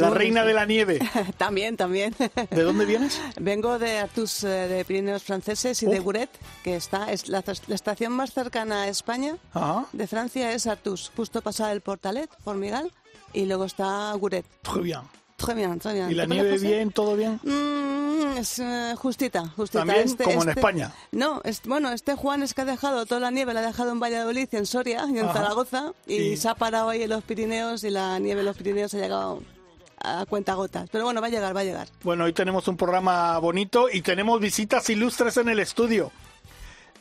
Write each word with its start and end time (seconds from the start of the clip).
la 0.00 0.10
reina 0.10 0.44
de 0.44 0.54
la 0.54 0.66
nieve. 0.66 0.98
también, 1.36 1.76
también. 1.76 2.14
¿De 2.50 2.62
dónde 2.62 2.84
vienes? 2.84 3.20
Vengo 3.40 3.78
de 3.78 3.98
Artus, 3.98 4.44
eh, 4.44 4.48
de 4.48 4.84
Pirineos 4.84 5.22
franceses 5.22 5.82
y 5.82 5.86
de 5.86 5.98
Oh. 6.00 6.02
Guret, 6.02 6.30
que 6.64 6.76
está, 6.76 7.10
es 7.12 7.28
la, 7.28 7.42
la 7.66 7.74
estación 7.74 8.12
más 8.12 8.32
cercana 8.32 8.82
a 8.82 8.88
España 8.88 9.36
Ah, 9.54 9.84
de 9.92 10.06
Francia 10.06 10.52
es 10.52 10.66
Artus, 10.66 11.10
justo 11.16 11.42
pasada 11.42 11.72
el 11.72 11.80
Portalet, 11.80 12.30
Formigal, 12.44 12.90
y 13.32 13.44
luego 13.46 13.64
está 13.64 14.12
Guret. 14.14 14.46
muy 14.72 14.82
bien. 14.84 15.00
Très 15.36 15.54
bien, 15.54 15.78
très 15.78 15.94
bien. 15.94 16.10
¿Y 16.10 16.14
la 16.14 16.24
¿Te 16.24 16.30
nieve 16.30 16.48
conoces, 16.48 16.68
bien, 16.68 16.90
todo 16.90 17.14
bien? 17.14 17.38
Mm, 17.44 18.38
es 18.38 18.58
eh, 18.58 18.94
justita, 18.96 19.46
justita. 19.50 19.84
También, 19.84 20.16
como 20.16 20.42
en 20.42 20.48
España. 20.48 20.92
No, 21.12 21.40
es- 21.44 21.62
bueno, 21.62 21.92
este 21.92 22.16
Juan 22.16 22.42
es 22.42 22.54
que 22.54 22.62
ha 22.62 22.64
dejado 22.64 23.06
toda 23.06 23.20
la 23.20 23.30
nieve, 23.30 23.54
la 23.54 23.60
ha 23.60 23.66
dejado 23.66 23.92
en 23.92 24.00
Valladolid, 24.00 24.48
en 24.52 24.66
Soria 24.66 25.06
y 25.08 25.16
en 25.18 25.26
Ajá. 25.26 25.34
Zaragoza, 25.34 25.92
y, 26.08 26.14
Y- 26.16 26.36
se 26.36 26.48
ha 26.48 26.56
parado 26.56 26.88
ahí 26.88 27.04
en 27.04 27.10
los 27.10 27.22
Pirineos 27.22 27.84
y 27.84 27.90
la 27.90 28.18
nieve 28.18 28.40
en 28.40 28.46
los 28.46 28.56
Pirineos 28.56 28.92
ha 28.94 28.98
llegado 28.98 29.40
a 30.02 30.24
cuentagotas. 30.26 30.88
Pero 30.90 31.04
bueno, 31.04 31.20
va 31.20 31.26
a 31.26 31.30
llegar, 31.30 31.54
va 31.56 31.60
a 31.60 31.64
llegar. 31.64 31.88
Bueno, 32.02 32.24
hoy 32.24 32.32
tenemos 32.32 32.68
un 32.68 32.76
programa 32.76 33.38
bonito 33.38 33.88
y 33.92 34.02
tenemos 34.02 34.40
visitas 34.40 34.88
ilustres 34.90 35.36
en 35.36 35.48
el 35.48 35.58
estudio. 35.60 36.10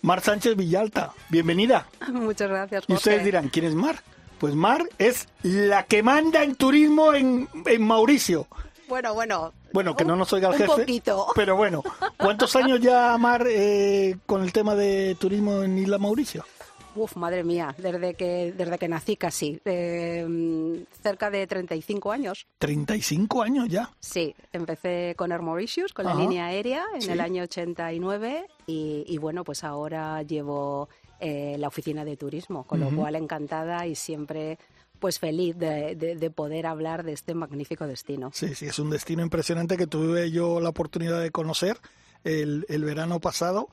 Mar 0.02 0.22
Sánchez 0.22 0.56
Villalta, 0.56 1.14
bienvenida. 1.30 1.88
Muchas 2.12 2.50
gracias, 2.50 2.84
Y 2.84 2.94
Jorge. 2.94 2.94
ustedes 2.94 3.23
dirán, 3.26 3.50
¿quién 3.50 3.66
es 3.66 3.73
Mar? 3.76 4.02
Pues 4.39 4.54
Mar 4.54 4.84
es 5.00 5.28
la 5.42 5.84
que 5.86 6.04
manda 6.04 6.44
en 6.44 6.56
turismo 6.56 7.14
en, 7.14 7.50
en 7.66 7.81
Mauricio. 7.81 8.48
Bueno, 8.88 9.14
bueno. 9.16 9.54
Bueno, 9.73 9.95
que 9.95 10.06
no 10.06 10.16
nos 10.16 10.32
oiga 10.32 10.48
el 10.50 10.54
un 10.54 10.59
jefe. 10.59 10.82
poquito. 10.82 11.28
Pero 11.36 11.56
bueno, 11.58 11.84
¿cuántos 12.17 12.56
años 12.56 12.80
ya, 12.80 13.17
Mar, 13.17 13.45
eh, 13.50 14.16
con 14.26 14.44
el 14.44 14.54
tema 14.54 14.76
de 14.76 15.17
turismo 15.20 15.61
en 15.64 15.78
Isla 15.78 15.98
Mauricio? 15.98 16.45
Uf, 16.98 17.16
madre 17.16 17.44
mía, 17.44 17.76
desde 17.78 18.14
que, 18.16 18.53
desde 18.58 18.78
que 18.78 18.88
nací 18.88 19.16
casi. 19.16 19.62
Eh, 19.66 20.86
cerca 21.04 21.30
de 21.30 21.45
35 21.48 22.12
años. 22.12 22.48
35 22.58 23.42
años 23.44 23.67
ya. 23.70 23.92
Sí, 24.00 24.36
empecé 24.52 25.14
con 25.17 25.31
Air 25.31 25.42
Mauritius, 25.42 25.94
con 25.94 26.08
Ajá. 26.08 26.16
la 26.16 26.22
línea 26.22 26.48
aérea, 26.48 26.84
en 26.95 27.02
Sí. 27.02 27.12
el 27.12 27.20
año 27.22 27.44
89. 27.44 28.45
Y, 28.66 29.04
y 29.08 29.17
bueno, 29.17 29.44
pues 29.44 29.64
ahora 29.64 30.22
llevo 30.23 30.89
eh, 31.20 31.56
la 31.58 31.67
oficina 31.67 32.04
de 32.06 32.17
turismo, 32.17 32.64
con 32.66 32.80
lo 32.80 32.89
cual 32.92 33.16
encantada 33.16 33.86
y 33.88 33.95
siempre 33.95 34.58
pues 35.00 35.20
feliz 35.20 35.56
de, 35.58 35.95
de- 35.95 36.16
de 36.16 36.30
poder 36.32 36.66
hablar 36.66 37.04
de 37.04 37.14
este 37.14 37.36
magnífico 37.36 37.86
destino. 37.86 38.32
Sí, 38.34 38.56
sí, 38.56 38.66
es 38.66 38.80
un 38.80 38.89
destino 38.89 39.22
impresionante 39.22 39.78
que 39.78 39.86
tuve 39.86 40.32
yo 40.32 40.59
la 40.59 40.70
oportunidad 40.70 41.22
de 41.22 41.30
conocer 41.32 41.78
el, 42.23 42.66
el 42.67 42.84
verano 42.84 43.20
pasado 43.20 43.70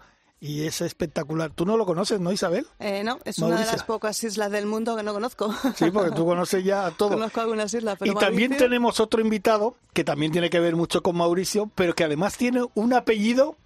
y 0.46 0.66
es 0.66 0.82
espectacular. 0.82 1.50
Tú 1.52 1.64
no 1.64 1.76
lo 1.78 1.86
conoces, 1.86 2.20
¿no, 2.20 2.30
Isabel? 2.30 2.66
Eh, 2.78 3.02
no, 3.02 3.18
es 3.24 3.38
una 3.38 3.58
de 3.60 3.64
las 3.64 3.82
pocas 3.84 4.22
islas 4.24 4.50
del 4.50 4.66
mundo 4.66 4.94
que 4.94 5.02
no 5.02 5.14
conozco. 5.14 5.54
Sí, 5.74 5.90
porque 5.90 6.10
tú 6.10 6.26
conoces 6.26 6.62
ya 6.62 6.90
todo. 6.90 7.10
Conozco 7.10 7.40
algunas 7.40 7.72
islas, 7.72 7.96
pero 7.98 8.12
y 8.12 8.14
también 8.14 8.50
Mauricio- 8.50 8.58
tenemos 8.58 9.00
otro 9.00 9.22
invitado 9.22 9.76
que 9.94 10.04
también 10.04 10.32
tiene 10.32 10.50
que 10.50 10.60
ver 10.60 10.76
mucho 10.76 11.02
con 11.02 11.16
Mauricio, 11.16 11.70
pero 11.74 11.94
que 11.94 12.04
además 12.04 12.36
tiene 12.36 12.62
un 12.74 12.92
apellido, 12.92 13.56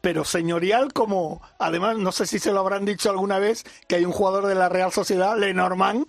pero 0.00 0.24
señorial 0.24 0.92
como, 0.92 1.42
además 1.58 1.98
no 1.98 2.12
sé 2.12 2.26
si 2.26 2.38
se 2.38 2.52
lo 2.52 2.60
habrán 2.60 2.84
dicho 2.84 3.10
alguna 3.10 3.40
vez, 3.40 3.64
que 3.88 3.96
hay 3.96 4.04
un 4.04 4.12
jugador 4.12 4.46
de 4.46 4.54
la 4.54 4.68
Real 4.68 4.92
Sociedad, 4.92 5.36
Lenormand, 5.36 6.06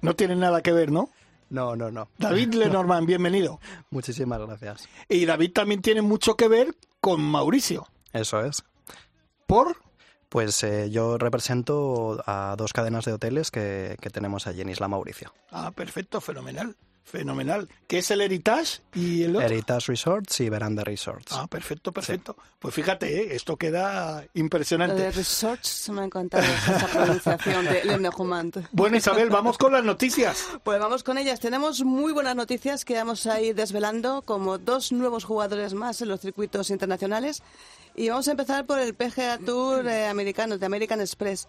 no 0.00 0.16
tiene 0.16 0.34
nada 0.34 0.62
que 0.62 0.72
ver, 0.72 0.90
¿no? 0.90 1.08
No, 1.48 1.76
no, 1.76 1.92
no. 1.92 2.08
David 2.18 2.54
Lenormand, 2.54 3.06
bienvenido. 3.06 3.60
Muchísimas 3.90 4.40
gracias. 4.40 4.88
Y 5.08 5.26
David 5.26 5.52
también 5.52 5.80
tiene 5.80 6.02
mucho 6.02 6.34
que 6.34 6.48
ver 6.48 6.74
con 7.00 7.20
Mauricio. 7.20 7.86
Eso 8.12 8.40
es. 8.40 8.64
¿Por? 9.52 9.76
Pues 10.30 10.62
eh, 10.64 10.88
yo 10.90 11.18
represento 11.18 12.22
a 12.26 12.54
dos 12.56 12.72
cadenas 12.72 13.04
de 13.04 13.12
hoteles 13.12 13.50
que, 13.50 13.98
que 14.00 14.08
tenemos 14.08 14.46
allí 14.46 14.62
en 14.62 14.70
Isla 14.70 14.88
Mauricio. 14.88 15.34
Ah, 15.50 15.70
perfecto, 15.72 16.22
fenomenal, 16.22 16.74
fenomenal. 17.04 17.68
¿Qué 17.86 17.98
es 17.98 18.10
el 18.12 18.22
Heritage 18.22 18.80
y 18.94 19.24
el 19.24 19.36
otro? 19.36 19.46
Heritage 19.46 19.88
Resorts 19.88 20.40
y 20.40 20.48
Veranda 20.48 20.84
Resorts. 20.84 21.32
Ah, 21.32 21.46
perfecto, 21.48 21.92
perfecto. 21.92 22.34
Pues 22.58 22.74
fíjate, 22.74 23.14
¿eh? 23.14 23.36
esto 23.36 23.58
queda 23.58 24.22
Lo 24.22 24.40
impresionante. 24.40 24.94
de 25.02 25.10
research 25.10 25.64
se 25.64 25.92
me 25.92 26.00
ha 26.00 26.04
encantado 26.06 26.44
esa 26.44 26.86
pronunciación 26.86 27.66
de 27.66 27.84
Lenormand. 27.84 28.68
Bueno, 28.72 28.96
Isabel, 28.96 29.28
vamos 29.28 29.58
con 29.58 29.72
las 29.72 29.84
noticias. 29.84 30.46
Pues 30.64 30.80
vamos 30.80 31.04
con 31.04 31.18
ellas. 31.18 31.40
Tenemos 31.40 31.82
muy 31.84 32.14
buenas 32.14 32.36
noticias 32.36 32.86
que 32.86 32.94
vamos 32.94 33.26
a 33.26 33.38
ir 33.42 33.54
desvelando, 33.54 34.22
como 34.22 34.56
dos 34.56 34.92
nuevos 34.92 35.24
jugadores 35.24 35.74
más 35.74 36.00
en 36.00 36.08
los 36.08 36.20
circuitos 36.20 36.70
internacionales. 36.70 37.42
Y 37.94 38.08
vamos 38.08 38.26
a 38.28 38.32
empezar 38.32 38.66
por 38.66 38.78
el 38.78 38.94
PGA 38.94 39.38
Tour 39.38 39.86
eh, 39.86 40.06
americano, 40.06 40.58
de 40.58 40.66
American 40.66 41.00
Express. 41.00 41.48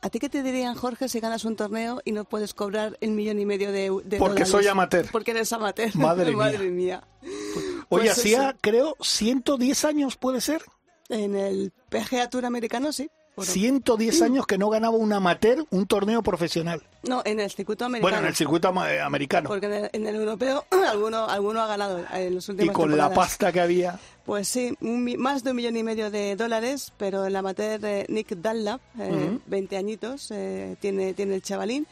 ¿A 0.00 0.10
ti 0.10 0.20
qué 0.20 0.28
te 0.28 0.42
dirían, 0.42 0.74
Jorge, 0.76 1.08
si 1.08 1.18
ganas 1.18 1.44
un 1.44 1.56
torneo 1.56 2.00
y 2.04 2.12
no 2.12 2.24
puedes 2.24 2.54
cobrar 2.54 2.96
el 3.00 3.10
millón 3.10 3.40
y 3.40 3.46
medio 3.46 3.72
de, 3.72 3.84
de 4.04 4.18
Porque 4.18 4.18
dólares? 4.18 4.48
soy 4.48 4.66
amateur. 4.68 5.06
Porque 5.10 5.32
eres 5.32 5.52
amateur. 5.52 5.90
Madre 5.96 6.34
mía. 6.36 6.70
mía. 6.70 7.04
Oye, 7.22 8.04
Pues 8.06 8.10
hacía, 8.10 8.56
creo, 8.60 8.96
110 9.00 9.84
años, 9.84 10.16
¿puede 10.16 10.40
ser? 10.40 10.62
En 11.08 11.34
el 11.34 11.72
PGA 11.88 12.28
Tour 12.30 12.44
americano, 12.44 12.92
sí. 12.92 13.10
Bueno, 13.38 13.52
110 13.52 14.22
años 14.22 14.46
que 14.46 14.58
no 14.58 14.68
ganaba 14.68 14.96
un 14.96 15.12
amateur 15.12 15.64
un 15.70 15.86
torneo 15.86 16.22
profesional. 16.22 16.82
No, 17.04 17.22
en 17.24 17.38
el 17.38 17.48
circuito 17.50 17.84
americano. 17.84 18.10
Bueno, 18.10 18.18
en 18.18 18.26
el 18.28 18.34
circuito 18.34 18.74
eh, 18.88 19.00
americano. 19.00 19.48
Porque 19.48 19.66
en 19.66 19.72
el, 19.74 19.90
en 19.92 20.06
el 20.08 20.16
europeo 20.16 20.64
alguno, 20.90 21.24
alguno 21.28 21.60
ha 21.60 21.68
ganado 21.68 22.04
en 22.12 22.34
los 22.34 22.48
Y 22.48 22.52
últimos 22.52 22.74
con 22.74 22.96
la 22.96 23.14
pasta 23.14 23.52
que 23.52 23.60
había. 23.60 23.98
Pues 24.26 24.48
sí, 24.48 24.76
un 24.80 25.04
más 25.18 25.44
de 25.44 25.50
un 25.50 25.56
millón 25.56 25.76
y 25.76 25.82
medio 25.84 26.10
de 26.10 26.36
dólares, 26.36 26.92
pero 26.98 27.24
el 27.24 27.34
amateur 27.36 27.80
eh, 27.84 28.04
Nick 28.08 28.30
Dunlap, 28.30 28.80
eh, 28.98 29.10
Ujú. 29.10 29.40
20 29.46 29.76
añitos, 29.76 30.30
eh, 30.32 30.76
tiene, 30.80 31.14
tiene 31.14 31.36
el 31.36 31.42
chavalín. 31.42 31.86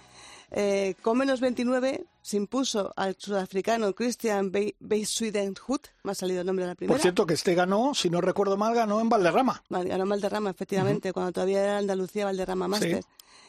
Eh, 0.59 0.95
con 1.03 1.19
menos 1.19 1.43
29 1.43 2.07
se 2.23 2.39
impuso 2.39 2.91
al 2.97 3.15
sudafricano 3.19 3.95
Christian 3.95 4.51
Beisuidenhout, 4.81 5.89
me 6.03 6.13
ha 6.13 6.15
salido 6.15 6.41
el 6.41 6.47
nombre 6.47 6.65
de 6.65 6.71
la 6.71 6.75
primera. 6.75 6.95
Por 6.95 7.03
cierto, 7.03 7.27
que 7.27 7.35
este 7.35 7.55
ganó, 7.55 7.93
si 7.95 8.09
no 8.09 8.23
recuerdo 8.23 8.57
mal, 8.57 8.75
ganó 8.75 9.03
en 9.03 9.11
Valderrama. 9.11 9.63
Vale, 9.69 9.91
ganó 9.91 10.07
Valderrama, 10.07 10.49
efectivamente, 10.49 11.13
cuando 11.13 11.33
todavía 11.33 11.63
era 11.63 11.77
Andalucía 11.77 12.25
Valderrama 12.25 12.69
Masters. 12.69 13.07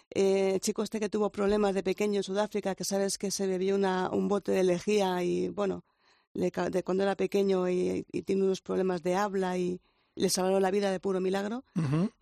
Eh, 0.09 0.59
chico 0.59 0.83
este 0.83 0.99
que 0.99 1.07
tuvo 1.07 1.29
problemas 1.29 1.73
de 1.73 1.81
pequeño 1.81 2.17
en 2.17 2.23
Sudáfrica, 2.23 2.75
que 2.75 2.83
sabes 2.83 3.17
que 3.17 3.31
se 3.31 3.47
bebió 3.47 3.75
una, 3.75 4.09
un 4.09 4.27
bote 4.27 4.51
de 4.51 4.65
lejía 4.65 5.23
y, 5.23 5.47
bueno, 5.47 5.85
le 6.33 6.51
de 6.51 6.83
cuando 6.83 7.03
era 7.03 7.15
pequeño 7.15 7.69
y, 7.69 8.05
y 8.11 8.21
tiene 8.23 8.43
unos 8.43 8.59
problemas 8.59 9.01
de 9.01 9.15
habla 9.15 9.57
y 9.57 9.79
le 10.17 10.29
salvaron 10.29 10.61
la 10.61 10.71
vida 10.71 10.91
de 10.91 10.99
puro 10.99 11.21
milagro. 11.21 11.63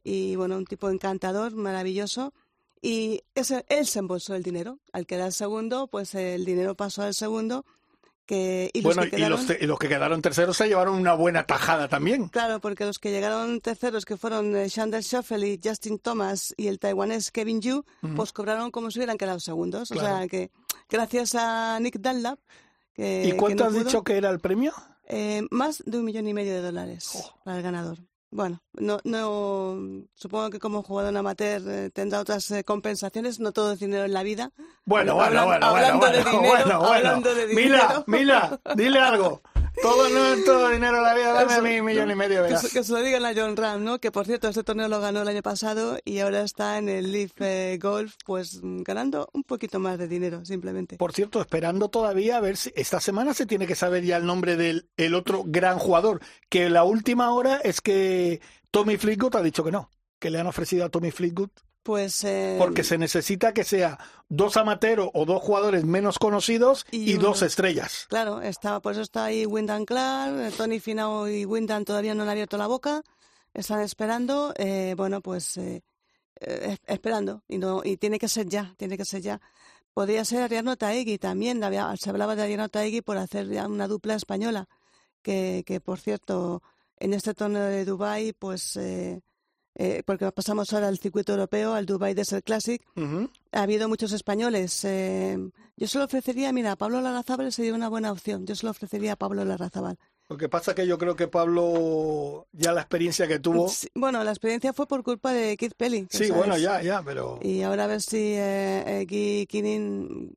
Y, 0.04 0.36
bueno, 0.36 0.58
un 0.58 0.66
tipo 0.66 0.90
encantador, 0.90 1.56
maravilloso. 1.56 2.34
Y 2.86 3.24
ese, 3.34 3.66
él 3.70 3.88
se 3.88 4.00
embolsó 4.00 4.36
el 4.36 4.44
dinero. 4.44 4.78
Al 4.94 5.08
quedar 5.08 5.32
segundo, 5.32 5.88
pues 5.88 6.14
el 6.14 6.46
dinero 6.46 6.76
pasó 6.76 7.02
al 7.02 7.14
segundo. 7.16 7.66
Que, 8.28 8.72
y 8.74 8.82
los 8.82 8.96
que 8.96 9.02
y, 9.18 9.20
los, 9.20 9.42
quedaron- 9.42 9.48
te- 9.48 9.58
y 9.64 9.68
los 9.68 9.78
que 9.80 9.88
quedaron 9.88 10.22
terceros 10.22 10.58
se 10.58 10.68
llevaron 10.68 10.96
una 10.96 11.14
buena 11.14 11.46
tajada 11.46 11.88
también. 11.88 12.28
Claro, 12.30 12.60
porque 12.60 12.86
los 12.86 12.98
que 12.98 13.12
llegaron 13.12 13.62
terceros, 13.62 14.04
que 14.04 14.18
fueron 14.18 14.56
eh, 14.56 14.68
Chandler 14.70 15.02
Shuffle 15.04 15.48
y 15.48 15.60
Justin 15.64 16.00
Thomas 16.00 16.54
y 16.58 16.68
el 16.68 16.80
taiwanés 16.80 17.32
Kevin 17.32 17.62
Yu, 17.62 17.84
pues 18.16 18.34
cobraron 18.34 18.72
como 18.72 18.90
si 18.92 18.98
hubieran 19.00 19.18
quedado 19.18 19.40
segundos. 19.40 19.92
O 19.92 19.96
sea 20.00 20.28
que 20.28 20.50
gracias 20.90 21.36
a 21.36 21.80
Nick 21.80 21.98
Dunlap. 22.00 22.40
Que, 22.94 23.26
¿Y 23.28 23.32
cuánto 23.34 23.58
que 23.58 23.64
no 23.64 23.66
has 23.70 23.74
pudo, 23.74 23.84
dicho 23.86 24.04
que 24.04 24.18
era 24.18 24.30
el 24.30 24.40
premio? 24.40 24.74
eh, 25.08 25.44
más 25.52 25.84
de 25.86 25.98
un 26.00 26.06
millón 26.06 26.28
y 26.28 26.34
medio 26.34 26.54
de 26.54 26.62
dólares 26.62 27.12
para 27.44 27.58
el 27.58 27.64
ganador. 27.64 28.00
Bueno, 28.36 28.62
no, 28.74 29.00
no, 29.06 30.04
supongo 30.14 30.50
que 30.50 30.60
como 30.60 30.84
jugador 30.84 31.16
amateur 31.16 31.62
eh, 31.70 31.90
tendrá 31.90 32.20
otras 32.20 32.52
eh, 32.52 32.66
compensaciones, 32.66 33.40
no 33.40 33.54
todo 33.54 33.72
es 33.72 33.80
dinero 33.80 34.04
en 34.04 34.12
la 34.12 34.24
vida. 34.24 34.52
Bueno, 34.84 35.16
bueno, 35.16 35.46
bueno, 35.46 35.66
hablando 35.66 36.00
bueno, 36.00 36.18
de 36.18 36.24
bueno, 36.24 36.42
dinero, 36.42 36.50
bueno, 36.50 36.80
bueno. 36.80 36.96
hablando 36.96 37.34
de 37.34 37.48
Mila, 37.48 37.56
dinero. 37.56 38.04
Mila, 38.08 38.60
dile 38.76 39.00
algo. 39.00 39.42
Todo 39.82 40.10
no 40.10 40.44
todo 40.44 40.70
dinero 40.70 40.98
en 40.98 41.04
la 41.04 41.14
vida, 41.16 41.34
dame 41.34 41.54
Eso, 41.54 41.62
mi 41.62 41.82
millón 41.82 42.12
y 42.12 42.16
medio, 42.16 42.44
Que 42.44 42.70
que 42.70 42.84
se 42.84 42.92
lo 42.92 43.02
digan 43.02 43.26
a 43.26 43.34
John 43.36 43.56
Ram, 43.56 43.84
¿no? 43.84 44.00
Que 44.00 44.12
por 44.12 44.26
cierto, 44.26 44.48
este 44.48 44.64
torneo 44.64 44.88
lo 44.88 45.00
ganó 45.00 45.22
el 45.22 45.28
año 45.28 45.42
pasado 45.42 45.98
y 46.06 46.20
ahora 46.20 46.42
está 46.42 46.78
en 46.78 46.90
el 46.90 47.12
Leaf 47.12 47.34
eh, 47.40 47.78
Golf, 47.82 48.16
pues 48.26 48.62
mm, 48.62 48.84
ganando 48.84 49.30
un 49.34 49.44
poquito 49.44 49.80
más 49.80 49.98
de 49.98 50.08
dinero, 50.08 50.46
simplemente. 50.46 50.98
Por 50.98 51.14
cierto, 51.14 51.42
esperando 51.42 51.90
todavía 51.90 52.38
a 52.38 52.42
ver 52.42 52.58
si 52.58 52.72
esta 52.76 53.00
semana 53.00 53.34
se 53.34 53.46
tiene 53.46 53.68
que 53.68 53.76
saber 53.76 54.04
ya 54.04 54.18
el 54.18 54.26
nombre 54.26 54.56
del 54.56 54.90
el 54.98 55.16
otro 55.16 55.44
gran 55.46 55.80
jugador. 55.80 56.22
Que 56.50 56.70
la 56.70 56.84
última 56.84 57.32
hora 57.32 57.58
es 57.58 57.82
que 57.82 58.42
Tommy 58.72 58.98
Fleetwood 58.98 59.36
ha 59.36 59.42
dicho 59.42 59.64
que 59.64 59.72
no, 59.72 59.90
que 60.20 60.30
le 60.30 60.40
han 60.40 60.48
ofrecido 60.48 60.86
a 60.86 60.90
Tommy 60.90 61.12
Fleetwood 61.12 61.50
Pues. 61.86 62.24
Eh, 62.24 62.56
Porque 62.58 62.84
se 62.84 62.98
necesita 62.98 63.54
que 63.54 63.64
sea 63.64 64.00
dos 64.28 64.58
amateros 64.58 65.12
o 65.14 65.24
dos 65.24 65.40
jugadores 65.44 65.86
menos 65.86 66.18
conocidos 66.18 66.84
y, 66.90 67.14
dos 67.14 67.44
estrellas. 67.44 68.08
Claro, 68.10 68.42
está, 68.42 68.80
por 68.80 68.94
eso 68.94 69.04
está 69.04 69.26
ahí 69.26 69.46
Wyndham 69.46 69.86
Clark, 69.86 70.52
Tony 70.58 70.80
Finau 70.80 71.28
y 71.28 71.46
Wyndham 71.46 71.86
todavía 71.86 72.16
no 72.16 72.24
han 72.24 72.30
abierto 72.30 72.58
la 72.58 72.66
boca, 72.66 73.04
están 73.54 73.82
esperando, 73.82 74.52
eh, 74.58 74.96
bueno, 74.98 75.22
pues 75.22 75.58
eh, 75.58 75.84
eh, 76.40 76.76
esperando 76.88 77.44
y 77.48 77.60
no 77.60 77.84
y 77.84 77.98
tiene 77.98 78.18
que 78.18 78.30
ser 78.30 78.50
ya, 78.50 78.74
tiene 78.78 78.98
que 78.98 79.06
ser 79.06 79.22
ya. 79.22 79.40
Podría 79.94 80.26
ser 80.26 80.42
Ariano 80.42 80.78
Taegui 80.78 81.20
también, 81.20 81.62
se 82.00 82.10
hablaba 82.10 82.36
de 82.36 82.42
Ariano 82.42 82.68
Taegui 82.68 83.02
por 83.02 83.18
hacer 83.18 83.48
ya 83.48 83.68
una 83.68 83.88
dupla 83.88 84.16
española, 84.16 84.68
que, 85.22 85.62
que 85.68 85.80
por 85.80 86.00
cierto, 86.00 86.64
en 86.98 87.14
este 87.14 87.36
torneo 87.36 87.66
de 87.66 87.86
Dubai 87.86 88.34
pues 88.34 88.76
eh, 88.76 89.22
eh, 89.76 90.04
porque 90.06 90.32
pasamos 90.32 90.72
ahora 90.72 90.88
al 90.88 90.98
circuito 90.98 91.34
europeo, 91.34 91.74
al 91.74 91.86
Dubai 91.86 92.14
Desert 92.14 92.46
Classic, 92.46 92.82
ha 93.52 93.62
habido 93.62 93.90
muchos 93.90 94.14
españoles. 94.14 94.86
Eh, 94.86 95.38
yo 95.76 95.88
se 95.88 95.98
lo 95.98 96.06
ofrecería, 96.06 96.54
mira, 96.54 96.72
a 96.72 96.76
Pablo 96.78 97.02
Larrazábal 97.02 97.52
sería 97.52 97.74
una 97.74 97.90
buena 97.90 98.12
opción. 98.12 98.46
Yo 98.46 98.56
se 98.56 98.66
lo 98.66 98.72
ofrecería 98.72 99.14
a 99.14 99.16
Pablo 99.18 99.44
Larrazábal. 99.44 99.98
Lo 100.30 100.38
que 100.38 100.50
pasa 100.50 100.72
es 100.72 100.76
que 100.76 100.88
yo 100.88 100.98
creo 100.98 101.16
que 101.16 101.28
Pablo, 101.28 102.48
ya 102.54 102.72
la 102.72 102.82
experiencia 102.82 103.28
que 103.28 103.38
tuvo. 103.38 103.70
bueno, 103.94 104.24
la 104.24 104.32
experiencia 104.32 104.74
fue 104.74 104.88
por 104.88 105.04
culpa 105.04 105.34
de 105.34 105.56
Keith 105.58 105.76
Pelly. 105.76 106.08
Sí, 106.10 106.32
bueno, 106.32 106.58
ya, 106.58 106.82
ya, 106.82 107.04
pero. 107.04 107.40
Y 107.44 107.62
ahora 107.62 107.84
a 107.84 107.88
ver 107.88 108.02
si 108.02 108.18
eh, 108.18 109.02
eh 109.02 109.46
Kinning 109.48 110.36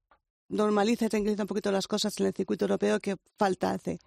normaliza 0.49 1.07
y 1.07 1.09
tranquiliza 1.09 1.45
un 1.45 1.49
poquito 1.49 1.71
las 1.71 1.87
cosas 1.87 2.19
en 2.19 2.27
el 2.27 2.35
circuito 2.35 2.65
europeo 2.65 2.99
que 2.99 3.17
falta 3.37 3.71
hace. 3.71 3.99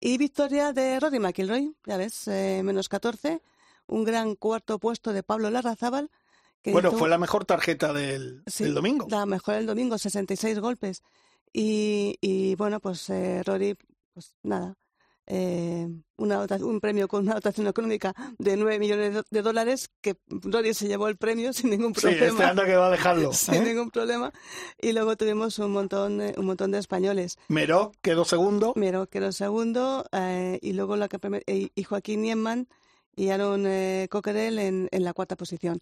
Y 0.00 0.18
victoria 0.18 0.72
de 0.72 1.00
Rory 1.00 1.20
McIlroy, 1.20 1.74
ya 1.86 1.96
ves, 1.96 2.28
eh, 2.28 2.60
menos 2.62 2.88
14 2.88 3.40
un 3.86 4.04
gran 4.04 4.34
cuarto 4.34 4.78
puesto 4.78 5.12
de 5.12 5.22
Pablo 5.22 5.50
Larrazábal. 5.50 6.10
Que 6.62 6.72
bueno, 6.72 6.92
fue 6.92 7.08
la 7.08 7.18
mejor 7.18 7.44
tarjeta 7.44 7.92
del, 7.92 8.42
domingo. 8.72 9.06
La 9.10 9.26
mejor 9.26 9.56
del 9.56 9.66
domingo, 9.66 9.98
66 9.98 10.60
golpes. 10.60 11.02
Y, 11.52 12.16
y 12.20 12.54
bueno, 12.56 12.80
pues 12.80 13.08
eh, 13.10 13.42
Rory, 13.44 13.76
pues 14.12 14.34
nada, 14.42 14.74
eh, 15.26 15.88
una, 16.16 16.46
un 16.60 16.80
premio 16.80 17.06
con 17.06 17.24
una 17.24 17.34
dotación 17.34 17.66
económica 17.66 18.14
de 18.38 18.56
9 18.56 18.78
millones 18.78 19.22
de 19.30 19.42
dólares, 19.42 19.90
que 20.00 20.16
Rory 20.26 20.74
se 20.74 20.88
llevó 20.88 21.08
el 21.08 21.16
premio 21.16 21.52
sin 21.52 21.70
ningún 21.70 21.92
problema. 21.92 22.18
Sí, 22.18 22.32
este 22.32 22.44
anda 22.44 22.64
que 22.64 22.76
va 22.76 22.86
a 22.86 22.90
dejarlo. 22.90 23.32
sin 23.34 23.54
¿eh? 23.54 23.60
ningún 23.60 23.90
problema. 23.90 24.32
Y 24.80 24.92
luego 24.92 25.16
tuvimos 25.16 25.58
un 25.58 25.72
montón, 25.72 26.20
un 26.20 26.46
montón 26.46 26.70
de 26.70 26.78
españoles. 26.78 27.38
Meró 27.48 27.92
quedó 28.02 28.24
segundo. 28.24 28.72
Meró 28.76 29.06
quedó 29.06 29.32
segundo. 29.32 30.06
y 30.60 30.72
luego 30.72 30.96
la 30.96 31.08
que, 31.08 31.70
y 31.74 31.82
Joaquín 31.84 32.22
Niemman 32.22 32.68
y 33.16 33.30
Aaron 33.30 33.66
eh, 33.66 34.08
Coquerel 34.10 34.58
en, 34.58 34.88
en, 34.90 35.04
la 35.04 35.12
cuarta 35.12 35.36
posición. 35.36 35.80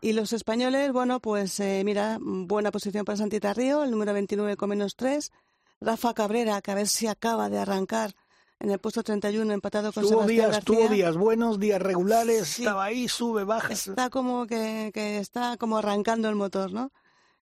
Y 0.00 0.12
los 0.12 0.32
españoles, 0.32 0.92
bueno, 0.92 1.20
pues 1.20 1.58
eh, 1.60 1.82
mira, 1.84 2.18
buena 2.20 2.70
posición 2.70 3.04
para 3.04 3.16
Santita 3.16 3.54
Río, 3.54 3.82
el 3.82 3.90
número 3.90 4.12
29 4.12 4.56
con 4.56 4.70
menos 4.70 4.96
3. 4.96 5.32
Rafa 5.80 6.14
Cabrera, 6.14 6.60
que 6.62 6.70
a 6.70 6.74
ver 6.74 6.88
si 6.88 7.06
acaba 7.06 7.48
de 7.48 7.58
arrancar 7.58 8.14
en 8.58 8.70
el 8.70 8.78
puesto 8.78 9.02
31, 9.02 9.52
empatado 9.52 9.92
con 9.92 10.02
tuvo 10.02 10.26
Sebastián 10.26 10.50
días, 10.50 10.64
Tuvo 10.64 10.88
días 10.88 11.16
buenos, 11.16 11.60
días 11.60 11.80
regulares, 11.80 12.58
estaba 12.58 12.84
ahí, 12.84 13.08
sube, 13.08 13.44
baja. 13.44 13.72
Está 13.72 14.08
como 14.08 14.46
que, 14.46 14.90
que 14.94 15.18
está 15.18 15.56
como 15.58 15.78
arrancando 15.78 16.28
el 16.28 16.36
motor, 16.36 16.72
¿no? 16.72 16.90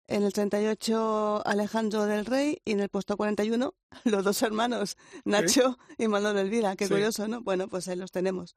En 0.07 0.24
el 0.24 0.33
38 0.33 1.44
Alejandro 1.45 2.06
del 2.06 2.25
Rey 2.25 2.62
y 2.65 2.71
en 2.71 2.81
el 2.81 2.89
puesto 2.89 3.15
41 3.15 3.74
los 4.06 4.24
dos 4.24 4.41
hermanos, 4.41 4.97
Nacho 5.24 5.77
y 5.97 6.07
Manuel 6.07 6.38
Elvira. 6.38 6.75
Qué 6.75 6.89
curioso, 6.89 7.27
¿no? 7.27 7.41
Bueno, 7.41 7.68
pues 7.68 7.88
ahí 7.88 7.95
los 7.95 8.12
tenemos. 8.12 8.56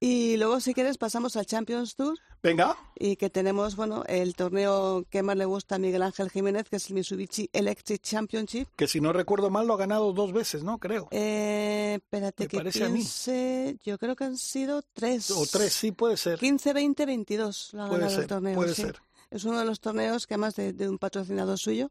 Y 0.00 0.36
luego, 0.36 0.60
si 0.60 0.74
quieres, 0.74 0.96
pasamos 0.96 1.36
al 1.36 1.46
Champions 1.46 1.96
Tour. 1.96 2.16
Venga. 2.40 2.76
Y 2.94 3.16
que 3.16 3.30
tenemos, 3.30 3.74
bueno, 3.74 4.04
el 4.06 4.36
torneo 4.36 5.04
que 5.10 5.24
más 5.24 5.36
le 5.36 5.44
gusta 5.44 5.74
a 5.74 5.78
Miguel 5.78 6.02
Ángel 6.02 6.30
Jiménez, 6.30 6.68
que 6.68 6.76
es 6.76 6.88
el 6.88 6.94
Mitsubishi 6.94 7.50
Electric 7.52 8.00
Championship. 8.00 8.68
Que 8.76 8.86
si 8.86 9.00
no 9.00 9.12
recuerdo 9.12 9.50
mal, 9.50 9.66
lo 9.66 9.74
ha 9.74 9.78
ganado 9.78 10.12
dos 10.12 10.32
veces, 10.32 10.62
¿no? 10.62 10.78
Creo. 10.78 11.08
Eh, 11.10 11.94
espérate 11.96 12.46
que 12.46 12.60
piense. 12.60 13.76
Yo 13.84 13.98
creo 13.98 14.14
que 14.14 14.24
han 14.24 14.36
sido 14.36 14.82
tres. 14.92 15.32
O 15.32 15.44
tres, 15.46 15.72
sí, 15.72 15.90
puede 15.90 16.16
ser. 16.16 16.38
15, 16.38 16.72
20, 16.72 17.04
22 17.06 17.70
lo 17.72 17.82
ha 17.82 17.88
puede 17.88 18.00
ganado 18.00 18.14
ser, 18.14 18.22
el 18.22 18.28
torneo. 18.28 18.54
Puede 18.54 18.74
ser. 18.74 19.00
Es 19.30 19.44
uno 19.44 19.58
de 19.58 19.64
los 19.64 19.80
torneos 19.80 20.28
que, 20.28 20.34
además 20.34 20.54
de, 20.54 20.72
de 20.72 20.88
un 20.88 20.98
patrocinador 20.98 21.58
suyo, 21.58 21.90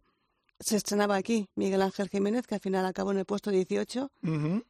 se 0.59 0.77
estrenaba 0.77 1.15
aquí 1.15 1.49
Miguel 1.55 1.81
Ángel 1.81 2.09
Jiménez, 2.09 2.47
que 2.47 2.55
al 2.55 2.61
final 2.61 2.85
acabó 2.85 3.11
en 3.11 3.19
el 3.19 3.25
puesto 3.25 3.51
18. 3.51 4.11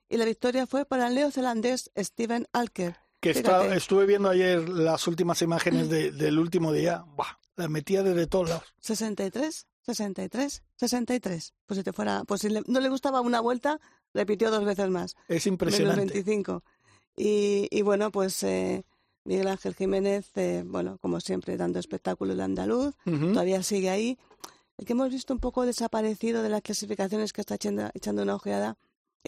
Y 0.09 0.17
la 0.17 0.25
victoria 0.25 0.65
fue 0.65 0.85
para 0.85 1.07
el 1.07 1.15
neozelandés 1.15 1.91
Steven 1.95 2.47
Alker 2.51 2.97
que 3.19 3.31
estuve 3.31 4.05
viendo 4.05 4.29
ayer 4.29 4.67
las 4.69 5.07
últimas 5.07 5.41
imágenes 5.41 5.89
del 5.89 6.39
último 6.39 6.71
día. 6.71 7.03
Buah, 7.15 7.37
las 7.55 7.69
metía 7.69 8.03
desde 8.03 8.27
todos 8.27 8.49
lados. 8.49 8.73
63, 8.79 9.67
63, 9.81 10.63
63. 10.75 11.53
Pues 11.65 11.77
si 11.77 11.83
te 11.83 11.93
fuera, 11.93 12.23
pues 12.25 12.41
si 12.41 12.49
no 12.49 12.79
le 12.79 12.89
gustaba 12.89 13.21
una 13.21 13.39
vuelta, 13.39 13.79
repitió 14.13 14.51
dos 14.51 14.65
veces 14.65 14.89
más. 14.89 15.15
Es 15.27 15.47
impresionante. 15.47 16.01
Menos 16.01 16.13
25. 16.13 16.63
Y, 17.15 17.67
y 17.71 17.81
bueno, 17.81 18.11
pues 18.11 18.43
eh, 18.43 18.85
Miguel 19.23 19.47
Ángel 19.47 19.75
Jiménez, 19.75 20.29
eh, 20.35 20.63
bueno, 20.65 20.97
como 20.99 21.19
siempre, 21.19 21.57
dando 21.57 21.79
espectáculo 21.79 22.35
de 22.35 22.43
andaluz, 22.43 22.95
todavía 23.03 23.61
sigue 23.63 23.89
ahí. 23.89 24.17
El 24.77 24.85
que 24.85 24.93
hemos 24.93 25.09
visto 25.09 25.33
un 25.33 25.39
poco 25.39 25.65
desaparecido 25.65 26.43
de 26.43 26.49
las 26.49 26.61
clasificaciones 26.61 27.33
que 27.33 27.41
está 27.41 27.55
echando, 27.55 27.89
echando 27.93 28.21
una 28.21 28.35
ojeada 28.35 28.77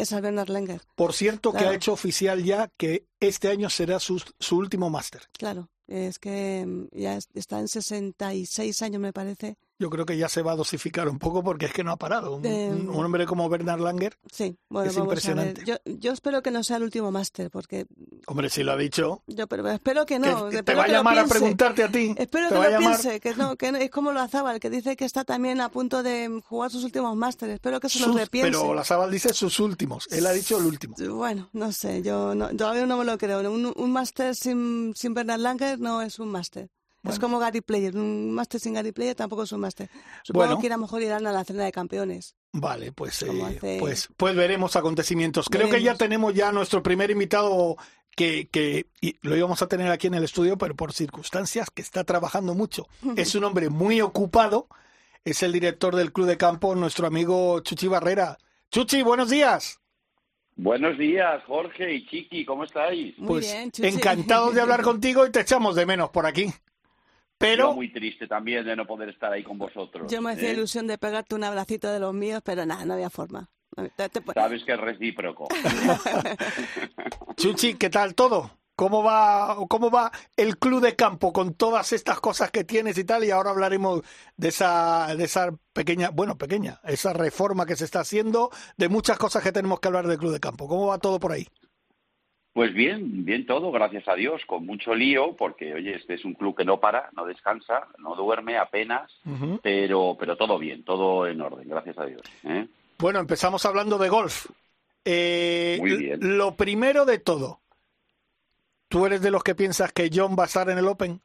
es 0.02 0.22
Bernard 0.22 0.50
Langer. 0.50 0.82
Por 0.96 1.14
cierto, 1.14 1.54
que 1.54 1.66
ha 1.66 1.74
hecho 1.74 1.94
oficial 1.94 2.44
ya 2.44 2.70
que 2.78 3.06
este 3.20 3.50
año 3.50 3.70
será 3.70 4.00
su, 4.00 4.24
su 4.40 4.58
último 4.58 4.90
máster. 4.90 5.22
Claro, 5.38 5.70
es 5.88 6.20
que 6.20 6.66
mm, 6.66 6.88
ya 6.98 7.18
está 7.34 7.60
en 7.60 7.68
66 7.68 8.82
años, 8.82 9.02
me 9.02 9.14
parece, 9.14 9.58
yo 9.80 9.90
creo 9.90 10.06
que 10.06 10.18
ya 10.18 10.28
se 10.28 10.42
va 10.42 10.52
a 10.52 10.56
dosificar 10.56 11.08
un 11.08 11.18
poco 11.18 11.42
porque 11.42 11.66
es 11.66 11.74
que 11.74 11.84
no 11.84 11.92
ha 11.92 11.98
parado. 11.98 12.36
Un, 12.36 12.90
hombre 12.90 13.26
como 13.26 13.48
Bernard 13.50 13.80
Langer 13.80 14.18
sí, 14.32 14.58
bueno, 14.70 14.92
es 14.92 14.98
impresionante. 14.98 15.64
Yo, 15.66 15.78
yo, 15.86 16.12
espero 16.12 16.44
que 16.44 16.52
no 16.52 16.64
sea 16.64 16.78
el 16.78 16.84
último 16.84 17.12
máster 17.12 17.50
porque... 17.50 17.88
Hombre, 18.28 18.50
si 18.50 18.64
lo 18.64 18.74
ha 18.74 18.78
dicho... 18.78 19.24
Yo 19.28 19.48
pero 19.48 19.68
espero 19.70 20.06
que 20.06 20.20
no. 20.20 20.50
te 20.50 20.76
va 20.76 20.84
a 20.84 20.88
llamar 20.88 21.20
a 21.20 21.26
preguntarte 21.26 21.84
a 21.84 21.92
ti. 21.92 22.14
Espero 22.18 22.50
que 22.50 22.56
lo 22.56 22.78
piense, 22.78 23.20
que, 23.20 23.34
no, 23.36 23.56
que 23.56 23.70
es 23.70 23.90
como 23.90 24.12
lo 24.12 24.20
el 24.22 24.60
que 24.60 24.70
dice 24.70 24.96
que 24.96 25.06
está 25.06 25.24
también 25.24 25.62
a 25.62 25.70
punto 25.70 26.04
de 26.04 26.42
jugar 26.46 26.70
sus 26.70 26.84
últimos 26.84 27.16
másteres. 27.16 27.56
Espero 27.56 27.80
que 27.80 27.90
se 27.90 28.06
lo 28.06 28.14
repiense. 28.14 28.52
Pero 28.52 28.74
la 28.74 28.84
Zabal 28.84 29.10
dice 29.10 29.34
sus 29.34 29.60
últimos. 29.60 30.08
Él 30.12 30.26
ha 30.28 30.32
dicho 30.32 30.58
el 30.58 30.66
último. 30.66 30.96
Bueno, 31.16 31.50
no 31.54 31.72
sé, 31.72 32.02
yo 32.02 32.36
no, 32.36 32.50
todavía 32.56 32.86
no 32.86 32.98
me 32.98 33.06
lo 33.06 33.18
creo. 33.18 33.40
Un, 33.52 33.74
un 33.76 33.92
máster 33.92 34.36
sin, 34.36 34.94
sin 34.96 35.14
Bernard 35.14 35.40
Langer 35.40 35.80
no 35.80 36.02
es 36.02 36.20
un 36.20 36.30
máster. 36.30 36.70
Es 37.04 37.20
como 37.20 37.40
Gary 37.40 37.62
Player. 37.62 37.96
Un 37.96 38.32
máster 38.32 38.60
sin 38.60 38.74
Gary 38.74 38.92
Player 38.92 39.16
tampoco 39.16 39.44
es 39.44 39.52
un 39.52 39.62
máster. 39.62 39.90
Supongo 40.24 40.60
que 40.60 40.68
a 40.68 40.72
lo 40.72 40.80
mejor 40.80 41.02
irán 41.02 41.26
a 41.28 41.32
la 41.32 41.44
cena 41.44 41.64
de 41.64 41.72
campeones. 41.72 42.36
Vale, 42.52 42.92
pues, 42.92 43.22
eh, 43.22 43.78
pues, 43.80 44.10
pues 44.18 44.36
veremos 44.36 44.76
acontecimientos. 44.76 45.50
Creo 45.50 45.70
que 45.70 45.82
ya 45.82 45.96
tenemos 45.96 46.34
ya 46.34 46.52
nuestro 46.52 46.84
primer 46.84 47.12
invitado 47.12 47.78
que, 48.16 48.50
que 48.50 48.88
lo 49.22 49.38
íbamos 49.38 49.62
a 49.62 49.68
tener 49.68 49.90
aquí 49.92 50.08
en 50.08 50.16
el 50.16 50.24
estudio, 50.24 50.58
pero 50.58 50.76
por 50.76 50.94
circunstancias 50.94 51.70
que 51.70 51.82
está 51.82 52.04
trabajando 52.04 52.54
mucho. 52.54 52.88
es 53.16 53.36
un 53.36 53.44
hombre 53.46 53.70
muy 53.70 54.02
ocupado. 54.02 54.68
Es 55.26 55.44
el 55.44 55.52
director 55.52 55.96
del 55.96 56.12
Club 56.12 56.28
de 56.28 56.38
Campo, 56.38 56.76
nuestro 56.76 57.08
amigo 57.08 57.60
Chuchi 57.62 57.88
Barrera. 57.88 58.38
Chuchi, 58.72 59.04
buenos 59.04 59.30
días. 59.30 59.80
Buenos 60.56 60.98
días, 60.98 61.42
Jorge 61.46 61.94
y 61.94 62.06
Chiqui, 62.06 62.44
¿cómo 62.44 62.66
estáis? 62.66 63.18
Muy 63.18 63.28
pues 63.28 63.46
bien, 63.46 63.72
Chuchi. 63.72 63.88
encantados 63.88 64.54
de 64.54 64.62
hablar 64.62 64.82
contigo 64.84 65.26
y 65.26 65.32
te 65.32 65.40
echamos 65.40 65.76
de 65.76 65.86
menos 65.86 66.10
por 66.10 66.26
aquí. 66.26 66.54
Pero... 67.40 67.74
muy 67.74 67.92
triste 67.92 68.28
también 68.28 68.66
de 68.66 68.76
no 68.76 68.86
poder 68.86 69.10
estar 69.10 69.32
ahí 69.32 69.44
con 69.44 69.58
vosotros. 69.58 70.12
Yo 70.12 70.22
me 70.22 70.34
hacía 70.34 70.50
¿eh? 70.50 70.54
ilusión 70.54 70.86
de 70.88 70.98
pegarte 70.98 71.36
un 71.36 71.44
abracito 71.46 71.92
de 71.92 72.00
los 72.00 72.14
míos, 72.14 72.42
pero 72.44 72.66
nada, 72.66 72.86
no 72.86 72.94
había 72.94 73.10
forma. 73.10 73.50
Sabes 74.34 74.64
que 74.64 74.74
es 74.74 74.80
recíproco. 74.80 75.48
Chuchi, 77.38 77.76
¿qué 77.76 77.90
tal 77.90 78.14
todo? 78.14 78.52
¿Cómo 78.76 79.04
va, 79.04 79.58
¿Cómo 79.70 79.90
va 79.90 80.12
el 80.36 80.58
club 80.58 80.82
de 80.82 80.96
campo 80.96 81.34
con 81.34 81.54
todas 81.54 81.94
estas 81.94 82.20
cosas 82.20 82.52
que 82.52 82.64
tienes 82.64 82.98
y 82.98 83.04
tal? 83.04 83.24
Y 83.24 83.32
ahora 83.32 83.52
hablaremos 83.52 84.02
de 84.38 84.50
esa, 84.50 85.16
de 85.16 85.24
esa 85.24 85.54
pequeña, 85.74 86.10
bueno, 86.12 86.38
pequeña, 86.38 86.80
esa 86.86 87.14
reforma 87.14 87.66
que 87.66 87.76
se 87.76 87.86
está 87.86 88.02
haciendo, 88.02 88.52
de 88.78 88.90
muchas 88.90 89.18
cosas 89.18 89.44
que 89.44 89.52
tenemos 89.52 89.80
que 89.80 89.88
hablar 89.90 90.08
del 90.08 90.18
club 90.18 90.32
de 90.32 90.40
campo. 90.40 90.68
¿Cómo 90.68 90.88
va 90.88 90.98
todo 90.98 91.20
por 91.20 91.32
ahí? 91.32 91.48
Pues 92.54 92.74
bien, 92.74 93.26
bien 93.26 93.46
todo, 93.46 93.72
gracias 93.72 94.08
a 94.08 94.16
Dios, 94.16 94.44
con 94.46 94.66
mucho 94.66 94.96
lío, 94.96 95.36
porque 95.36 95.74
oye, 95.74 95.96
este 95.96 96.16
es 96.16 96.26
un 96.26 96.34
club 96.34 96.58
que 96.58 96.66
no 96.66 96.80
para, 96.80 97.10
no 97.16 97.26
descansa, 97.26 97.88
no 98.00 98.16
duerme 98.16 98.58
apenas, 98.58 99.12
pero, 99.62 100.18
pero 100.20 100.36
todo 100.36 100.58
bien, 100.58 100.84
todo 100.84 101.28
en 101.28 101.40
orden, 101.42 101.70
gracias 101.70 101.98
a 102.00 102.06
Dios. 102.06 102.22
¿eh? 102.44 102.68
Bueno, 102.98 103.20
empezamos 103.20 103.66
hablando 103.66 104.00
de 104.00 104.10
golf. 104.10 104.48
Eh, 105.06 105.78
Muy 105.80 105.98
bien. 105.98 106.38
Lo 106.38 106.56
primero 106.56 107.06
de 107.06 107.20
todo, 107.20 107.62
¿tú 108.88 109.06
eres 109.06 109.22
de 109.22 109.32
los 109.32 109.44
que 109.44 109.56
piensas 109.56 109.94
que 109.94 110.10
John 110.12 110.36
va 110.38 110.44
a 110.44 110.48
estar 110.48 110.70
en 110.70 110.80
el 110.80 110.88
Open? 110.88 111.22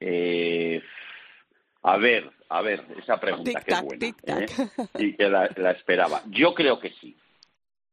Eh, 0.00 0.82
a 1.82 1.96
ver, 1.96 2.30
a 2.48 2.60
ver, 2.60 2.84
esa 2.98 3.20
pregunta 3.20 3.60
que 3.60 3.72
es 3.72 3.82
buena 3.82 4.06
¿eh? 4.06 4.46
y 4.98 5.14
que 5.14 5.28
la 5.28 5.70
esperaba. 5.70 6.22
Yo 6.26 6.54
creo 6.54 6.80
que 6.80 6.90
sí. 7.00 7.16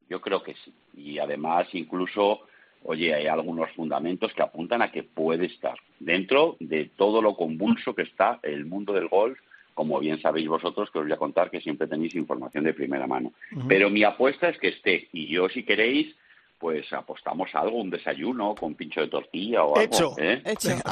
Yo 0.08 0.20
creo 0.20 0.42
que 0.42 0.54
sí. 0.64 0.72
Y 0.96 1.18
además, 1.18 1.68
incluso 1.72 2.42
oye, 2.84 3.14
hay 3.14 3.26
algunos 3.26 3.70
fundamentos 3.72 4.32
que 4.34 4.42
apuntan 4.42 4.82
a 4.82 4.90
que 4.90 5.02
puede 5.02 5.46
estar 5.46 5.78
dentro 6.00 6.56
de 6.60 6.90
todo 6.96 7.22
lo 7.22 7.36
convulso 7.36 7.94
que 7.94 8.02
está 8.02 8.40
el 8.42 8.64
mundo 8.64 8.92
del 8.92 9.08
golf, 9.08 9.38
como 9.74 9.98
bien 10.00 10.20
sabéis 10.20 10.48
vosotros, 10.48 10.90
que 10.90 10.98
os 10.98 11.04
voy 11.04 11.12
a 11.12 11.18
contar 11.18 11.50
que 11.50 11.60
siempre 11.60 11.86
tenéis 11.86 12.14
información 12.14 12.64
de 12.64 12.74
primera 12.74 13.06
mano. 13.06 13.32
Pero 13.68 13.88
mi 13.88 14.04
apuesta 14.04 14.48
es 14.48 14.58
que 14.58 14.68
esté, 14.68 15.08
y 15.12 15.28
yo 15.28 15.48
si 15.48 15.62
queréis, 15.62 16.14
pues 16.62 16.92
apostamos 16.92 17.52
algo, 17.54 17.78
un 17.78 17.90
desayuno 17.90 18.54
con 18.54 18.76
pincho 18.76 19.00
de 19.00 19.08
tortilla 19.08 19.64
o 19.64 19.76
algo. 19.76 19.80
Hecho. 19.80 20.14
¿eh? 20.16 20.40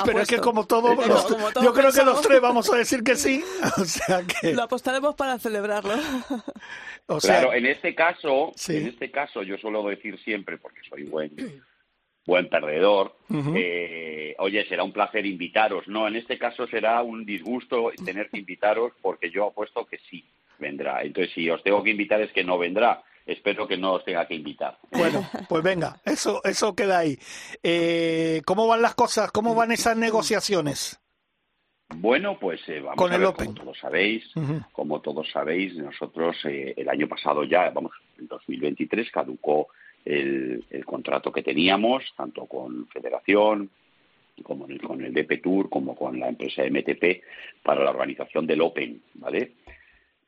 Pero 0.05 0.21
es 0.21 0.29
que 0.29 0.39
como 0.39 0.67
todo, 0.67 0.97
yo 1.63 1.73
creo 1.73 1.93
que 1.93 2.03
los 2.03 2.21
tres 2.23 2.41
vamos 2.41 2.69
a 2.73 2.77
decir 2.77 3.05
que 3.05 3.15
sí. 3.15 3.41
O 3.81 3.85
sea 3.85 4.23
que... 4.27 4.53
Lo 4.53 4.65
apostaremos 4.65 5.15
para 5.15 5.39
celebrarlo. 5.39 5.95
o 7.07 7.21
sea... 7.21 7.39
Claro, 7.39 7.55
en 7.55 7.67
este 7.67 7.95
caso, 7.95 8.53
en 8.69 8.89
este 8.89 9.13
caso 9.13 9.45
yo 9.45 9.57
suelo 9.59 9.85
decir 9.85 10.19
siempre, 10.25 10.59
porque 10.59 10.81
soy 10.89 11.05
buen 11.05 11.31
buen 12.27 12.49
perdedor, 12.49 13.17
eh, 13.55 14.35
oye, 14.39 14.67
será 14.67 14.83
un 14.83 14.93
placer 14.93 15.25
invitaros. 15.25 15.87
No, 15.87 16.09
en 16.09 16.17
este 16.17 16.37
caso 16.37 16.67
será 16.67 17.01
un 17.03 17.25
disgusto 17.25 17.93
tener 18.05 18.29
que 18.29 18.39
invitaros 18.39 18.93
porque 19.01 19.31
yo 19.31 19.47
apuesto 19.47 19.87
que 19.87 19.99
sí 20.11 20.25
vendrá. 20.59 21.03
Entonces, 21.03 21.33
si 21.33 21.49
os 21.49 21.63
tengo 21.63 21.83
que 21.83 21.91
invitar 21.91 22.21
es 22.21 22.33
que 22.33 22.45
no 22.45 22.59
vendrá. 22.59 23.03
Espero 23.27 23.67
que 23.69 23.77
no 23.77 23.95
os 23.95 24.05
tenga 24.05 24.27
que 24.27 24.35
invitar. 24.35 24.79
Bueno, 24.91 25.29
pues 25.49 25.63
venga, 25.63 26.01
eso, 26.05 26.41
eso 26.45 26.75
queda 26.75 26.99
ahí. 26.99 27.19
Eh, 27.63 28.43
¿Cómo 28.45 28.67
van 28.67 28.83
las 28.83 28.95
cosas? 28.95 29.31
¿Cómo 29.31 29.55
van 29.55 29.73
esas 29.73 29.97
negociaciones? 29.97 31.01
Bueno, 31.97 32.39
pues 32.39 32.61
eh, 32.69 32.81
vamos 32.81 32.97
Con 32.97 33.13
a 33.13 33.17
el 33.17 33.21
ver, 33.23 33.31
Open. 33.31 33.47
como 33.47 33.65
todos 33.65 33.79
sabéis, 33.79 34.25
como 34.73 35.01
todos 35.01 35.31
sabéis, 35.31 35.75
nosotros 35.75 36.37
el 36.45 36.89
año 36.89 37.09
pasado 37.09 37.43
ya, 37.45 37.71
vamos, 37.71 37.93
en 38.19 38.29
2023 38.29 39.11
caducó 39.11 39.69
el, 40.05 40.65
el, 40.71 40.85
contrato 40.85 41.33
que 41.33 41.43
teníamos, 41.43 42.05
tanto 42.17 42.47
con 42.47 42.87
Federación, 42.89 43.71
como 44.43 44.67
con 44.87 45.05
el 45.05 45.13
DP 45.13 45.43
Tour, 45.43 45.69
como 45.69 45.95
con 45.95 46.19
la 46.19 46.29
empresa 46.29 46.63
MTP, 46.63 47.23
para 47.63 47.85
la 47.85 47.91
organización 47.91 48.47
del 48.47 48.61
Open, 48.63 49.03
¿vale? 49.15 49.53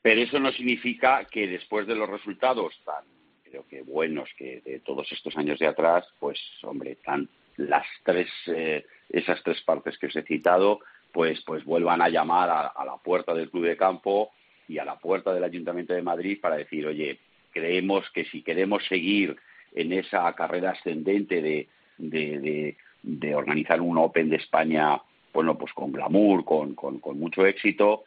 Pero 0.03 0.21
eso 0.21 0.41
no 0.41 0.53
significa 0.53 1.25
que 1.31 1.47
después 1.47 1.87
de 1.87 1.95
los 1.95 2.11
resultados 2.11 2.75
tan, 2.85 3.05
creo 3.45 3.67
que 3.69 3.83
buenos 3.83 4.29
que 4.37 4.61
de 4.65 4.81
todos 4.81 5.11
estos 5.13 5.37
años 5.37 5.59
de 5.59 5.69
atrás, 5.69 6.07
pues, 6.19 6.41
hombre, 6.63 6.97
tan 6.97 7.29
las 7.57 7.87
tres, 8.03 8.29
eh, 8.47 8.85
esas 9.09 9.43
tres 9.43 9.63
partes 9.63 9.97
que 9.99 10.07
os 10.07 10.17
he 10.17 10.23
citado, 10.23 10.81
pues, 11.13 11.43
pues 11.45 11.65
vuelvan 11.65 12.03
a 12.03 12.09
llamar 12.09 12.51
a, 12.51 12.85
la 12.85 12.97
puerta 12.97 13.35
del 13.35 13.51
Club 13.51 13.67
de 13.67 13.77
Campo 13.77 14.33
y 14.67 14.79
a 14.79 14.85
la 14.85 14.99
puerta 14.99 15.33
del 15.33 15.45
Ayuntamiento 15.45 15.93
de 15.93 16.03
Madrid 16.03 16.39
para 16.41 16.57
decir, 16.57 16.87
oye, 16.87 17.19
creemos 17.53 18.09
que 18.11 18.25
si 18.25 18.43
queremos 18.43 18.85
seguir 18.87 19.37
en 19.75 19.93
esa 19.93 20.33
carrera 20.35 20.71
ascendente 20.71 21.43
de, 21.43 21.69
de, 21.99 22.39
de, 22.41 22.77
de, 23.03 23.35
organizar 23.35 23.81
un 23.81 23.99
Open 23.99 24.31
de 24.31 24.37
España, 24.37 25.01
bueno, 25.33 25.57
pues 25.59 25.73
con 25.73 25.93
glamour, 25.93 26.45
con, 26.45 26.75
con, 26.75 27.19
mucho 27.19 27.47
éxito, 27.47 28.05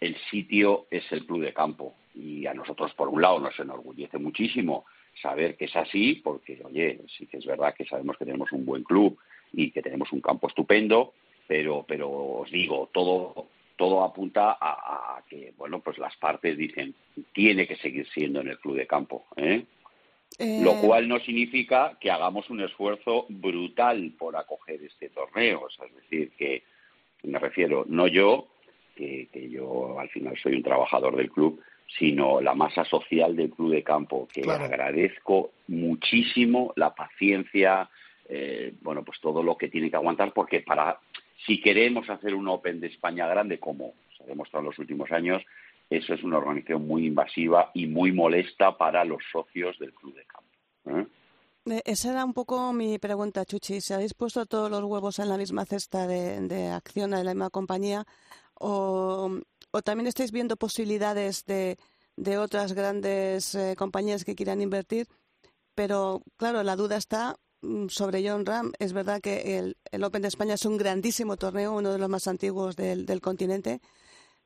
el 0.00 0.16
sitio 0.30 0.86
es 0.90 1.10
el 1.12 1.26
club 1.26 1.42
de 1.42 1.52
campo. 1.52 1.94
Y 2.14 2.46
a 2.46 2.54
nosotros, 2.54 2.92
por 2.94 3.08
un 3.08 3.22
lado, 3.22 3.38
nos 3.38 3.58
enorgullece 3.58 4.18
muchísimo 4.18 4.84
saber 5.20 5.56
que 5.56 5.66
es 5.66 5.76
así, 5.76 6.16
porque, 6.16 6.60
oye, 6.64 7.00
sí 7.16 7.26
que 7.26 7.38
es 7.38 7.46
verdad 7.46 7.74
que 7.74 7.84
sabemos 7.84 8.16
que 8.16 8.24
tenemos 8.24 8.50
un 8.52 8.64
buen 8.64 8.84
club 8.84 9.18
y 9.52 9.70
que 9.70 9.82
tenemos 9.82 10.12
un 10.12 10.20
campo 10.20 10.48
estupendo, 10.48 11.14
pero, 11.46 11.84
pero 11.86 12.10
os 12.10 12.50
digo, 12.50 12.90
todo, 12.92 13.48
todo 13.76 14.04
apunta 14.04 14.58
a, 14.60 15.16
a 15.16 15.24
que, 15.28 15.52
bueno, 15.56 15.80
pues 15.80 15.98
las 15.98 16.16
partes 16.16 16.56
dicen, 16.56 16.94
tiene 17.32 17.66
que 17.66 17.76
seguir 17.76 18.06
siendo 18.08 18.40
en 18.40 18.48
el 18.48 18.58
club 18.58 18.76
de 18.76 18.86
campo, 18.86 19.26
¿eh? 19.36 19.64
Eh... 20.38 20.60
Lo 20.62 20.74
cual 20.80 21.08
no 21.08 21.18
significa 21.20 21.96
que 22.00 22.10
hagamos 22.10 22.48
un 22.50 22.60
esfuerzo 22.60 23.26
brutal 23.28 24.12
por 24.18 24.36
acoger 24.36 24.82
este 24.84 25.08
torneo. 25.08 25.62
O 25.62 25.70
sea, 25.70 25.86
es 25.86 25.94
decir, 25.94 26.30
que 26.36 26.62
me 27.24 27.38
refiero, 27.38 27.84
no 27.88 28.06
yo, 28.06 28.48
que, 28.98 29.28
que, 29.32 29.48
yo 29.48 29.98
al 29.98 30.08
final 30.08 30.36
soy 30.42 30.56
un 30.56 30.62
trabajador 30.62 31.16
del 31.16 31.30
club, 31.30 31.60
sino 31.98 32.40
la 32.40 32.54
masa 32.54 32.84
social 32.84 33.36
del 33.36 33.50
club 33.50 33.70
de 33.70 33.82
campo, 33.82 34.28
que 34.32 34.42
claro. 34.42 34.64
agradezco 34.64 35.52
muchísimo 35.68 36.72
la 36.76 36.94
paciencia, 36.94 37.88
eh, 38.28 38.74
bueno, 38.82 39.04
pues 39.04 39.20
todo 39.20 39.42
lo 39.42 39.56
que 39.56 39.68
tiene 39.68 39.90
que 39.90 39.96
aguantar, 39.96 40.32
porque 40.32 40.60
para 40.60 40.98
si 41.46 41.60
queremos 41.60 42.10
hacer 42.10 42.34
un 42.34 42.48
Open 42.48 42.80
de 42.80 42.88
España 42.88 43.26
grande, 43.26 43.58
como 43.58 43.94
se 44.16 44.24
ha 44.24 44.26
demostrado 44.26 44.64
en 44.64 44.70
los 44.70 44.78
últimos 44.78 45.10
años, 45.12 45.42
eso 45.88 46.12
es 46.12 46.22
una 46.22 46.38
organización 46.38 46.86
muy 46.86 47.06
invasiva 47.06 47.70
y 47.72 47.86
muy 47.86 48.12
molesta 48.12 48.76
para 48.76 49.04
los 49.04 49.22
socios 49.32 49.78
del 49.78 49.94
club 49.94 50.14
de 50.14 50.24
campo. 50.24 51.00
¿eh? 51.00 51.06
Esa 51.84 52.12
era 52.12 52.24
un 52.24 52.32
poco 52.32 52.72
mi 52.72 52.98
pregunta, 52.98 53.44
Chuchi. 53.44 53.80
¿Se 53.80 53.94
habéis 53.94 54.14
puesto 54.14 54.46
todos 54.46 54.70
los 54.70 54.82
huevos 54.84 55.18
en 55.18 55.28
la 55.28 55.36
misma 55.36 55.64
cesta 55.64 56.06
de, 56.06 56.40
de 56.48 56.68
acción 56.68 57.10
de 57.10 57.24
la 57.24 57.34
misma 57.34 57.50
compañía? 57.50 58.06
¿O, 58.60 59.40
también 59.84 60.06
estáis 60.06 60.32
viendo 60.32 60.56
posibilidades 60.56 61.44
de, 61.44 61.78
de 62.16 62.38
otras 62.38 62.72
grandes 62.72 63.54
eh, 63.54 63.74
compañías 63.76 64.24
que 64.24 64.34
quieran 64.34 64.60
invertir? 64.60 65.08
Pero, 65.74 66.22
claro, 66.36 66.62
la 66.64 66.74
duda 66.74 66.96
está 66.96 67.36
mm, 67.62 67.86
sobre 67.88 68.28
John 68.28 68.44
Ram. 68.44 68.72
Es 68.78 68.92
verdad 68.92 69.20
que 69.20 69.58
el, 69.58 69.76
el 69.92 70.04
Open 70.04 70.22
de 70.22 70.28
España 70.28 70.54
es 70.54 70.64
un 70.64 70.76
grandísimo 70.76 71.36
torneo, 71.36 71.76
uno 71.76 71.92
de 71.92 71.98
los 71.98 72.08
más 72.08 72.26
antiguos 72.26 72.74
del, 72.76 73.20
continente 73.20 73.80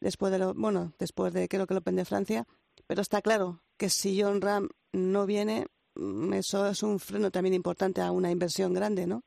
después 0.00 0.32
de 0.32 0.38
lo, 0.38 0.52
bueno, 0.52 0.92
después 0.98 1.32
de 1.32 1.48
creo 1.48 1.66
que 1.66 1.74
el 1.74 1.78
Open 1.78 1.96
de 1.96 2.04
Francia, 2.04 2.46
pero 2.86 3.00
está 3.00 3.22
claro 3.22 3.62
que 3.76 3.88
si 3.88 4.20
John 4.20 4.40
Ram 4.40 4.68
no 4.92 5.26
viene, 5.26 5.68
eso 6.34 6.66
es 6.66 6.82
un 6.82 6.98
freno 6.98 7.30
también 7.30 7.54
importante 7.54 8.00
a 8.00 8.10
una 8.10 8.30
inversión 8.30 8.74
grande, 8.74 9.06
¿no? 9.06 9.22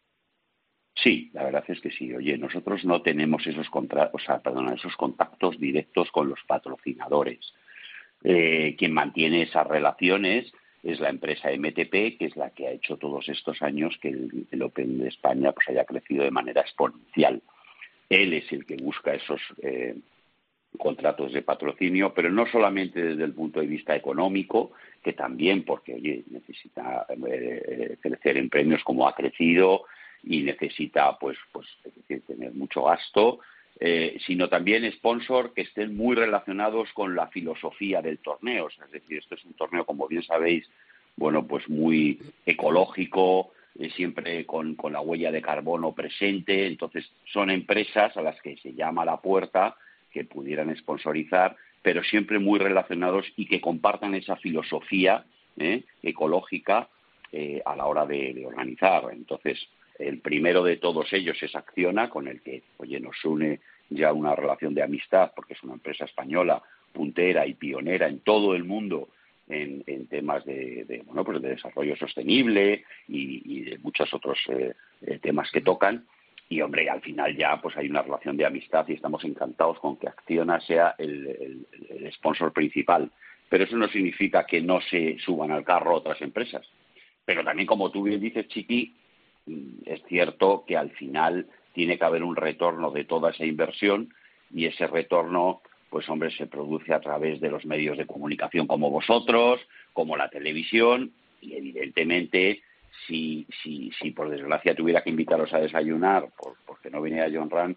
Sí, 0.96 1.30
la 1.34 1.44
verdad 1.44 1.64
es 1.68 1.82
que 1.82 1.92
sí. 1.92 2.14
Oye, 2.14 2.38
nosotros 2.38 2.86
no 2.86 3.02
tenemos 3.02 3.46
esos 3.46 3.70
contra 3.70 4.10
o 4.14 4.20
sea, 4.20 4.40
perdona, 4.40 4.74
esos 4.74 4.96
contactos 4.96 5.60
directos 5.60 6.10
con 6.12 6.30
los 6.30 6.40
patrocinadores. 6.48 7.54
Eh, 8.24 8.75
quien 8.78 8.94
mantiene 8.94 9.44
esas 9.44 9.68
relaciones 9.68 10.52
es 10.84 11.00
la 11.00 11.10
empresa 11.10 11.50
MTP, 11.52 12.18
que 12.18 12.25
es 12.25 12.36
la 12.38 12.52
que 12.52 12.68
ha 12.68 12.72
hecho 12.72 12.98
todos 12.98 13.28
estos 13.28 13.62
años 13.62 13.98
que 14.02 14.10
el, 14.10 14.48
el 14.52 14.62
Open 14.62 15.00
de 15.00 15.10
España 15.10 15.52
pues 15.52 15.68
haya 15.70 15.84
crecido 15.84 16.24
de 16.24 16.32
manera 16.32 16.62
exponencial. 16.62 17.42
Él 18.10 18.34
es 18.34 18.52
el 18.52 18.66
que 18.66 18.78
busca 18.78 19.14
esos 19.14 19.42
eh, 19.62 19.96
contratos 20.78 21.34
de 21.34 21.42
patrocinio, 21.42 22.14
pero 22.14 22.30
no 22.30 22.46
solamente 22.48 23.02
desde 23.02 23.24
el 23.24 23.34
punto 23.34 23.60
de 23.60 23.68
vista 23.68 23.96
económico, 23.96 24.72
que 25.04 25.14
también 25.14 25.64
porque 25.64 25.96
oye, 25.96 26.24
necesita 26.30 27.06
eh, 27.10 27.98
crecer 28.00 28.38
en 28.38 28.50
premios 28.50 28.84
como 28.84 29.08
ha 29.08 29.16
crecido 29.16 29.86
y 30.25 30.41
necesita 30.41 31.17
pues 31.17 31.38
pues 31.51 31.67
tener 32.27 32.53
mucho 32.53 32.84
gasto, 32.84 33.39
eh, 33.79 34.17
sino 34.25 34.50
también 34.50 34.89
sponsor 34.94 35.53
que 35.53 35.62
estén 35.62 35.96
muy 35.96 36.15
relacionados 36.15 36.91
con 36.94 37.15
la 37.15 37.27
filosofía 37.27 38.01
del 38.01 38.20
torneo, 38.20 38.67
es 38.67 38.91
decir, 38.91 39.20
esto 39.20 39.36
es 39.36 39.46
un 39.46 39.53
torneo 39.53 39.86
como 39.86 40.08
bien 40.08 40.24
sabéis, 40.24 40.70
bueno, 41.15 41.46
pues 41.48 41.67
muy 41.70 42.20
ecológico, 42.46 43.51
eh, 43.77 43.89
siempre 43.89 44.46
con, 44.46 44.75
con 44.75 44.94
la 44.94 45.01
huella 45.01 45.32
de 45.32 45.41
carbono 45.41 45.94
presente, 45.94 46.65
entonces 46.65 47.10
son 47.25 47.50
empresas 47.50 48.15
a 48.17 48.22
las 48.22 48.41
que 48.41 48.58
se 48.58 48.74
llama 48.74 49.05
la 49.05 49.17
puerta 49.17 49.75
que 50.12 50.24
pudieran 50.24 50.75
sponsorizar, 50.77 51.58
pero 51.82 52.01
siempre 52.03 52.39
muy 52.39 52.58
relacionados 52.58 53.25
y 53.36 53.46
que 53.46 53.60
compartan 53.60 54.15
esa 54.15 54.38
filosofía 54.38 55.25
¿eh? 55.58 55.84
ecológica 56.01 56.88
eh, 57.34 57.62
a 57.65 57.75
la 57.75 57.86
hora 57.86 58.05
de, 58.05 58.46
organizar. 58.46 59.03
Entonces, 59.12 59.60
el 60.00 60.20
primero 60.20 60.64
de 60.64 60.78
todos 60.78 61.12
ellos 61.14 61.42
es 61.42 61.56
Acciona, 61.56 62.10
con 62.10 62.28
el 62.28 62.42
que, 62.42 62.64
oye, 62.78 63.00
nos 63.00 63.24
une 63.24 63.60
ya 63.90 64.14
una 64.14 64.36
relación 64.36 64.74
de 64.74 64.84
amistad, 64.84 65.32
porque 65.36 65.54
es 65.54 65.64
una 65.64 65.74
empresa 65.74 66.06
española 66.06 66.62
puntera 66.92 67.46
y 67.46 67.54
pionera 67.54 68.08
en 68.08 68.20
todo 68.20 68.56
el 68.56 68.64
mundo 68.64 69.10
en, 69.48 69.84
temas 70.08 70.44
de, 70.46 70.86
de, 70.86 71.02
bueno, 71.06 71.24
pues 71.24 71.42
de 71.42 71.50
desarrollo 71.50 71.96
sostenible 71.96 72.84
y, 73.08 73.62
de 73.62 73.78
muchos 73.80 74.12
otros 74.14 74.40
eh, 74.50 74.74
temas 75.22 75.52
que 75.52 75.62
tocan 75.62 76.06
y 76.48 76.62
hombre, 76.62 76.90
al 76.90 77.02
final 77.02 77.36
ya 77.36 77.60
pues 77.62 77.75
hay 77.75 77.90
una 77.90 78.04
relación 78.04 78.38
de 78.38 78.46
amistad 78.46 78.86
y 78.88 78.94
estamos 78.94 79.24
encantados 79.24 79.80
con 79.80 79.98
que 79.98 80.08
Acciona 80.08 80.60
sea 80.62 80.96
el, 80.98 81.28
el, 81.28 81.68
el, 81.90 82.14
sponsor 82.14 82.54
principal. 82.54 83.12
Pero 83.50 83.64
eso 83.64 83.78
no 83.78 83.88
significa 83.88 84.46
que 84.46 84.62
no 84.62 84.80
se 84.82 85.18
suban 85.20 85.52
al 85.52 85.64
carro 85.64 85.96
otras 85.96 86.22
empresas. 86.22 86.68
Pero 87.25 87.44
también, 87.44 87.68
como 87.68 87.92
tú 87.92 88.04
bien 88.04 88.20
dices, 88.20 88.48
Chiqui, 88.48 88.94
es 89.86 90.02
cierto 90.08 90.64
que 90.68 90.78
al 90.78 90.92
final 90.92 91.48
tiene 91.74 91.98
que 91.98 92.06
haber 92.06 92.24
un 92.24 92.36
retorno 92.36 92.92
de 92.92 93.06
toda 93.06 93.32
esa 93.32 93.46
inversión 93.46 94.14
y 94.54 94.66
ese 94.66 94.88
retorno, 94.88 95.62
pues 95.90 96.08
hombre, 96.10 96.32
se 96.32 96.48
produce 96.48 96.94
a 96.94 97.02
través 97.02 97.40
de 97.42 97.50
los 97.50 97.66
medios 97.66 97.98
de 97.98 98.06
comunicación 98.06 98.68
como 98.68 98.90
vosotros, 98.90 99.62
como 99.94 100.16
la 100.16 100.30
televisión 100.30 101.12
y 101.42 101.54
evidentemente 101.54 102.62
si, 103.08 103.46
si, 103.62 103.92
si 104.00 104.12
por 104.12 104.30
desgracia 104.30 104.75
tuviera 104.75 105.02
que 105.02 105.10
invitarlos 105.10 105.54
a 105.54 105.60
desayunar 105.60 106.30
por, 106.38 106.56
porque 106.66 106.90
no 106.90 107.02
viniera 107.02 107.30
John 107.32 107.50
Rand, 107.50 107.75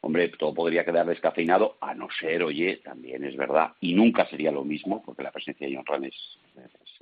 hombre, 0.00 0.28
todo 0.28 0.54
podría 0.54 0.84
quedar 0.84 1.06
descafeinado, 1.06 1.76
a 1.80 1.94
no 1.94 2.08
ser, 2.20 2.42
oye, 2.42 2.80
también 2.84 3.24
es 3.24 3.36
verdad, 3.36 3.72
y 3.80 3.94
nunca 3.94 4.26
sería 4.26 4.52
lo 4.52 4.64
mismo, 4.64 5.02
porque 5.04 5.22
la 5.22 5.32
presencia 5.32 5.66
de 5.66 5.76
John 5.76 5.86
Rand 5.86 6.04
es, 6.06 6.38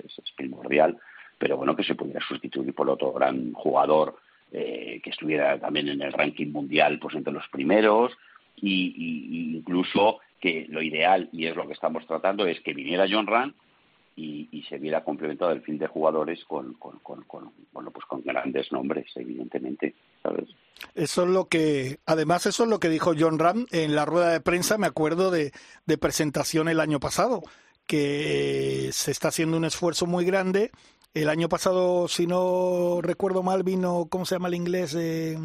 es, 0.03 0.19
es 0.19 0.31
primordial, 0.31 0.97
pero 1.37 1.57
bueno, 1.57 1.75
que 1.75 1.83
se 1.83 1.95
pudiera 1.95 2.25
sustituir 2.25 2.73
por 2.73 2.89
otro 2.89 3.11
gran 3.13 3.53
jugador 3.53 4.17
eh, 4.51 5.01
que 5.03 5.09
estuviera 5.09 5.59
también 5.59 5.89
en 5.89 6.01
el 6.01 6.13
ranking 6.13 6.47
mundial, 6.47 6.99
pues 6.99 7.15
entre 7.15 7.33
los 7.33 7.47
primeros, 7.49 8.13
y, 8.55 9.55
incluso 9.57 10.19
que 10.39 10.65
lo 10.69 10.81
ideal, 10.81 11.29
y 11.31 11.47
es 11.47 11.55
lo 11.55 11.67
que 11.67 11.73
estamos 11.73 12.05
tratando, 12.07 12.45
es 12.45 12.61
que 12.61 12.73
viniera 12.73 13.07
John 13.09 13.27
Rand 13.27 13.53
y, 14.15 14.63
se 14.69 14.77
viera 14.79 15.03
complementado 15.03 15.51
el 15.51 15.61
fin 15.61 15.77
de 15.77 15.87
jugadores 15.87 16.43
con, 16.45 16.73
con, 16.73 17.01
bueno, 17.71 17.91
pues 17.91 18.05
con 18.07 18.23
grandes 18.23 18.71
nombres, 18.71 19.05
evidentemente, 19.15 19.93
¿sabes? 20.23 20.49
Eso 20.95 21.23
es 21.23 21.29
lo 21.29 21.45
que, 21.47 21.99
además, 22.05 22.45
eso 22.47 22.63
es 22.63 22.69
lo 22.69 22.79
que 22.79 22.89
dijo 22.89 23.13
John 23.17 23.37
Ram 23.37 23.67
en 23.71 23.93
la 23.93 24.05
rueda 24.05 24.31
de 24.31 24.41
prensa, 24.41 24.77
me 24.77 24.87
acuerdo 24.87 25.29
de, 25.29 25.51
de 25.85 25.97
presentación 25.97 26.67
el 26.67 26.79
año 26.79 26.99
pasado, 26.99 27.43
que 27.85 28.89
se 28.91 29.11
está 29.11 29.27
haciendo 29.27 29.57
un 29.57 29.65
esfuerzo 29.65 30.07
muy 30.07 30.25
grande 30.25 30.71
el 31.15 31.29
año 31.29 31.47
pasado, 31.47 32.09
si 32.09 32.27
no 32.27 32.99
recuerdo 33.01 33.41
mal, 33.41 33.63
vino, 33.63 34.07
¿cómo 34.09 34.25
se 34.25 34.35
llama 34.35 34.49
el 34.49 34.55
inglés? 34.55 34.95
Eh, 34.99 35.37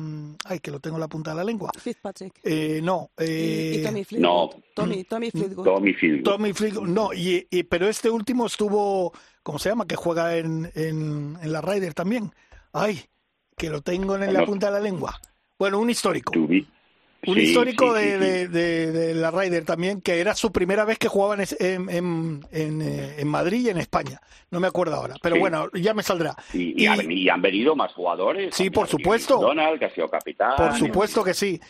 ay, 0.44 0.58
que 0.58 0.72
lo 0.72 0.80
tengo 0.80 0.96
en 0.96 1.00
la 1.00 1.08
punta 1.08 1.30
de 1.30 1.36
la 1.36 1.44
lengua. 1.44 1.70
Fitzpatrick. 1.78 2.40
Eh, 2.42 2.80
no. 2.82 3.12
Eh, 3.16 3.76
y, 3.78 3.82
Tommy 3.84 4.04
Fleetwood. 4.04 4.28
No. 4.28 4.50
Tommy, 4.74 5.04
Tommy 5.04 5.30
Fleetwood. 5.30 5.64
Tommy 5.64 5.94
Fleetwood. 5.94 6.24
Tommy 6.24 6.52
Fleetwood. 6.52 6.88
No, 6.88 7.12
y, 7.14 7.46
y, 7.48 7.62
pero 7.62 7.88
este 7.88 8.10
último 8.10 8.46
estuvo, 8.46 9.12
¿cómo 9.44 9.60
se 9.60 9.68
llama? 9.68 9.86
Que 9.86 9.94
juega 9.94 10.36
en, 10.36 10.72
en, 10.74 11.38
en 11.40 11.52
la 11.52 11.60
Ryder 11.60 11.94
también. 11.94 12.32
Ay, 12.72 13.04
que 13.56 13.70
lo 13.70 13.80
tengo 13.80 14.16
en 14.16 14.34
la 14.34 14.44
punta 14.44 14.66
de 14.66 14.72
la 14.72 14.80
lengua. 14.80 15.20
Bueno, 15.56 15.78
un 15.78 15.88
histórico. 15.88 16.32
Un 17.26 17.38
histórico 17.38 17.92
de, 17.92 18.48
de, 18.48 19.14
la 19.14 19.30
Ryder 19.30 19.64
también, 19.64 20.00
que 20.00 20.20
era 20.20 20.34
su 20.34 20.52
primera 20.52 20.84
vez 20.84 20.98
que 20.98 21.08
jugaban 21.08 21.40
en, 21.58 21.90
en, 21.90 22.46
eh, 22.50 23.14
en, 23.18 23.28
Madrid 23.28 23.66
y 23.66 23.68
en 23.68 23.78
España. 23.78 24.20
No 24.50 24.58
me 24.58 24.66
acuerdo 24.66 24.96
ahora, 24.96 25.16
pero 25.22 25.38
bueno, 25.38 25.68
ya 25.74 25.92
me 25.92 26.02
saldrá. 26.02 26.34
Y, 26.54 26.86
han, 26.86 27.42
venido 27.42 27.76
más 27.76 27.92
jugadores. 27.92 28.54
Sí, 28.54 28.70
por 28.70 28.88
supuesto. 28.88 29.38
Donald, 29.38 29.78
que 29.78 29.84
ha 29.84 29.94
sido 29.94 30.08
capitán. 30.08 30.54
Por 30.56 30.74
supuesto 30.74 31.22
que 31.22 31.34
sí. 31.34 31.60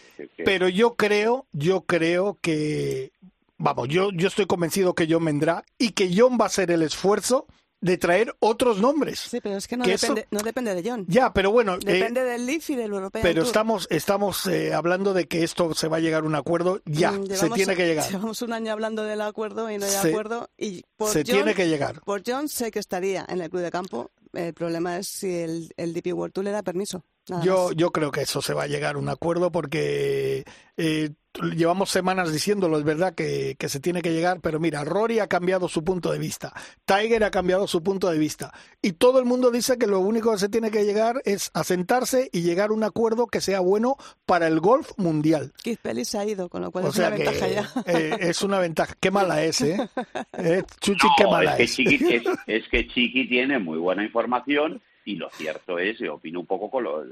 Pero 0.45 0.69
yo 0.69 0.95
creo, 0.95 1.47
yo 1.53 1.83
creo 1.83 2.39
que, 2.41 3.11
vamos, 3.59 3.89
yo, 3.89 4.11
yo 4.13 4.29
estoy 4.29 4.47
convencido 4.47 4.95
que 4.95 5.09
John 5.11 5.25
vendrá 5.25 5.65
y 5.79 5.91
que 5.91 6.11
John 6.17 6.39
va 6.41 6.45
a 6.45 6.47
hacer 6.47 6.71
el 6.71 6.83
esfuerzo 6.83 7.47
de 7.81 7.99
traer 7.99 8.35
otros 8.41 8.79
nombres. 8.81 9.21
Sí, 9.21 9.41
pero 9.41 9.57
es 9.57 9.67
que 9.67 9.77
no, 9.77 9.85
depende, 9.85 10.27
no 10.31 10.41
depende 10.41 10.75
de 10.75 10.89
John. 10.89 11.05
Ya, 11.09 11.33
pero 11.33 11.51
bueno. 11.51 11.75
Eh, 11.75 11.79
depende 11.85 12.25
del 12.25 12.47
Leaf 12.47 12.71
y 12.71 12.77
del 12.77 12.93
europeo. 12.93 13.23
Pero 13.23 13.43
estamos, 13.43 13.87
estamos 13.91 14.47
eh, 14.47 14.75
hablando 14.75 15.15
de 15.15 15.27
que 15.27 15.43
esto 15.43 15.75
se 15.75 15.89
va 15.89 15.99
a 15.99 16.01
llegar 16.01 16.25
a 16.25 16.27
un 16.27 16.35
acuerdo 16.35 16.81
ya. 16.85 17.13
Mm, 17.13 17.27
se 17.27 17.51
tiene 17.51 17.77
que 17.77 17.87
llegar. 17.87 18.11
Llevamos 18.11 18.43
un 18.43 18.53
año 18.53 18.73
hablando 18.73 19.05
del 19.05 19.21
acuerdo 19.21 19.71
y 19.71 19.79
no 19.79 19.87
hay 19.87 19.95
acuerdo. 19.95 20.51
Y 20.59 20.85
se 21.07 21.25
tiene 21.25 21.55
que 21.55 21.69
llegar. 21.69 22.01
Por 22.03 22.23
John 22.27 22.49
sé 22.49 22.71
que 22.71 22.79
estaría 22.79 23.25
en 23.29 23.41
el 23.41 23.51
club 23.51 23.63
de 23.63 23.71
campo. 23.71 24.11
El 24.33 24.55
problema 24.55 24.99
es 24.99 25.09
si 25.09 25.35
el, 25.35 25.73
el 25.77 25.93
DP 25.93 26.15
World 26.15 26.33
Tour 26.33 26.45
le 26.45 26.51
da 26.53 26.63
permiso. 26.63 27.05
Yo, 27.43 27.73
yo 27.73 27.91
creo 27.93 28.11
que 28.11 28.23
eso 28.23 28.43
se 28.43 28.55
va 28.55 28.65
a 28.65 28.67
llegar 28.67 28.97
a 28.97 28.99
un 28.99 29.09
acuerdo 29.09 29.53
porque 29.53 30.45
eh, 30.77 31.11
llevamos 31.55 31.91
semanas 31.91 32.33
diciéndolo, 32.33 32.79
es 32.79 32.85
verdad 32.85 33.15
que, 33.15 33.57
que, 33.59 33.69
se 33.69 33.81
tiene 33.81 34.03
que 34.03 34.13
llegar, 34.13 34.41
pero 34.41 34.61
mira, 34.61 34.85
Rory 34.85 35.21
ha 35.21 35.29
cambiado 35.29 35.69
su 35.69 35.85
punto 35.85 36.13
de 36.13 36.19
vista, 36.19 36.53
Tiger 36.85 37.25
ha 37.25 37.31
cambiado 37.31 37.67
su 37.67 37.83
punto 37.83 38.11
de 38.11 38.19
vista 38.19 38.53
y 38.83 38.93
todo 38.93 39.19
el 39.19 39.25
mundo 39.25 39.51
dice 39.51 39.79
que 39.79 39.87
lo 39.87 40.01
único 40.01 40.33
que 40.33 40.39
se 40.39 40.49
tiene 40.49 40.71
que 40.71 40.85
llegar 40.85 41.21
es 41.25 41.51
asentarse 41.55 42.29
y 42.33 42.43
llegar 42.43 42.71
a 42.71 42.73
un 42.73 42.85
acuerdo 42.85 43.27
que 43.27 43.41
sea 43.41 43.61
bueno 43.61 43.97
para 44.27 44.47
el 44.47 44.61
golf 44.61 44.91
mundial. 44.97 45.53
Keith 45.63 45.81
Pelly 45.81 46.05
se 46.05 46.19
ha 46.19 46.25
ido, 46.25 46.49
con 46.49 46.63
lo 46.63 46.71
cual 46.71 46.87
es 46.87 46.97
una 46.97 47.11
ventaja 47.11 47.49
ya. 47.49 47.71
Eh, 47.87 48.17
es 48.21 48.43
una 48.43 48.59
ventaja. 48.59 48.95
Qué 49.01 49.11
mala 49.11 49.43
es, 49.43 49.61
¿eh? 49.63 49.77
eh 50.39 50.63
Chuchi, 50.81 51.07
qué 51.17 51.25
mala 51.25 51.57
es. 51.57 51.77
Que 51.77 51.85
Chiqui, 51.85 52.23
es 52.47 52.69
que 52.69 52.89
Chiqui 52.89 53.29
tiene 53.29 53.59
muy 53.59 53.79
buena 53.79 54.05
información 54.05 54.81
y 55.05 55.17
lo 55.17 55.31
cierto 55.31 55.79
es, 55.79 55.99
yo 55.99 56.15
opino 56.15 56.41
un 56.41 56.47
poco 56.47 56.71
con 56.71 56.85
lo, 56.85 57.05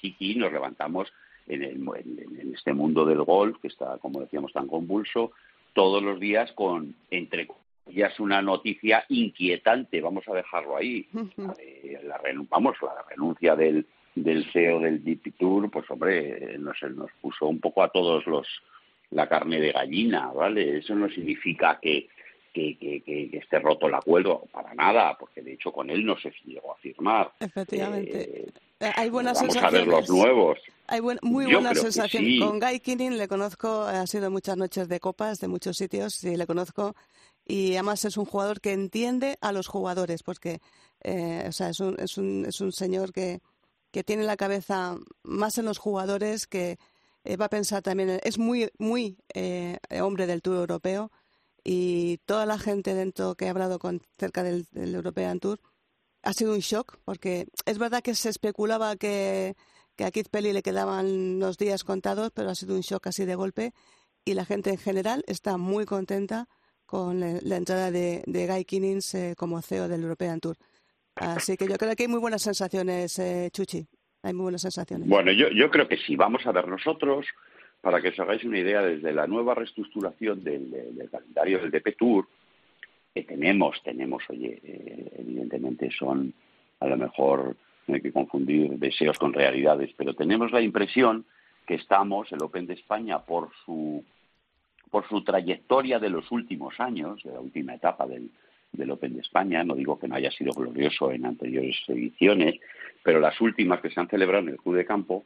chiqui, 0.00 0.34
nos 0.34 0.52
levantamos 0.52 1.12
en, 1.48 1.62
en, 1.62 2.54
este 2.54 2.72
mundo 2.72 3.04
del 3.04 3.22
golf, 3.22 3.58
que 3.60 3.68
está, 3.68 3.98
como 3.98 4.20
decíamos, 4.20 4.52
tan 4.52 4.66
convulso, 4.66 5.32
todos 5.72 6.02
los 6.02 6.18
días 6.20 6.52
con, 6.52 6.94
entre 7.10 7.46
comillas, 7.46 8.18
una 8.20 8.42
noticia 8.42 9.04
inquietante, 9.08 10.00
vamos 10.00 10.26
a 10.28 10.34
dejarlo 10.34 10.76
ahí. 10.76 11.06
la, 11.36 12.20
vamos, 12.48 12.76
la 12.82 13.04
renuncia 13.08 13.56
del, 13.56 13.86
del 14.14 14.44
CEO 14.52 14.80
del 14.80 15.02
DP 15.04 15.36
Tour, 15.38 15.70
pues 15.70 15.90
hombre, 15.90 16.56
nos, 16.58 16.80
nos 16.82 17.10
puso 17.20 17.46
un 17.46 17.60
poco 17.60 17.82
a 17.82 17.88
todos 17.88 18.26
los 18.26 18.46
la 19.10 19.28
carne 19.28 19.60
de 19.60 19.72
gallina, 19.72 20.28
¿vale? 20.32 20.78
Eso 20.78 20.94
no 20.94 21.08
significa 21.08 21.78
que 21.80 22.08
que, 22.52 22.76
que, 22.78 23.30
esté 23.32 23.58
roto 23.58 23.86
el 23.86 23.94
acuerdo, 23.94 24.44
para 24.52 24.74
nada, 24.74 25.16
porque 25.18 25.42
de 25.42 25.52
hecho 25.52 25.72
con 25.72 25.90
él 25.90 26.04
no 26.04 26.18
se 26.18 26.32
llegó 26.44 26.72
a 26.72 26.76
firmar. 26.76 27.32
Efectivamente. 27.38 28.48
Eh, 28.80 28.92
hay 28.96 29.10
buenas 29.10 29.38
vamos 29.38 29.54
sensaciones. 29.54 29.88
a 29.88 29.90
ver 29.90 30.00
los 30.00 30.10
nuevos. 30.10 30.58
Hay 30.86 31.00
muy 31.00 31.52
buenas 31.52 31.80
sensaciones. 31.80 32.40
Con 32.40 32.58
Guy 32.58 32.80
Kinning 32.80 33.16
le 33.16 33.28
conozco, 33.28 33.82
ha 33.82 34.06
sido 34.06 34.30
muchas 34.30 34.56
noches 34.56 34.88
de 34.88 34.98
copas 35.00 35.38
de 35.38 35.48
muchos 35.48 35.76
sitios 35.76 36.22
y 36.24 36.36
le 36.36 36.46
conozco. 36.46 36.94
Y 37.46 37.74
además 37.74 38.04
es 38.04 38.16
un 38.16 38.24
jugador 38.24 38.60
que 38.60 38.72
entiende 38.72 39.36
a 39.40 39.52
los 39.52 39.66
jugadores, 39.66 40.22
porque 40.22 40.60
eh, 41.02 41.44
o 41.48 41.52
sea, 41.52 41.70
es, 41.70 41.80
un, 41.80 41.96
es, 41.98 42.18
un, 42.18 42.44
es 42.46 42.60
un 42.60 42.72
señor 42.72 43.12
que, 43.12 43.40
que 43.90 44.04
tiene 44.04 44.24
la 44.24 44.36
cabeza 44.36 44.96
más 45.22 45.58
en 45.58 45.64
los 45.64 45.78
jugadores, 45.78 46.46
que 46.46 46.78
eh, 47.24 47.36
va 47.36 47.46
a 47.46 47.50
pensar 47.50 47.82
también, 47.82 48.20
es 48.22 48.38
muy, 48.38 48.70
muy 48.78 49.16
hombre 50.00 50.26
del 50.26 50.42
Tour 50.42 50.56
Europeo 50.56 51.10
y 51.64 52.18
toda 52.26 52.46
la 52.46 52.58
gente 52.58 52.94
dentro 52.94 53.34
que 53.34 53.46
he 53.46 53.48
hablado 53.48 53.78
con 53.78 54.02
cerca 54.18 54.42
del, 54.42 54.66
European 54.74 55.40
Tour 55.40 55.60
ha 56.22 56.32
sido 56.32 56.54
un 56.54 56.60
shock 56.60 56.98
porque 57.04 57.46
es 57.66 57.78
verdad 57.78 58.02
que 58.02 58.14
se 58.14 58.28
especulaba 58.28 58.96
que, 58.96 59.54
que 59.96 60.04
a 60.04 60.10
Keith 60.10 60.28
Pelly 60.28 60.52
le 60.52 60.62
quedaban 60.62 61.06
unos 61.06 61.56
días 61.56 61.84
contados, 61.84 62.30
pero 62.34 62.50
ha 62.50 62.54
sido 62.54 62.74
un 62.74 62.82
shock 62.82 63.06
así 63.06 63.24
de 63.24 63.34
golpe 63.34 63.72
y 64.24 64.34
la 64.34 64.44
gente 64.44 64.70
en 64.70 64.78
general 64.78 65.24
está 65.26 65.56
muy 65.56 65.86
contenta 65.86 66.48
con 66.86 67.20
la, 67.20 67.56
entrada 67.56 67.90
de, 67.90 68.22
Guy 68.26 68.64
Kinnings 68.64 69.14
eh, 69.14 69.34
como 69.36 69.62
CEO 69.62 69.86
del 69.86 70.02
European 70.02 70.40
Tour. 70.40 70.56
Así 71.14 71.56
que 71.56 71.68
yo 71.68 71.76
creo 71.76 71.94
que 71.94 72.02
hay 72.02 72.08
muy 72.08 72.18
buenas 72.18 72.42
sensaciones, 72.42 73.18
eh, 73.18 73.50
Chuchi. 73.52 73.86
Hay 74.22 74.34
muy 74.34 74.42
buenas 74.42 74.62
sensaciones. 74.62 75.08
Bueno, 75.08 75.32
yo, 75.32 75.48
yo 75.50 75.70
creo 75.70 75.88
que 75.88 75.96
sí. 75.96 76.16
Vamos 76.16 76.44
a 76.46 76.52
ver 76.52 76.68
nosotros 76.68 77.26
para 77.80 78.00
que 78.00 78.08
os 78.08 78.20
hagáis 78.20 78.44
una 78.44 78.58
idea, 78.58 78.82
desde 78.82 79.12
la 79.12 79.26
nueva 79.26 79.54
reestructuración 79.54 80.44
del, 80.44 81.08
calendario 81.10 81.60
del 81.60 81.70
DP 81.70 81.96
Tour, 81.96 82.26
que 83.14 83.24
tenemos, 83.24 83.82
tenemos, 83.82 84.22
oye, 84.28 84.60
eh, 84.62 85.12
evidentemente 85.18 85.90
son, 85.90 86.32
a 86.78 86.86
lo 86.86 86.96
mejor 86.96 87.56
no 87.86 87.94
hay 87.94 88.00
que 88.00 88.12
confundir 88.12 88.78
deseos 88.78 89.18
con 89.18 89.32
realidades, 89.32 89.90
pero 89.96 90.14
tenemos 90.14 90.52
la 90.52 90.60
impresión 90.60 91.24
que 91.66 91.74
estamos, 91.74 92.30
el 92.32 92.42
Open 92.42 92.66
de 92.66 92.74
España, 92.74 93.18
por 93.20 93.50
su, 93.64 94.04
por 94.90 95.08
su 95.08 95.22
trayectoria 95.24 95.98
de 95.98 96.10
los 96.10 96.30
últimos 96.30 96.78
años, 96.78 97.22
de 97.24 97.32
la 97.32 97.40
última 97.40 97.74
etapa 97.74 98.06
del, 98.06 98.30
del 98.72 98.90
Open 98.90 99.14
de 99.14 99.20
España, 99.20 99.64
no 99.64 99.74
digo 99.74 99.98
que 99.98 100.08
no 100.08 100.14
haya 100.14 100.30
sido 100.30 100.52
glorioso 100.52 101.10
en 101.10 101.26
anteriores 101.26 101.76
ediciones, 101.88 102.60
pero 103.02 103.20
las 103.20 103.40
últimas 103.40 103.80
que 103.80 103.90
se 103.90 103.98
han 103.98 104.08
celebrado 104.08 104.44
en 104.44 104.50
el 104.50 104.58
Club 104.58 104.76
de 104.76 104.84
Campo, 104.84 105.24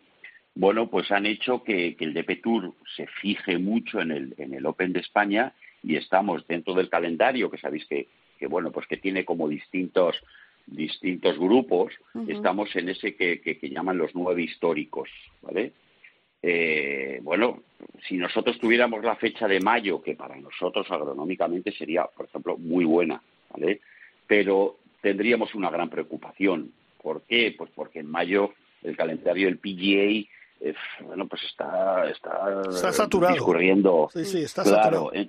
bueno, 0.54 0.88
pues 0.88 1.10
han 1.10 1.26
hecho 1.26 1.62
que, 1.62 1.96
el 1.98 2.14
DP 2.14 2.42
Tour 2.42 2.74
se 2.96 3.06
fije 3.06 3.58
mucho 3.58 4.00
en 4.00 4.12
el, 4.12 4.34
en 4.38 4.54
el 4.54 4.66
Open 4.66 4.92
de 4.92 5.00
España 5.00 5.52
y 5.82 5.96
estamos 5.96 6.46
dentro 6.46 6.74
del 6.74 6.88
calendario, 6.88 7.50
que 7.50 7.58
sabéis 7.58 7.86
que, 7.86 8.08
que 8.38 8.46
bueno, 8.46 8.70
pues 8.70 8.86
que 8.86 8.96
tiene 8.96 9.24
como 9.24 9.48
distintos 9.48 10.16
distintos 10.66 11.38
grupos, 11.38 11.92
estamos 12.26 12.74
en 12.76 12.88
ese 12.88 13.14
que, 13.14 13.40
que, 13.40 13.68
llaman 13.68 13.98
los 13.98 14.14
nueve 14.14 14.42
históricos, 14.42 15.10
¿vale? 15.42 15.72
Eh, 16.42 17.20
bueno, 17.22 17.62
si 18.08 18.16
nosotros 18.16 18.58
tuviéramos 18.58 19.04
la 19.04 19.16
fecha 19.16 19.46
de 19.46 19.60
mayo, 19.60 20.02
que 20.02 20.14
para 20.14 20.36
nosotros 20.36 20.90
agronómicamente 20.90 21.72
sería, 21.72 22.04
por 22.04 22.26
ejemplo, 22.26 22.56
muy 22.56 22.84
buena, 22.84 23.20
¿vale? 23.50 23.80
Pero 24.26 24.78
tendríamos 25.00 25.54
una 25.54 25.70
gran 25.70 25.90
preocupación. 25.90 26.72
¿Por 27.02 27.22
qué? 27.22 27.54
Pues 27.56 27.70
porque 27.74 28.00
en 28.00 28.10
mayo 28.10 28.54
el 28.82 28.96
calendario 28.96 29.46
del 29.46 29.58
PGA 29.58 30.30
bueno, 31.00 31.26
pues 31.26 31.42
está, 31.44 32.08
está, 32.08 32.92
saturado. 32.92 33.34
discurriendo. 33.34 34.08
Sí, 34.12 34.24
sí, 34.24 34.42
está 34.42 34.62
claro, 34.62 35.12
Es, 35.12 35.28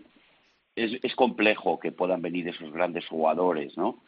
es 0.75 1.15
complejo 1.15 1.79
que 1.79 1.91
puedan 1.91 2.21
venir 2.21 2.47
esos 2.47 2.71
grandes 2.71 3.07
jugadores, 3.07 3.77
¿no? 3.77 4.01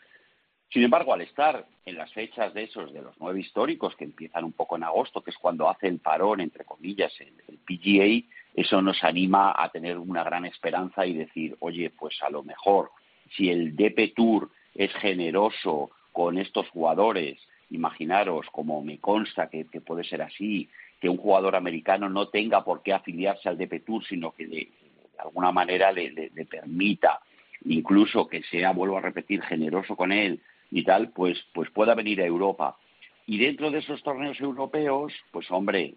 Sin 0.70 0.84
embargo, 0.84 1.14
al 1.14 1.22
estar 1.22 1.66
en 1.86 1.96
las 1.96 2.12
fechas 2.12 2.54
de 2.54 2.64
esos, 2.64 2.92
de 2.92 3.02
los 3.02 3.16
nueve 3.20 3.40
históricos, 3.40 3.96
que 3.96 4.04
empiezan 4.04 4.44
un 4.44 4.52
poco 4.52 4.76
en 4.76 4.84
agosto, 4.84 5.22
que 5.22 5.32
es 5.32 5.38
cuando 5.38 5.70
hace 5.70 5.88
el 5.88 6.00
parón, 6.00 6.42
entre 6.42 6.66
comillas, 6.66 7.14
el, 7.22 7.34
el, 7.48 7.58
PGA, 7.60 8.28
eso 8.54 8.82
nos 8.82 9.02
anima 9.04 9.54
a 9.58 9.70
tener 9.70 9.98
una 9.98 10.24
gran 10.24 10.44
esperanza 10.46 11.06
y 11.06 11.14
decir, 11.14 11.56
oye, 11.60 11.90
pues 11.90 12.22
a 12.22 12.30
lo 12.30 12.44
mejor, 12.44 12.92
si 13.36 13.50
el 13.50 13.76
DP 13.78 14.14
Tour 14.14 14.50
es 14.76 14.94
generoso 14.96 15.92
con 16.12 16.38
estos 16.38 16.68
jugadores, 16.70 17.40
imaginaros, 17.70 18.48
como 18.52 18.84
me 18.84 19.00
consta 19.00 19.50
que 19.50 19.66
puede 19.82 20.04
ser 20.04 20.22
así, 20.22 20.70
que 21.00 21.10
un 21.10 21.18
jugador 21.18 21.56
americano 21.56 22.10
no 22.10 22.30
tenga 22.30 22.64
por 22.64 22.82
qué 22.82 22.94
afiliarse 22.94 23.50
al 23.50 23.58
DP 23.58 23.86
Tour, 23.86 24.06
sino 24.06 24.32
que 24.32 24.48
de, 24.48 24.70
alguna 25.18 25.52
manera 25.52 25.92
le, 25.92 26.32
permita 26.50 27.20
incluso 27.66 28.28
que 28.28 28.44
sea, 28.44 28.72
vuelvo 28.72 28.98
a 28.98 29.02
repetir, 29.02 29.42
generoso 29.42 29.96
con 29.96 30.12
él 30.12 30.40
y 30.72 30.84
tal, 30.84 31.10
pues, 31.10 31.44
pues 31.54 31.70
pueda 31.72 31.96
venir 31.96 32.22
a 32.22 32.26
Europa. 32.26 32.78
Y 33.26 33.38
dentro 33.38 33.72
de 33.72 33.80
esos 33.80 34.02
torneos 34.04 34.40
europeos, 34.40 35.14
pues 35.32 35.50
hombre, 35.52 35.96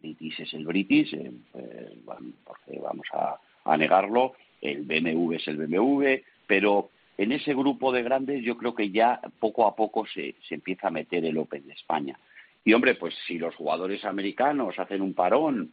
British 0.00 0.40
es 0.40 0.54
el 0.54 0.64
British, 0.64 1.14
eh, 1.14 1.30
eh, 1.54 2.80
vamos 2.80 3.06
a, 3.12 3.76
negarlo, 3.76 4.34
el 4.60 4.82
BMW 4.82 5.34
es 5.34 5.48
el 5.48 5.56
BMW, 5.56 6.22
pero 6.46 6.90
en 7.18 7.32
ese 7.32 7.52
grupo 7.54 7.92
de 7.92 8.02
grandes 8.02 8.42
yo 8.42 8.56
creo 8.56 8.74
que 8.74 8.90
ya 8.90 9.20
poco 9.38 9.66
a 9.66 9.74
poco 9.74 10.06
se, 10.06 10.34
se 10.48 10.54
empieza 10.54 10.88
a 10.88 10.92
meter 10.92 11.24
el 11.24 11.38
Open 11.38 11.66
de 11.66 11.74
España. 11.74 12.18
Y 12.66 12.74
hombre, 12.74 12.96
pues 12.96 13.14
si 13.28 13.38
los 13.38 13.54
jugadores 13.54 14.04
americanos 14.04 14.76
hacen 14.80 15.00
un 15.00 15.14
parón 15.14 15.70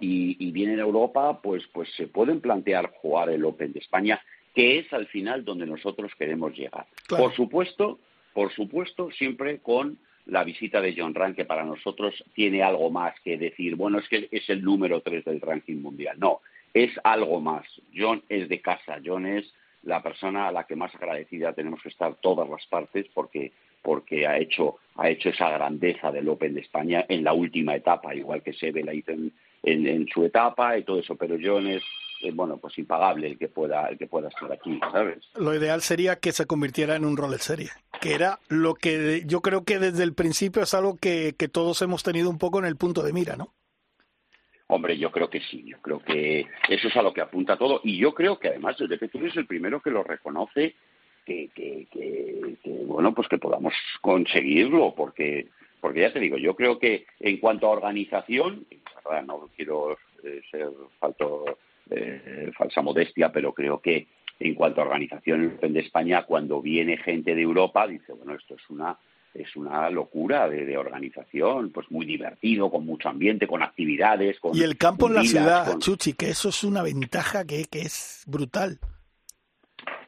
y, 0.00 0.50
vienen 0.50 0.80
a 0.80 0.82
Europa, 0.82 1.40
pues, 1.40 1.62
pues 1.72 1.88
se 1.94 2.08
pueden 2.08 2.40
plantear 2.40 2.90
jugar 3.00 3.30
el 3.30 3.44
Open 3.44 3.72
de 3.72 3.78
España, 3.78 4.20
que 4.52 4.80
es 4.80 4.92
al 4.92 5.06
final 5.06 5.44
donde 5.44 5.66
nosotros 5.66 6.10
queremos 6.18 6.52
llegar. 6.56 6.86
Por 7.08 7.32
supuesto, 7.36 8.00
por 8.32 8.52
supuesto, 8.52 9.12
siempre 9.12 9.60
con 9.60 9.98
la 10.26 10.42
visita 10.42 10.80
de 10.80 10.96
John 10.98 11.14
Rank, 11.14 11.36
que 11.36 11.44
para 11.44 11.64
nosotros 11.64 12.24
tiene 12.34 12.60
algo 12.60 12.90
más 12.90 13.14
que 13.20 13.38
decir, 13.38 13.76
bueno, 13.76 14.00
es 14.00 14.08
que 14.08 14.28
es 14.32 14.50
el 14.50 14.64
número 14.64 15.02
tres 15.02 15.24
del 15.24 15.40
ranking 15.40 15.76
mundial. 15.76 16.18
No, 16.18 16.40
es 16.74 16.90
algo 17.04 17.40
más. 17.40 17.64
John 17.96 18.24
es 18.28 18.48
de 18.48 18.60
casa, 18.60 18.98
John 19.04 19.26
es 19.26 19.54
la 19.84 20.02
persona 20.02 20.48
a 20.48 20.52
la 20.52 20.64
que 20.64 20.74
más 20.74 20.92
agradecida 20.92 21.52
tenemos 21.52 21.80
que 21.82 21.88
estar 21.88 22.16
todas 22.16 22.48
las 22.48 22.66
partes 22.66 23.06
porque 23.14 23.52
porque 23.82 24.26
ha 24.26 24.38
hecho 24.38 24.76
ha 24.96 25.08
hecho 25.08 25.30
esa 25.30 25.48
grandeza 25.50 26.12
del 26.12 26.28
Open 26.28 26.54
de 26.54 26.60
España 26.60 27.06
en 27.08 27.24
la 27.24 27.32
última 27.32 27.74
etapa, 27.74 28.14
igual 28.14 28.42
que 28.42 28.52
Sebe 28.52 28.84
la 28.84 28.92
hizo 28.92 29.12
en, 29.12 29.32
en, 29.62 30.06
su 30.08 30.24
etapa 30.24 30.76
y 30.76 30.82
todo 30.82 30.98
eso, 30.98 31.16
pero 31.16 31.36
John 31.42 31.66
es 31.68 31.82
eh, 32.22 32.32
bueno, 32.34 32.58
pues 32.58 32.76
impagable 32.76 33.28
el 33.28 33.38
que 33.38 33.48
pueda 33.48 33.88
el 33.88 33.96
que 33.96 34.06
pueda 34.06 34.28
estar 34.28 34.52
aquí, 34.52 34.78
¿sabes? 34.92 35.18
Lo 35.36 35.54
ideal 35.54 35.80
sería 35.80 36.16
que 36.16 36.32
se 36.32 36.44
convirtiera 36.44 36.96
en 36.96 37.06
un 37.06 37.16
rol 37.16 37.30
de 37.30 37.38
serie, 37.38 37.70
que 38.00 38.14
era 38.14 38.40
lo 38.48 38.74
que 38.74 39.22
yo 39.26 39.40
creo 39.40 39.64
que 39.64 39.78
desde 39.78 40.04
el 40.04 40.12
principio 40.12 40.62
es 40.62 40.74
algo 40.74 40.98
que, 41.00 41.34
que 41.38 41.48
todos 41.48 41.80
hemos 41.80 42.02
tenido 42.02 42.28
un 42.28 42.38
poco 42.38 42.58
en 42.58 42.66
el 42.66 42.76
punto 42.76 43.02
de 43.02 43.14
mira, 43.14 43.36
¿no? 43.36 43.54
Hombre, 44.66 44.96
yo 44.98 45.10
creo 45.10 45.28
que 45.28 45.40
sí, 45.40 45.64
yo 45.66 45.78
creo 45.80 45.98
que 45.98 46.46
eso 46.68 46.88
es 46.88 46.96
a 46.96 47.02
lo 47.02 47.12
que 47.12 47.20
apunta 47.22 47.56
todo 47.56 47.80
y 47.82 47.98
yo 47.98 48.14
creo 48.14 48.38
que 48.38 48.48
además 48.48 48.80
el 48.80 48.88
DPC 48.88 49.16
es 49.16 49.36
el 49.36 49.46
primero 49.46 49.80
que 49.80 49.90
lo 49.90 50.04
reconoce 50.04 50.76
que, 51.54 51.86
que, 51.90 52.56
que, 52.62 52.70
bueno, 52.84 53.14
pues 53.14 53.28
que 53.28 53.38
podamos 53.38 53.74
conseguirlo, 54.00 54.94
porque 54.96 55.48
porque 55.80 56.00
ya 56.00 56.12
te 56.12 56.20
digo, 56.20 56.36
yo 56.36 56.54
creo 56.54 56.78
que 56.78 57.06
en 57.20 57.38
cuanto 57.38 57.66
a 57.66 57.70
organización, 57.70 58.66
no 59.26 59.48
quiero 59.56 59.96
eh, 60.22 60.42
ser 60.50 60.68
falto, 60.98 61.44
eh, 61.88 62.50
falsa 62.56 62.82
modestia, 62.82 63.32
pero 63.32 63.54
creo 63.54 63.80
que 63.80 64.08
en 64.38 64.54
cuanto 64.54 64.80
a 64.80 64.84
organización 64.84 65.58
en 65.62 65.76
España, 65.78 66.24
cuando 66.24 66.60
viene 66.60 66.98
gente 66.98 67.34
de 67.34 67.40
Europa, 67.40 67.86
dice, 67.86 68.12
bueno, 68.12 68.34
esto 68.34 68.56
es 68.56 68.70
una 68.70 68.98
es 69.32 69.54
una 69.54 69.88
locura 69.90 70.48
de, 70.48 70.76
organización, 70.76 71.70
pues 71.70 71.88
muy 71.88 72.04
divertido, 72.04 72.68
con 72.68 72.84
mucho 72.84 73.08
ambiente, 73.08 73.46
con 73.46 73.62
actividades. 73.62 74.40
Con 74.40 74.56
y 74.56 74.62
el 74.62 74.76
campo 74.76 75.06
en 75.06 75.14
la 75.14 75.22
ciudad, 75.22 75.78
Chuchi, 75.78 76.14
que 76.14 76.30
eso 76.30 76.48
es 76.48 76.64
una 76.64 76.82
ventaja 76.82 77.44
que, 77.44 77.66
que 77.66 77.82
es 77.82 78.24
brutal. 78.26 78.80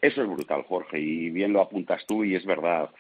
Eso 0.02 0.22
es 0.22 0.28
brutal, 0.28 0.64
Jorge, 0.64 0.98
y 0.98 1.30
bien 1.30 1.52
lo 1.52 1.60
apuntas 1.60 2.04
tú 2.06 2.24
y 2.24 2.34
es 2.34 2.44
verdad. 2.44 2.90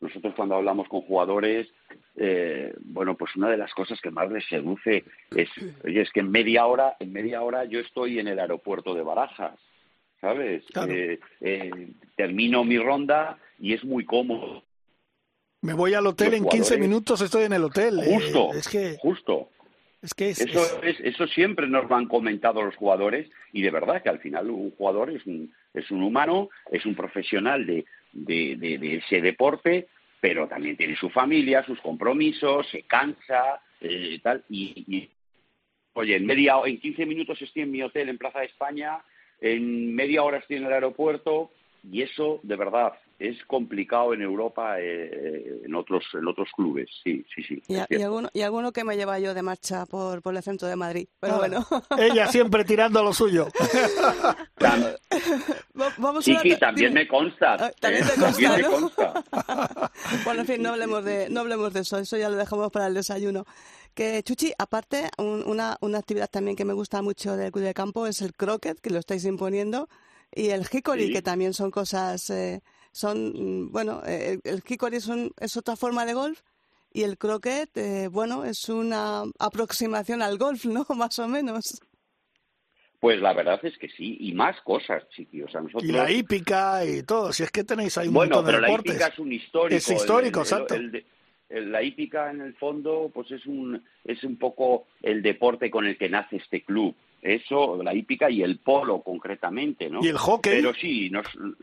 Nosotros 0.00 0.32
cuando 0.36 0.54
hablamos 0.54 0.88
con 0.88 1.00
jugadores, 1.02 1.66
eh, 2.14 2.72
bueno, 2.84 3.16
pues 3.16 3.34
una 3.34 3.50
de 3.50 3.56
las 3.56 3.74
cosas 3.74 4.00
que 4.00 4.12
más 4.12 4.30
les 4.30 4.46
seduce 4.46 5.04
es, 5.34 5.48
oye, 5.84 6.02
es 6.02 6.10
que 6.12 6.20
en 6.20 6.30
media 6.30 6.66
hora, 6.66 6.96
en 7.00 7.12
media 7.12 7.42
hora 7.42 7.64
yo 7.64 7.80
estoy 7.80 8.20
en 8.20 8.28
el 8.28 8.38
aeropuerto 8.38 8.94
de 8.94 9.02
Barajas, 9.02 9.58
¿sabes? 10.20 10.62
Eh, 10.88 11.18
eh, 11.40 11.88
termino 12.14 12.62
mi 12.62 12.78
ronda 12.78 13.38
y 13.58 13.74
es 13.74 13.84
muy 13.84 14.04
cómodo. 14.04 14.62
Me 15.62 15.72
voy 15.72 15.94
al 15.94 16.06
hotel 16.06 16.34
en 16.34 16.46
15 16.46 16.78
minutos, 16.78 17.20
estoy 17.22 17.44
en 17.44 17.54
el 17.54 17.64
hotel. 17.64 18.00
Justo, 18.04 18.52
es 18.54 18.68
que... 18.68 18.96
justo. 19.00 19.50
Es 20.02 20.14
que 20.14 20.28
eso, 20.28 20.80
eso 20.82 21.26
siempre 21.26 21.66
nos 21.66 21.88
lo 21.88 21.96
han 21.96 22.06
comentado 22.06 22.62
los 22.62 22.76
jugadores 22.76 23.28
y 23.52 23.62
de 23.62 23.70
verdad 23.70 24.02
que 24.02 24.08
al 24.08 24.20
final 24.20 24.50
un 24.50 24.70
jugador 24.72 25.10
es 25.10 25.26
un, 25.26 25.52
es 25.76 25.90
un 25.90 26.02
humano, 26.02 26.48
es 26.70 26.84
un 26.86 26.94
profesional 26.94 27.66
de, 27.66 27.84
de, 28.12 28.96
ese 28.96 29.20
deporte, 29.20 29.88
pero 30.20 30.48
también 30.48 30.76
tiene 30.76 30.96
su 30.96 31.10
familia, 31.10 31.64
sus 31.64 31.80
compromisos, 31.80 32.66
se 32.70 32.82
cansa, 32.82 33.60
eh, 33.80 34.18
tal, 34.22 34.42
y, 34.48 35.08
oye, 35.92 36.16
en 36.16 36.26
media 36.26 36.56
en 36.64 36.80
15 36.80 37.06
minutos 37.06 37.40
estoy 37.40 37.62
en 37.62 37.70
mi 37.70 37.82
hotel 37.82 38.08
en 38.08 38.18
Plaza 38.18 38.40
de 38.40 38.46
España, 38.46 38.98
en 39.40 39.94
media 39.94 40.22
hora 40.22 40.38
estoy 40.38 40.56
en 40.56 40.66
el 40.66 40.72
aeropuerto, 40.72 41.52
y 41.84 42.02
eso, 42.02 42.40
de 42.42 42.56
verdad, 42.56 42.94
es 43.18 43.42
complicado 43.46 44.12
en 44.12 44.20
Europa, 44.20 44.76
eh, 44.78 45.62
en 45.64 45.74
otros 45.74 46.04
en 46.12 46.26
otros 46.28 46.50
clubes, 46.54 46.90
sí, 47.02 47.24
sí, 47.34 47.42
sí. 47.42 47.62
Y, 47.66 48.02
alguno, 48.02 48.28
y 48.34 48.42
alguno 48.42 48.72
que 48.72 48.84
me 48.84 48.96
lleva 48.96 49.18
yo 49.18 49.32
de 49.32 49.42
marcha 49.42 49.86
por, 49.86 50.20
por 50.20 50.36
el 50.36 50.42
centro 50.42 50.68
de 50.68 50.76
Madrid, 50.76 51.08
pero 51.18 51.34
ah, 51.34 51.38
bueno. 51.38 51.66
Ella 51.98 52.26
siempre 52.28 52.64
tirando 52.64 53.02
lo 53.02 53.14
suyo. 53.14 53.48
sí, 56.20 56.36
sí, 56.42 56.56
también 56.56 56.92
me 56.92 57.08
consta. 57.08 57.54
Ah, 57.54 57.70
también, 57.80 58.04
me 58.06 58.62
consta. 58.62 59.24
bueno, 60.24 60.40
en 60.42 60.46
fin, 60.46 60.62
no 60.62 60.70
hablemos, 60.70 61.02
de, 61.04 61.30
no 61.30 61.40
hablemos 61.40 61.72
de 61.72 61.80
eso, 61.80 61.98
eso 61.98 62.18
ya 62.18 62.28
lo 62.28 62.36
dejamos 62.36 62.70
para 62.70 62.86
el 62.86 62.94
desayuno. 62.94 63.46
Que 63.94 64.22
Chuchi, 64.22 64.52
aparte, 64.58 65.08
una, 65.16 65.78
una 65.80 65.98
actividad 65.98 66.28
también 66.28 66.54
que 66.54 66.66
me 66.66 66.74
gusta 66.74 67.00
mucho 67.00 67.34
del 67.34 67.50
club 67.50 67.64
de 67.64 67.72
campo 67.72 68.06
es 68.06 68.20
el 68.20 68.34
croquet, 68.34 68.78
que 68.78 68.90
lo 68.90 68.98
estáis 68.98 69.24
imponiendo, 69.24 69.88
y 70.34 70.50
el 70.50 70.66
hickory, 70.70 71.10
que 71.12 71.22
también 71.22 71.54
son 71.54 71.70
cosas... 71.70 72.28
Eh, 72.28 72.60
son, 72.96 73.66
mm, 73.66 73.72
bueno, 73.72 74.02
eh, 74.06 74.38
el 74.42 74.62
Kikori 74.62 74.96
es, 74.96 75.10
es 75.38 75.56
otra 75.58 75.76
forma 75.76 76.06
de 76.06 76.14
golf 76.14 76.40
y 76.94 77.02
el 77.02 77.18
croquet, 77.18 77.68
eh, 77.76 78.08
bueno, 78.08 78.46
es 78.46 78.70
una 78.70 79.24
aproximación 79.38 80.22
al 80.22 80.38
golf, 80.38 80.64
¿no? 80.64 80.86
Más 80.96 81.18
o 81.18 81.28
menos. 81.28 81.78
Pues 82.98 83.20
la 83.20 83.34
verdad 83.34 83.60
es 83.62 83.76
que 83.76 83.90
sí, 83.90 84.16
y 84.20 84.32
más 84.32 84.58
cosas, 84.62 85.06
chiquillos. 85.10 85.52
nosotros... 85.52 85.84
Y 85.84 85.92
la 85.92 86.10
hípica 86.10 86.82
y 86.86 87.02
todo, 87.02 87.30
si 87.34 87.42
es 87.42 87.50
que 87.50 87.62
tenéis 87.62 87.98
ahí 87.98 88.08
un 88.08 88.14
bueno, 88.14 88.36
montón 88.36 88.46
de 88.46 88.58
pero 88.58 88.66
la 88.66 88.80
hípica 88.80 89.06
es 89.08 89.18
un 89.18 89.32
histórico. 89.32 89.76
Es 89.76 89.90
histórico, 89.90 90.40
exacto. 90.40 90.76
la 91.50 91.82
hípica, 91.82 92.30
en 92.30 92.40
el 92.40 92.54
fondo, 92.54 93.10
pues 93.12 93.30
es 93.30 93.44
un, 93.44 93.84
es 94.02 94.24
un 94.24 94.38
poco 94.38 94.86
el 95.02 95.22
deporte 95.22 95.70
con 95.70 95.84
el 95.84 95.98
que 95.98 96.08
nace 96.08 96.36
este 96.36 96.64
club. 96.64 96.96
Eso, 97.26 97.82
la 97.82 97.94
hípica 97.94 98.30
y 98.30 98.42
el 98.42 98.58
polo 98.58 99.00
concretamente, 99.02 99.90
¿no? 99.90 100.02
Y 100.02 100.08
el 100.08 100.16
hockey. 100.16 100.52
Pero 100.54 100.72
sí, 100.74 101.10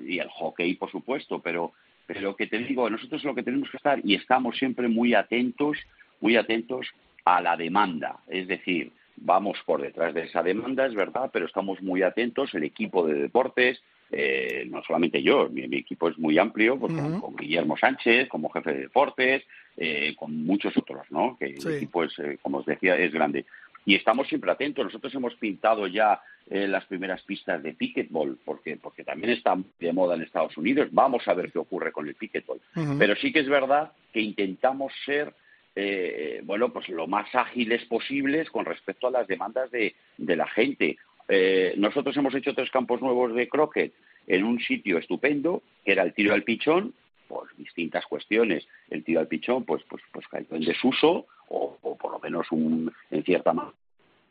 y 0.05 0.19
el 0.19 0.29
hockey, 0.29 0.75
por 0.75 0.91
supuesto, 0.91 1.39
pero, 1.39 1.71
pero 2.05 2.35
que 2.35 2.47
te 2.47 2.59
digo, 2.59 2.89
nosotros 2.89 3.23
lo 3.23 3.33
que 3.33 3.43
tenemos 3.43 3.69
que 3.69 3.77
estar 3.77 3.99
y 4.03 4.15
estamos 4.15 4.57
siempre 4.57 4.87
muy 4.87 5.13
atentos, 5.13 5.77
muy 6.19 6.35
atentos 6.35 6.87
a 7.25 7.41
la 7.41 7.55
demanda. 7.55 8.17
Es 8.27 8.47
decir, 8.47 8.91
vamos 9.15 9.57
por 9.65 9.81
detrás 9.81 10.13
de 10.13 10.23
esa 10.23 10.43
demanda, 10.43 10.85
es 10.85 10.93
verdad, 10.93 11.29
pero 11.31 11.45
estamos 11.45 11.81
muy 11.81 12.03
atentos, 12.03 12.53
el 12.53 12.63
equipo 12.63 13.07
de 13.07 13.13
deportes, 13.13 13.81
eh, 14.11 14.67
no 14.69 14.83
solamente 14.83 15.23
yo, 15.23 15.49
mi, 15.49 15.63
equipo 15.63 16.09
es 16.09 16.17
muy 16.19 16.37
amplio, 16.37 16.77
pues 16.77 16.93
con, 16.93 17.35
Guillermo 17.35 17.75
Sánchez 17.77 18.27
como 18.29 18.49
jefe 18.49 18.73
de 18.73 18.79
deportes, 18.81 19.43
eh, 19.75 20.13
con 20.15 20.45
muchos 20.45 20.75
otros, 20.77 21.07
¿no? 21.09 21.35
Que 21.39 21.45
el 21.45 21.75
equipo 21.77 22.03
es, 22.03 22.17
eh, 22.19 22.37
como 22.41 22.59
os 22.59 22.65
decía, 22.65 22.95
es 22.95 23.11
grande 23.11 23.45
y 23.85 23.95
estamos 23.95 24.27
siempre 24.27 24.51
atentos. 24.51 24.85
Nosotros 24.85 25.13
hemos 25.15 25.35
pintado 25.35 25.87
ya 25.87 26.21
eh, 26.49 26.67
las 26.67 26.85
primeras 26.85 27.21
pistas 27.23 27.61
de 27.63 27.73
picketball, 27.73 28.37
porque, 28.43 28.77
porque 28.77 29.03
también 29.03 29.31
está 29.31 29.57
de 29.79 29.93
moda 29.93 30.15
en 30.15 30.21
Estados 30.21 30.57
Unidos. 30.57 30.89
Vamos 30.91 31.27
a 31.27 31.33
ver 31.33 31.51
qué 31.51 31.59
ocurre 31.59 31.91
con 31.91 32.07
el 32.07 32.15
picketball. 32.15 32.59
Pero 32.97 33.15
sí 33.15 33.31
que 33.31 33.39
es 33.39 33.49
verdad 33.49 33.91
que 34.11 34.21
intentamos 34.21 34.91
ser 35.05 35.33
eh, 35.75 36.41
bueno, 36.43 36.69
pues 36.71 36.87
lo 36.89 37.07
más 37.07 37.33
ágiles 37.33 37.83
posibles 37.85 38.49
con 38.51 38.65
respecto 38.65 39.07
a 39.07 39.11
las 39.11 39.27
demandas 39.27 39.71
de, 39.71 39.95
de 40.17 40.35
la 40.35 40.47
gente. 40.47 40.97
Eh, 41.27 41.73
nosotros 41.77 42.15
hemos 42.17 42.35
hecho 42.35 42.53
tres 42.53 42.69
campos 42.69 43.01
nuevos 43.01 43.33
de 43.33 43.47
croquet 43.47 43.93
en 44.27 44.43
un 44.43 44.59
sitio 44.59 44.97
estupendo, 44.97 45.63
que 45.83 45.93
era 45.93 46.03
el 46.03 46.13
tiro 46.13 46.33
al 46.33 46.43
pichón, 46.43 46.93
por 47.27 47.55
distintas 47.55 48.05
cuestiones. 48.05 48.67
El 48.89 49.03
tiro 49.03 49.19
al 49.19 49.27
pichón, 49.27 49.65
pues, 49.65 49.83
pues, 49.89 50.03
pues 50.11 50.27
cayó 50.27 50.47
en 50.51 50.65
desuso, 50.65 51.27
o, 51.49 51.77
por 51.97 52.11
lo 52.11 52.19
menos 52.19 52.51
un, 52.51 52.91
en 53.11 53.23
cierta 53.23 53.53
manera. 53.53 53.75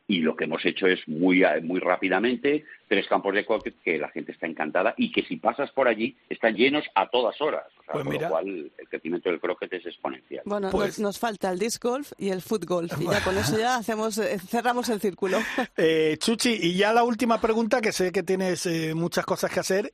Y 0.05 0.19
lo 0.19 0.35
que 0.35 0.43
hemos 0.43 0.65
hecho 0.65 0.85
es 0.85 0.99
muy, 1.07 1.43
muy 1.61 1.79
rápidamente 1.79 2.65
tres 2.89 3.07
campos 3.07 3.33
de 3.33 3.45
croquet 3.45 3.73
que 3.83 3.97
la 3.97 4.09
gente 4.09 4.33
está 4.33 4.47
encantada 4.47 4.93
y 4.97 5.13
que 5.13 5.23
si 5.23 5.37
pasas 5.37 5.71
por 5.71 5.87
allí 5.87 6.17
están 6.29 6.55
llenos 6.55 6.83
a 6.93 7.07
todas 7.07 7.39
horas. 7.39 7.63
Pues 7.89 8.03
con 8.03 8.13
lo 8.13 8.29
cual 8.29 8.71
el 8.77 8.89
crecimiento 8.89 9.29
del 9.29 9.39
croquet 9.39 9.71
es 9.71 9.85
exponencial. 9.85 10.43
Bueno, 10.45 10.69
pues 10.71 10.99
nos, 10.99 11.17
falta 11.17 11.49
el 11.51 11.57
disc 11.57 11.81
golf 11.81 12.11
y 12.17 12.29
el 12.29 12.41
foot 12.41 12.65
golf. 12.65 12.91
Y 12.99 13.05
ya 13.05 13.23
con 13.23 13.37
eso 13.37 13.57
ya 13.57 13.75
hacemos, 13.77 14.17
eh, 14.17 14.37
cerramos 14.39 14.89
el 14.89 14.99
círculo. 14.99 15.37
Eh, 15.77 16.17
Chuchi, 16.19 16.57
y 16.61 16.75
ya 16.75 16.93
la 16.93 17.03
última 17.03 17.39
pregunta, 17.41 17.81
que 17.81 17.91
sé 17.91 18.11
que 18.11 18.23
tienes 18.23 18.65
eh, 18.65 18.93
muchas 18.93 19.25
cosas 19.25 19.51
que 19.51 19.59
hacer. 19.59 19.91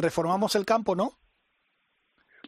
reformamos 0.00 0.54
el 0.54 0.64
campo, 0.64 0.94
¿no? 0.94 1.18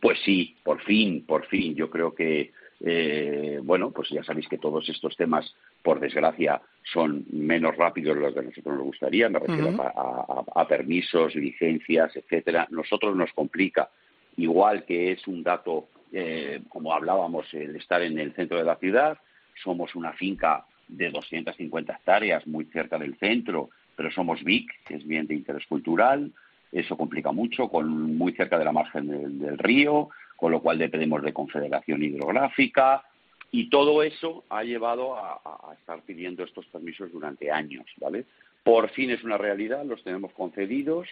Pues 0.03 0.19
sí, 0.25 0.57
por 0.65 0.83
fin, 0.83 1.25
por 1.25 1.47
fin. 1.47 1.77
Yo 1.77 1.89
creo 1.89 2.13
que 2.13 2.51
eh, 2.85 3.61
bueno, 3.63 3.93
pues 3.93 4.09
ya 4.09 4.25
sabéis 4.25 4.49
que 4.49 4.59
todos 4.59 4.89
estos 4.89 5.17
temas, 5.17 5.55
por 5.81 6.01
desgracia, 6.01 6.61
son 6.93 7.25
menos 7.31 7.77
rápidos 7.77 8.17
de 8.17 8.23
lo 8.23 8.35
que 8.35 8.41
a 8.41 8.43
nosotros 8.43 8.75
nos 8.75 8.85
gustaría, 8.85 9.29
me 9.29 9.39
refiero 9.39 9.71
a, 9.81 10.67
permisos, 10.67 11.37
licencias, 11.37 12.17
etcétera. 12.17 12.67
Nosotros 12.71 13.15
nos 13.15 13.33
complica 13.33 13.89
igual 14.37 14.85
que 14.85 15.13
es 15.13 15.25
un 15.29 15.45
dato, 15.45 15.87
eh, 16.13 16.63
como 16.69 16.93
hablábamos, 16.93 17.47
el 17.55 17.77
estar 17.77 18.03
en 18.03 18.19
el 18.19 18.35
centro 18.35 18.59
de 18.59 18.65
la 18.65 18.77
ciudad. 18.77 19.17
Somos 19.63 19.95
una 19.95 20.15
finca 20.15 20.67
de 20.89 21.11
250 21.11 21.93
hectáreas 21.93 22.45
muy 22.49 22.65
cerca 22.65 22.99
del 22.99 23.17
centro, 23.19 23.71
pero 23.95 24.11
somos 24.11 24.43
BIC, 24.43 24.69
que 24.85 24.97
es 24.97 25.07
bien 25.07 25.29
de 25.29 25.35
interés 25.35 25.65
cultural. 25.67 26.33
Eso 26.73 26.97
complica 26.97 27.31
mucho, 27.31 27.69
con 27.69 28.17
muy 28.17 28.33
cerca 28.33 28.59
de 28.59 28.65
la 28.65 28.73
margen 28.73 29.39
del, 29.39 29.59
río, 29.59 30.09
con 30.37 30.51
lo 30.51 30.61
cual 30.61 30.79
dependemos 30.79 31.23
de 31.23 31.33
confederación 31.33 32.03
hidrográfica, 32.03 33.05
y 33.51 33.69
todo 33.69 34.03
eso 34.03 34.45
ha 34.49 34.65
llevado 34.65 35.15
a, 35.15 35.35
a, 35.45 35.75
estar 35.75 36.01
pidiendo 36.03 36.43
estos 36.43 36.65
permisos 36.67 37.13
durante 37.13 37.51
años, 37.51 37.85
¿vale? 37.99 38.25
Por 38.63 38.91
fin 38.91 39.11
es 39.11 39.25
una 39.25 39.37
realidad, 39.37 39.85
los 39.85 40.03
tenemos 40.05 40.33
concedidos. 40.33 41.09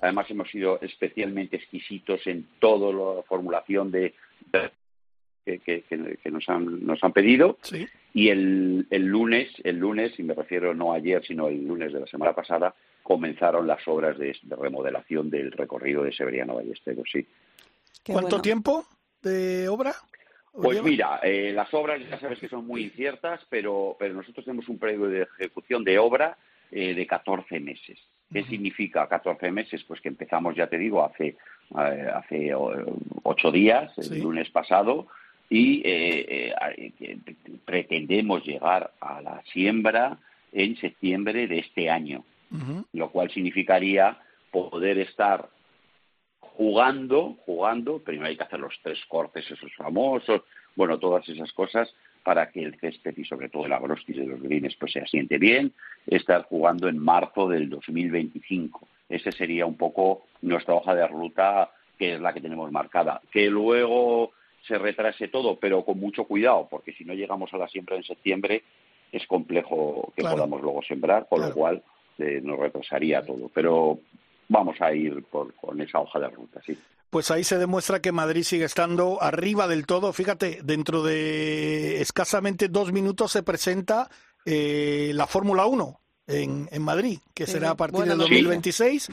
Además, 0.00 0.30
hemos 0.30 0.50
sido 0.50 0.80
especialmente 0.80 1.56
exquisitos 1.56 2.26
en 2.26 2.46
toda 2.58 2.92
la 2.92 3.22
formulación 3.24 3.90
de, 3.90 4.14
que, 5.44 5.84
nos, 6.30 6.48
han, 6.48 6.86
nos 6.86 7.04
han 7.04 7.12
pedido. 7.12 7.58
Y 8.14 8.28
el, 8.30 8.86
el 8.88 9.04
lunes, 9.04 9.52
el 9.64 9.76
lunes, 9.76 10.18
y 10.18 10.22
me 10.22 10.32
refiero 10.32 10.72
no 10.74 10.94
ayer, 10.94 11.22
sino 11.26 11.48
el 11.48 11.66
lunes 11.66 11.92
de 11.92 12.00
la 12.00 12.06
semana 12.06 12.32
pasada, 12.32 12.74
comenzaron 13.04 13.68
las 13.68 13.86
obras 13.86 14.18
de, 14.18 14.36
remodelación 14.60 15.30
del 15.30 15.52
recorrido 15.52 16.02
de 16.02 16.12
Severiano 16.12 16.56
Ballesteros, 16.56 17.06
sí. 17.12 17.24
¿Cuánto 18.04 18.40
tiempo 18.40 18.84
de 19.22 19.68
obra? 19.68 19.94
Pues 20.52 20.82
mira, 20.82 21.20
eh, 21.22 21.52
las 21.52 21.72
obras 21.74 22.00
ya 22.08 22.18
sabes 22.18 22.38
que 22.38 22.48
son 22.48 22.66
muy 22.66 22.84
inciertas, 22.84 23.40
pero, 23.48 23.94
pero 23.98 24.14
nosotros 24.14 24.44
tenemos 24.44 24.68
un 24.68 24.78
periodo 24.78 25.08
de 25.08 25.22
ejecución 25.38 25.84
de 25.84 25.98
obra 25.98 26.36
eh, 26.70 26.94
de 26.94 27.06
14 27.06 27.60
meses. 27.60 27.98
¿Qué 28.32 28.42
significa 28.44 29.06
14 29.06 29.52
meses? 29.52 29.84
Pues 29.84 30.00
que 30.00 30.08
empezamos, 30.08 30.56
ya 30.56 30.66
te 30.66 30.78
digo, 30.78 31.04
hace, 31.04 31.36
eh, 31.78 32.08
hace 32.12 32.52
ocho 33.22 33.52
días, 33.52 33.92
el 33.98 34.20
lunes 34.20 34.50
pasado, 34.50 35.06
y 35.50 35.82
eh, 35.84 36.52
pretendemos 37.64 38.44
llegar 38.44 38.92
a 39.00 39.20
la 39.20 39.42
siembra 39.52 40.18
en 40.52 40.76
septiembre 40.78 41.46
de 41.46 41.58
este 41.58 41.90
año, 41.90 42.24
lo 42.92 43.10
cual 43.10 43.30
significaría 43.30 44.18
poder 44.50 44.98
estar 44.98 45.48
jugando, 46.40 47.36
jugando, 47.44 47.98
primero 47.98 48.28
hay 48.28 48.36
que 48.36 48.44
hacer 48.44 48.60
los 48.60 48.78
tres 48.82 49.00
cortes 49.08 49.50
esos 49.50 49.72
famosos, 49.74 50.42
bueno, 50.76 50.98
todas 50.98 51.28
esas 51.28 51.52
cosas, 51.52 51.92
para 52.22 52.50
que 52.50 52.62
el 52.62 52.78
césped 52.78 53.16
y 53.16 53.24
sobre 53.24 53.48
todo 53.48 53.66
el 53.66 53.72
agrostis 53.72 54.16
de 54.16 54.26
los 54.26 54.40
greens 54.40 54.76
pues 54.76 54.92
se 54.92 55.00
asiente 55.00 55.38
bien, 55.38 55.72
estar 56.06 56.44
jugando 56.44 56.88
en 56.88 56.98
marzo 56.98 57.48
del 57.48 57.68
2025. 57.68 58.88
Ese 59.08 59.32
sería 59.32 59.66
un 59.66 59.76
poco 59.76 60.24
nuestra 60.42 60.74
hoja 60.74 60.94
de 60.94 61.06
ruta 61.06 61.70
que 61.98 62.14
es 62.14 62.20
la 62.20 62.32
que 62.32 62.40
tenemos 62.40 62.70
marcada. 62.72 63.20
Que 63.30 63.48
luego 63.50 64.32
se 64.66 64.78
retrase 64.78 65.28
todo, 65.28 65.58
pero 65.58 65.84
con 65.84 66.00
mucho 66.00 66.24
cuidado, 66.24 66.66
porque 66.70 66.92
si 66.92 67.04
no 67.04 67.14
llegamos 67.14 67.52
a 67.52 67.58
la 67.58 67.68
siembra 67.68 67.96
en 67.96 68.04
septiembre 68.04 68.62
es 69.12 69.26
complejo 69.26 70.12
que 70.16 70.22
podamos 70.22 70.60
luego 70.60 70.82
sembrar, 70.82 71.28
con 71.28 71.40
lo 71.40 71.52
cual 71.52 71.82
eh, 72.18 72.40
nos 72.42 72.58
retrasaría 72.58 73.24
todo. 73.24 73.50
Pero 73.52 74.00
vamos 74.48 74.80
a 74.80 74.92
ir 74.92 75.22
por, 75.24 75.54
con 75.54 75.80
esa 75.80 76.00
hoja 76.00 76.20
de 76.20 76.28
ruta, 76.28 76.60
sí 76.64 76.76
pues 77.14 77.30
ahí 77.30 77.44
se 77.44 77.58
demuestra 77.58 78.02
que 78.02 78.10
Madrid 78.10 78.42
sigue 78.42 78.64
estando 78.64 79.22
arriba 79.22 79.68
del 79.68 79.86
todo. 79.86 80.12
Fíjate, 80.12 80.58
dentro 80.64 81.04
de 81.04 82.00
escasamente 82.00 82.66
dos 82.66 82.90
minutos 82.90 83.30
se 83.30 83.44
presenta 83.44 84.10
eh, 84.44 85.12
la 85.14 85.28
Fórmula 85.28 85.64
1 85.64 86.00
en, 86.26 86.68
en 86.72 86.82
Madrid, 86.82 87.18
que 87.34 87.46
será 87.46 87.70
a 87.70 87.76
partir 87.76 88.04
del 88.04 88.18
2026. 88.18 89.08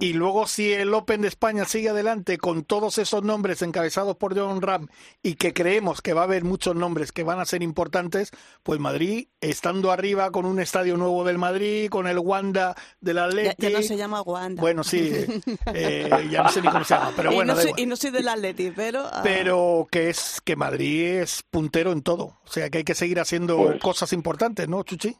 Y 0.00 0.12
luego 0.14 0.46
si 0.46 0.72
el 0.72 0.92
Open 0.94 1.22
de 1.22 1.28
España 1.28 1.64
sigue 1.64 1.90
adelante 1.90 2.38
con 2.38 2.64
todos 2.64 2.98
esos 2.98 3.22
nombres 3.22 3.62
encabezados 3.62 4.16
por 4.16 4.36
John 4.36 4.60
Ram 4.60 4.88
y 5.22 5.34
que 5.34 5.52
creemos 5.52 6.02
que 6.02 6.12
va 6.12 6.22
a 6.22 6.24
haber 6.24 6.44
muchos 6.44 6.74
nombres 6.74 7.12
que 7.12 7.22
van 7.22 7.38
a 7.38 7.44
ser 7.44 7.62
importantes, 7.62 8.30
pues 8.62 8.80
Madrid 8.80 9.28
estando 9.40 9.92
arriba 9.92 10.30
con 10.32 10.44
un 10.44 10.58
estadio 10.58 10.96
nuevo 10.96 11.24
del 11.24 11.38
Madrid, 11.38 11.88
con 11.88 12.06
el 12.08 12.18
Wanda 12.18 12.74
del 13.00 13.18
Atleti. 13.18 13.54
Ya, 13.58 13.70
no 13.70 13.82
se 13.82 13.96
llama 13.96 14.22
Wanda. 14.22 14.60
Bueno, 14.60 14.82
sí, 14.82 15.12
eh, 15.72 16.28
ya 16.30 16.42
no 16.42 16.48
sé 16.48 16.62
ni 16.62 16.68
cómo 16.68 16.84
se 16.84 16.94
llama, 16.94 17.12
pero 17.14 17.32
bueno. 17.32 17.52
Y 17.52 17.56
no, 17.56 17.62
soy, 17.62 17.72
y 17.76 17.86
no 17.86 17.96
soy 17.96 18.10
del 18.10 18.28
Atleti, 18.28 18.72
pero... 18.74 19.04
Ah. 19.06 19.20
Pero 19.22 19.86
que 19.90 20.10
es 20.10 20.40
que 20.44 20.56
Madrid 20.56 21.20
es 21.20 21.44
puntero 21.48 21.92
en 21.92 22.02
todo, 22.02 22.38
o 22.44 22.50
sea 22.50 22.70
que 22.70 22.78
hay 22.78 22.84
que 22.84 22.94
seguir 22.94 23.20
haciendo 23.20 23.56
pues 23.56 23.80
cosas 23.80 24.12
importantes, 24.12 24.68
¿no, 24.68 24.82
Chuchi? 24.82 25.16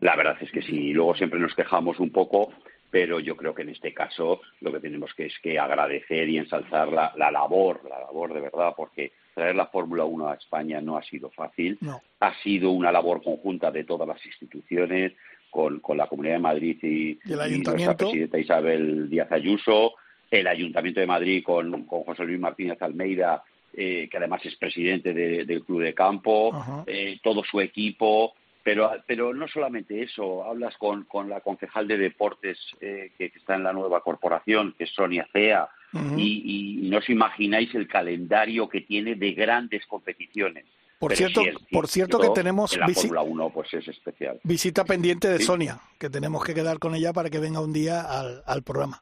La 0.00 0.16
verdad 0.16 0.36
es 0.40 0.50
que 0.50 0.62
sí, 0.62 0.92
luego 0.92 1.14
siempre 1.14 1.40
nos 1.40 1.54
quejamos 1.54 1.98
un 2.00 2.10
poco, 2.10 2.52
pero 2.90 3.20
yo 3.20 3.36
creo 3.36 3.54
que 3.54 3.62
en 3.62 3.70
este 3.70 3.92
caso 3.92 4.40
lo 4.60 4.72
que 4.72 4.80
tenemos 4.80 5.12
que 5.14 5.26
es 5.26 5.34
que 5.42 5.58
agradecer 5.58 6.28
y 6.28 6.38
ensalzar 6.38 6.92
la, 6.92 7.30
labor, 7.30 7.82
la 7.88 8.00
labor 8.00 8.34
de 8.34 8.40
verdad, 8.40 8.74
porque 8.76 9.12
traer 9.34 9.56
la 9.56 9.66
Fórmula 9.66 10.04
1 10.04 10.28
a 10.28 10.34
España 10.34 10.80
no 10.80 10.96
ha 10.96 11.02
sido 11.02 11.30
fácil, 11.30 11.78
ha 12.20 12.34
sido 12.42 12.70
una 12.70 12.92
labor 12.92 13.22
conjunta 13.22 13.70
de 13.70 13.84
todas 13.84 14.08
las 14.08 14.24
instituciones, 14.24 15.12
con, 15.50 15.96
la 15.96 16.06
Comunidad 16.06 16.34
de 16.34 16.40
Madrid 16.40 16.76
y, 16.82 17.18
nuestra 17.24 17.96
presidenta 17.96 18.38
Isabel 18.38 19.08
Díaz 19.08 19.32
Ayuso, 19.32 19.94
el 20.30 20.46
Ayuntamiento 20.46 21.00
de 21.00 21.06
Madrid 21.06 21.42
con, 21.42 21.86
José 21.86 22.24
Luis 22.24 22.38
Martínez 22.38 22.80
Almeida, 22.82 23.42
eh, 23.72 24.08
que 24.10 24.16
además 24.16 24.44
es 24.44 24.56
presidente 24.56 25.14
del 25.14 25.64
Club 25.64 25.82
de 25.82 25.94
Campo, 25.94 26.84
eh, 26.86 27.18
todo 27.22 27.42
su 27.44 27.60
equipo, 27.60 28.34
pero, 28.66 28.90
pero 29.06 29.32
no 29.32 29.46
solamente 29.46 30.02
eso, 30.02 30.42
hablas 30.42 30.76
con, 30.76 31.04
con 31.04 31.28
la 31.28 31.40
concejal 31.40 31.86
de 31.86 31.98
deportes 31.98 32.58
eh, 32.80 33.12
que, 33.16 33.26
está 33.26 33.54
en 33.54 33.62
la 33.62 33.72
nueva 33.72 34.00
corporación, 34.00 34.74
que 34.76 34.82
es 34.84 34.90
Sonia 34.90 35.28
Cea, 35.32 35.68
y, 36.16 36.80
no 36.90 36.98
os 36.98 37.08
imagináis 37.08 37.72
el 37.76 37.86
calendario 37.86 38.68
que 38.68 38.80
tiene 38.80 39.14
de 39.14 39.32
grandes 39.34 39.86
competiciones. 39.86 40.64
Por 40.98 41.14
cierto, 41.14 41.42
por 41.70 41.86
cierto 41.86 42.18
que 42.18 42.30
tenemos 42.30 42.76
la 42.76 42.88
Fórmula 42.88 43.22
1 43.22 43.50
pues 43.50 43.72
es 43.72 43.86
especial. 43.86 44.40
Visita 44.42 44.84
pendiente 44.84 45.28
de 45.28 45.38
Sonia, 45.38 45.78
que 45.96 46.10
tenemos 46.10 46.44
que 46.44 46.52
quedar 46.52 46.80
con 46.80 46.96
ella 46.96 47.12
para 47.12 47.30
que 47.30 47.38
venga 47.38 47.60
un 47.60 47.72
día 47.72 48.00
al, 48.00 48.42
al 48.46 48.64
programa. 48.64 49.00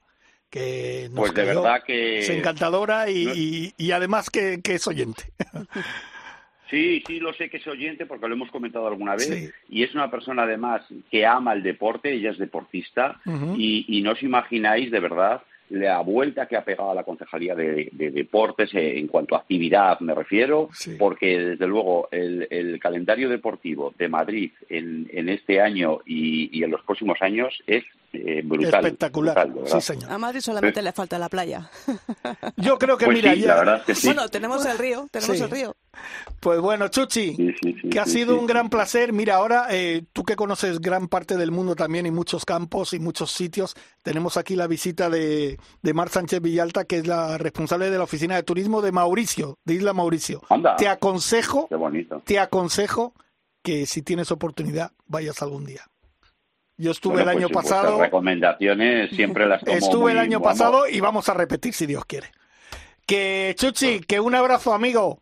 Que 0.50 1.09
nos 1.11 1.20
pues 1.20 1.35
de 1.35 1.42
verdad 1.42 1.83
que 1.87 2.18
es 2.18 2.29
encantadora 2.29 3.09
y, 3.09 3.72
y, 3.79 3.92
además 3.92 4.29
que, 4.29 4.61
que 4.62 4.74
es 4.74 4.87
oyente. 4.87 5.33
Sí, 6.70 7.03
sí, 7.07 7.20
lo 7.20 7.33
sé 7.35 7.50
que 7.50 7.59
es 7.59 7.66
oyente 7.66 8.07
porque 8.07 8.27
lo 8.27 8.35
hemos 8.35 8.50
comentado 8.50 8.87
alguna 8.87 9.16
vez. 9.16 9.53
Y 9.68 9.83
es 9.83 9.94
una 9.94 10.11
persona 10.11 10.44
además 10.44 10.83
que 11.11 11.27
ama 11.27 11.53
el 11.53 11.62
deporte, 11.62 12.12
ella 12.12 12.31
es 12.31 12.38
deportista. 12.38 13.20
Y, 13.57 13.85
y, 13.88 14.03
no 14.03 14.12
os 14.12 14.22
imagináis 14.22 14.90
de 14.90 15.00
verdad 15.00 15.42
la 15.70 16.00
vuelta 16.00 16.46
que 16.46 16.57
ha 16.57 16.64
pegado 16.64 16.90
a 16.90 16.94
la 16.94 17.05
Concejalía 17.05 17.55
de, 17.55 17.90
Deportes 17.92 18.70
en 18.74 19.07
cuanto 19.09 19.35
a 19.35 19.38
actividad 19.38 19.98
me 20.00 20.14
refiero, 20.14 20.68
porque 20.98 21.38
desde 21.38 21.66
luego 21.66 22.09
el, 22.11 22.79
calendario 22.81 23.29
deportivo 23.29 23.94
de 23.96 24.09
Madrid 24.09 24.53
en, 24.68 25.09
en 25.12 25.29
este 25.29 25.61
año 25.61 26.00
y, 26.05 26.62
en 26.62 26.70
los 26.70 26.83
próximos 26.83 27.20
años 27.20 27.62
es 27.66 27.85
eh, 28.14 28.42
brutal. 28.44 28.85
Espectacular, 28.85 29.53
sí 29.66 29.81
señor. 29.81 30.11
A 30.11 30.18
Madrid 30.18 30.40
solamente 30.40 30.83
le 30.83 30.92
falta 30.92 31.18
la 31.18 31.29
playa. 31.29 31.70
Yo 32.57 32.79
creo 32.79 32.96
que 32.96 33.07
pues 33.07 33.16
mira, 33.16 33.35
la 33.35 33.55
verdad 33.57 33.85
que 33.85 33.94
bueno, 34.05 34.29
tenemos 34.29 34.64
el 34.66 34.79
río, 34.79 35.09
tenemos 35.11 35.40
el 35.40 35.50
río. 35.50 35.77
Pues 36.40 36.61
bueno, 36.61 36.88
Chuchi, 36.88 37.37
que 37.90 38.00
ha 38.00 38.07
sido 38.07 38.38
un 38.38 38.46
gran 38.46 38.68
placer. 38.68 39.12
Mira, 39.12 39.37
ahora 39.37 39.66
eh, 39.70 40.05
tú 40.12 40.24
que 40.24 40.37
conoces 40.37 40.81
gran 40.81 41.09
parte 41.09 41.37
del 41.37 41.50
mundo 41.50 41.77
también 41.77 42.07
y 42.07 42.11
muchos 42.11 42.44
campos 42.44 42.92
y 42.92 42.98
muchos 42.98 43.31
sitios, 43.33 43.74
tenemos 44.03 44.37
aquí 44.37 44.57
la 44.57 44.66
visita 44.66 45.09
de, 45.09 45.59
de 45.83 45.94
Mar 45.94 46.09
Sánchez 46.09 46.40
Villalta, 46.40 46.85
que 46.85 46.98
es 46.98 47.07
la 47.07 47.38
responsable 47.38 47.90
de 47.90 47.98
la 47.98 48.05
oficina 48.05 48.37
de 48.37 48.42
turismo 48.42 48.83
de 48.83 48.92
Mauricio, 48.92 49.59
de 49.64 49.74
Isla 49.74 49.92
Mauricio. 49.92 50.42
Te 50.79 50.88
aconsejo, 50.88 51.68
te 52.24 52.38
aconsejo 52.38 53.14
que 53.62 53.87
si 53.87 54.03
tienes 54.03 54.31
oportunidad 54.31 54.92
vayas 55.07 55.42
algún 55.42 55.64
día. 55.64 55.87
Yo 56.76 56.90
estuve 56.90 57.22
el 57.22 57.28
año 57.28 57.48
pues, 57.48 57.68
pasado. 57.68 58.00
recomendaciones 58.00 59.10
siempre 59.10 59.46
las 59.46 59.62
tomo 59.62 59.76
Estuve 59.76 60.12
el 60.12 60.18
año 60.18 60.40
pasado 60.40 60.88
y 60.88 61.00
vamos 61.00 61.28
a 61.28 61.34
repetir 61.34 61.72
si 61.72 61.87
Dios 61.87 62.04
quiere. 62.04 62.28
Que 63.06 63.54
Chuchi, 63.56 64.00
que 64.00 64.18
un 64.18 64.34
abrazo, 64.34 64.74
amigo. 64.74 65.20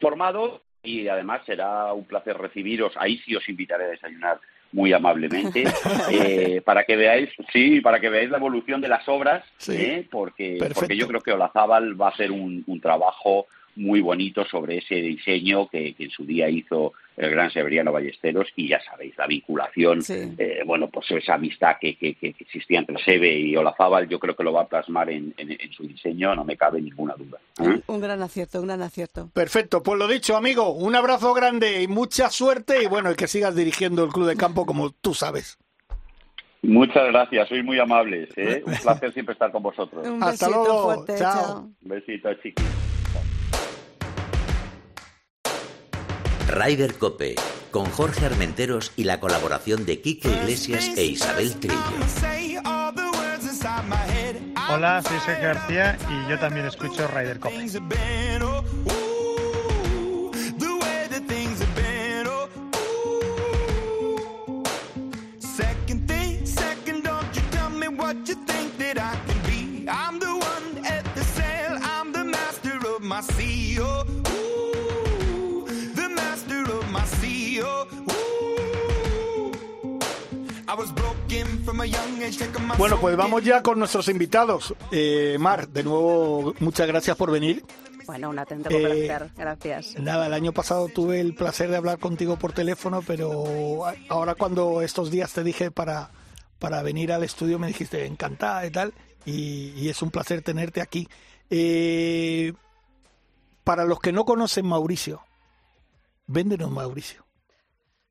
Formado 0.00 0.62
y 0.82 1.08
además 1.08 1.42
será 1.44 1.92
un 1.92 2.04
placer 2.04 2.38
recibiros. 2.38 2.94
Ahí 2.96 3.18
sí 3.18 3.36
os 3.36 3.46
invitaré 3.48 3.84
a 3.84 3.88
desayunar 3.88 4.40
muy 4.72 4.92
amablemente 4.94 5.64
eh, 6.10 6.62
para 6.64 6.84
que 6.84 6.96
veáis 6.96 7.28
sí 7.52 7.82
para 7.82 8.00
que 8.00 8.08
veáis 8.08 8.30
la 8.30 8.38
evolución 8.38 8.80
de 8.80 8.88
las 8.88 9.06
obras 9.06 9.44
¿eh? 9.68 10.08
porque 10.10 10.58
porque 10.74 10.96
yo 10.96 11.06
creo 11.06 11.20
que 11.20 11.32
Olazábal 11.32 12.00
va 12.00 12.06
a 12.06 12.10
hacer 12.10 12.32
un, 12.32 12.64
un 12.66 12.80
trabajo 12.80 13.48
muy 13.76 14.00
bonito 14.00 14.44
sobre 14.44 14.78
ese 14.78 14.96
diseño 14.96 15.68
que, 15.68 15.94
en 15.98 16.10
su 16.10 16.24
día 16.24 16.48
hizo 16.48 16.92
el 17.16 17.30
gran 17.30 17.50
Severiano 17.50 17.92
Ballesteros 17.92 18.48
y 18.56 18.68
ya 18.68 18.80
sabéis, 18.82 19.16
la 19.16 19.26
vinculación, 19.26 20.00
eh, 20.08 20.62
bueno, 20.64 20.88
pues 20.88 21.10
esa 21.10 21.34
amistad 21.34 21.76
que, 21.80 21.96
que, 21.96 22.16
existía 22.20 22.80
entre 22.80 23.02
Sebe 23.02 23.38
y 23.38 23.56
Olazábal, 23.56 24.08
yo 24.08 24.18
creo 24.18 24.34
que 24.34 24.44
lo 24.44 24.52
va 24.52 24.62
a 24.62 24.68
plasmar 24.68 25.10
en, 25.10 25.34
su 25.76 25.86
diseño, 25.86 26.34
no 26.34 26.44
me 26.44 26.56
cabe 26.56 26.80
ninguna 26.80 27.14
duda. 27.14 27.38
¿eh? 27.60 27.80
Un 27.86 28.00
gran 28.00 28.22
acierto, 28.22 28.60
un 28.60 28.66
gran 28.66 28.82
acierto. 28.82 29.28
Perfecto, 29.32 29.82
pues 29.82 29.98
lo 29.98 30.08
dicho, 30.08 30.36
amigo, 30.36 30.72
un 30.72 30.94
abrazo 30.94 31.32
grande 31.34 31.82
y 31.82 31.88
mucha 31.88 32.30
suerte 32.30 32.82
y 32.82 32.86
bueno, 32.86 33.10
y 33.10 33.14
que 33.14 33.28
sigas 33.28 33.54
dirigiendo 33.54 34.04
el 34.04 34.10
club 34.10 34.26
de 34.26 34.36
campo 34.36 34.66
como 34.66 34.90
tú 34.90 35.14
sabes. 35.14 35.58
Muchas 36.62 37.08
gracias, 37.08 37.48
sois 37.48 37.64
muy 37.64 37.78
amables. 37.78 38.28
¿eh? 38.36 38.62
Un 38.66 38.74
placer 38.76 39.12
siempre 39.12 39.32
estar 39.32 39.50
con 39.50 39.62
vosotros. 39.62 40.06
Un 40.06 40.22
Hasta 40.22 40.48
luego. 40.48 40.84
fuerte, 40.84 41.18
Chao. 41.18 41.32
chao. 41.32 41.70
Un 41.82 41.88
besito, 41.88 42.32
chiquis. 42.34 42.91
Ryder 46.48 46.94
Cope, 46.94 47.36
con 47.70 47.86
Jorge 47.86 48.26
Armenteros 48.26 48.92
y 48.96 49.04
la 49.04 49.20
colaboración 49.20 49.86
de 49.86 50.00
Quique 50.00 50.28
Iglesias 50.28 50.90
e 50.96 51.04
Isabel 51.04 51.54
Trillo. 51.56 51.78
Hola, 54.70 55.02
soy 55.02 55.18
Sergio 55.20 55.48
García 55.48 55.98
y 56.08 56.30
yo 56.30 56.38
también 56.38 56.66
escucho 56.66 57.06
Ryder 57.08 57.38
Cope. 57.40 57.68
Second 65.38 66.12
Bueno, 82.78 83.00
pues 83.00 83.16
vamos 83.16 83.44
ya 83.44 83.62
con 83.62 83.78
nuestros 83.78 84.08
invitados. 84.08 84.74
Eh, 84.90 85.36
Mar, 85.38 85.68
de 85.68 85.82
nuevo, 85.82 86.54
muchas 86.60 86.86
gracias 86.86 87.16
por 87.16 87.30
venir. 87.30 87.64
Bueno, 88.06 88.30
un 88.30 88.38
auténtico 88.38 88.74
Eh, 88.74 89.06
placer. 89.06 89.30
Gracias. 89.36 89.98
Nada, 90.00 90.26
el 90.26 90.34
año 90.34 90.52
pasado 90.52 90.88
tuve 90.88 91.20
el 91.20 91.34
placer 91.34 91.70
de 91.70 91.76
hablar 91.76 91.98
contigo 91.98 92.36
por 92.36 92.52
teléfono, 92.52 93.00
pero 93.06 93.84
ahora 94.08 94.34
cuando 94.34 94.82
estos 94.82 95.10
días 95.10 95.32
te 95.32 95.44
dije 95.44 95.70
para, 95.70 96.10
para 96.58 96.82
venir 96.82 97.12
al 97.12 97.22
estudio 97.22 97.58
me 97.58 97.68
dijiste 97.68 98.06
encantada 98.06 98.66
y 98.66 98.70
tal, 98.70 98.92
y, 99.24 99.70
y 99.76 99.88
es 99.88 100.02
un 100.02 100.10
placer 100.10 100.42
tenerte 100.42 100.80
aquí. 100.80 101.08
Eh, 101.50 102.52
para 103.62 103.84
los 103.84 104.00
que 104.00 104.10
no 104.12 104.24
conocen 104.24 104.66
Mauricio, 104.66 105.22
véndenos 106.26 106.70
Mauricio. 106.70 107.24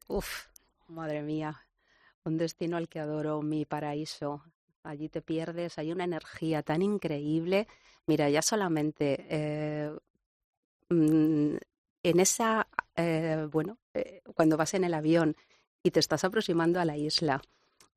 Uf, 0.08 0.46
madre 0.88 1.22
mía. 1.22 1.62
Un 2.24 2.38
destino 2.38 2.78
al 2.78 2.88
que 2.88 3.00
adoro, 3.00 3.42
mi 3.42 3.66
paraíso. 3.66 4.44
Allí 4.84 5.10
te 5.10 5.22
pierdes, 5.22 5.78
hay 5.78 5.92
una 5.92 6.04
energía 6.04 6.62
tan 6.62 6.82
increíble. 6.82 7.68
Mira, 8.06 8.30
ya 8.30 8.42
solamente 8.42 9.26
eh, 9.30 9.92
mm, 10.90 11.56
en 12.04 12.20
esa, 12.20 12.68
eh, 12.96 13.48
bueno, 13.52 13.78
eh, 13.94 14.22
cuando 14.36 14.58
vas 14.58 14.74
en 14.74 14.84
el 14.84 14.94
avión 14.94 15.36
y 15.84 15.92
te 15.92 16.00
estás 16.00 16.24
aproximando 16.24 16.80
a 16.80 16.86
la 16.86 16.98
isla, 16.98 17.42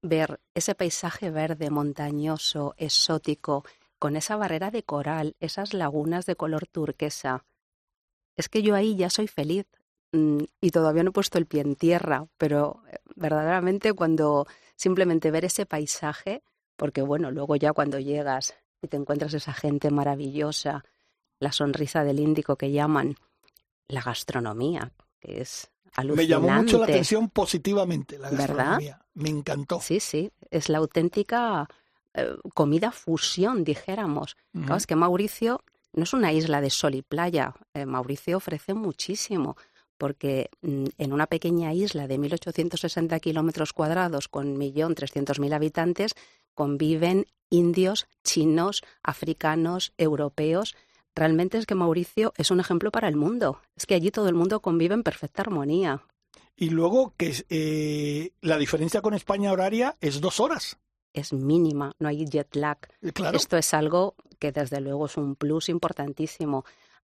ver 0.02 0.40
ese 0.54 0.74
paisaje 0.74 1.30
verde, 1.30 1.70
montañoso, 1.70 2.74
exótico, 2.78 3.64
con 3.98 4.16
esa 4.16 4.37
barrera 4.37 4.70
de 4.70 4.82
coral, 4.82 5.37
esas 5.40 5.72
lagunas 5.74 6.26
de 6.26 6.37
color 6.37 6.66
turquesa. 6.66 7.44
Es 8.37 8.48
que 8.48 8.62
yo 8.62 8.74
ahí 8.74 8.96
ya 8.96 9.10
soy 9.10 9.28
feliz 9.28 9.66
y 10.61 10.70
todavía 10.70 11.03
no 11.03 11.11
he 11.11 11.12
puesto 11.12 11.38
el 11.38 11.46
pie 11.46 11.62
en 11.62 11.77
tierra, 11.77 12.27
pero 12.38 12.83
eh, 12.90 12.98
verdaderamente 13.16 13.92
cuando 13.92 14.46
simplemente 14.77 15.31
ver 15.31 15.44
ese 15.44 15.66
paisaje, 15.66 16.42
porque 16.77 17.03
bueno, 17.03 17.31
luego 17.31 17.57
ya 17.57 17.72
cuando 17.72 17.98
llegas 17.98 18.55
y 18.83 18.88
te 18.88 18.96
encuentras 18.96 19.35
esa 19.35 19.53
gente 19.53 19.90
maravillosa, 19.90 20.85
la 21.38 21.53
sonrisa 21.53 22.05
del 22.05 22.20
índico 22.20 22.57
que 22.57 22.70
llaman, 22.70 23.16
la 23.88 24.03
gastronomía, 24.03 24.92
que 25.20 25.40
es 25.40 25.70
alucinante. 25.94 26.22
Me 26.22 26.27
llamó 26.29 26.62
mucho 26.62 26.79
la 26.79 26.85
atención 26.85 27.29
positivamente 27.29 28.18
la 28.18 28.31
¿Verdad? 28.31 28.46
gastronomía. 28.46 29.00
Me 29.14 29.29
encantó. 29.29 29.81
Sí, 29.81 30.00
sí, 30.00 30.31
es 30.50 30.68
la 30.68 30.79
auténtica 30.79 31.68
eh, 32.14 32.37
comida 32.55 32.92
fusión, 32.92 33.64
dijéramos. 33.64 34.37
Claro, 34.53 34.77
es 34.77 34.87
que 34.87 34.96
Mauricio 34.96 35.62
no 35.92 36.03
es 36.05 36.12
una 36.12 36.33
isla 36.33 36.61
de 36.61 36.70
sol 36.70 36.94
y 36.94 37.03
playa. 37.03 37.55
Eh, 37.72 37.87
Mauricio 37.87 38.37
ofrece 38.37 38.74
muchísimo, 38.74 39.57
porque 39.98 40.50
mm, 40.62 40.85
en 40.98 41.12
una 41.12 41.26
pequeña 41.26 41.72
isla 41.72 42.07
de 42.07 42.18
1.860 42.18 43.20
kilómetros 43.20 43.72
cuadrados 43.72 44.28
con 44.28 44.57
1.300.000 44.57 45.54
habitantes 45.54 46.14
conviven 46.54 47.26
indios, 47.50 48.07
chinos, 48.22 48.83
africanos, 49.02 49.92
europeos. 49.98 50.74
Realmente 51.14 51.59
es 51.59 51.66
que 51.66 51.74
Mauricio 51.74 52.33
es 52.37 52.50
un 52.50 52.61
ejemplo 52.61 52.90
para 52.90 53.09
el 53.09 53.16
mundo. 53.16 53.61
Es 53.76 53.87
que 53.87 53.94
allí 53.94 54.11
todo 54.11 54.28
el 54.28 54.35
mundo 54.35 54.61
convive 54.61 54.94
en 54.94 55.02
perfecta 55.02 55.42
armonía. 55.42 56.02
Y 56.57 56.70
luego 56.70 57.14
que 57.16 57.44
eh, 57.48 58.33
la 58.40 58.59
diferencia 58.59 59.02
con 59.02 59.14
España 59.14 59.52
horaria 59.52 59.96
es 60.00 60.20
dos 60.20 60.40
horas. 60.40 60.78
Es 61.12 61.33
mínima, 61.33 61.94
no 61.98 62.09
hay 62.09 62.24
jet 62.26 62.54
lag. 62.57 62.78
Eh, 63.02 63.12
Claro. 63.12 63.37
Esto 63.37 63.57
es 63.57 63.72
algo 63.74 64.14
que 64.38 64.52
desde 64.52 64.80
luego 64.80 65.07
es 65.07 65.16
un 65.16 65.37
plus 65.37 65.68
importantísimo. 65.68 66.64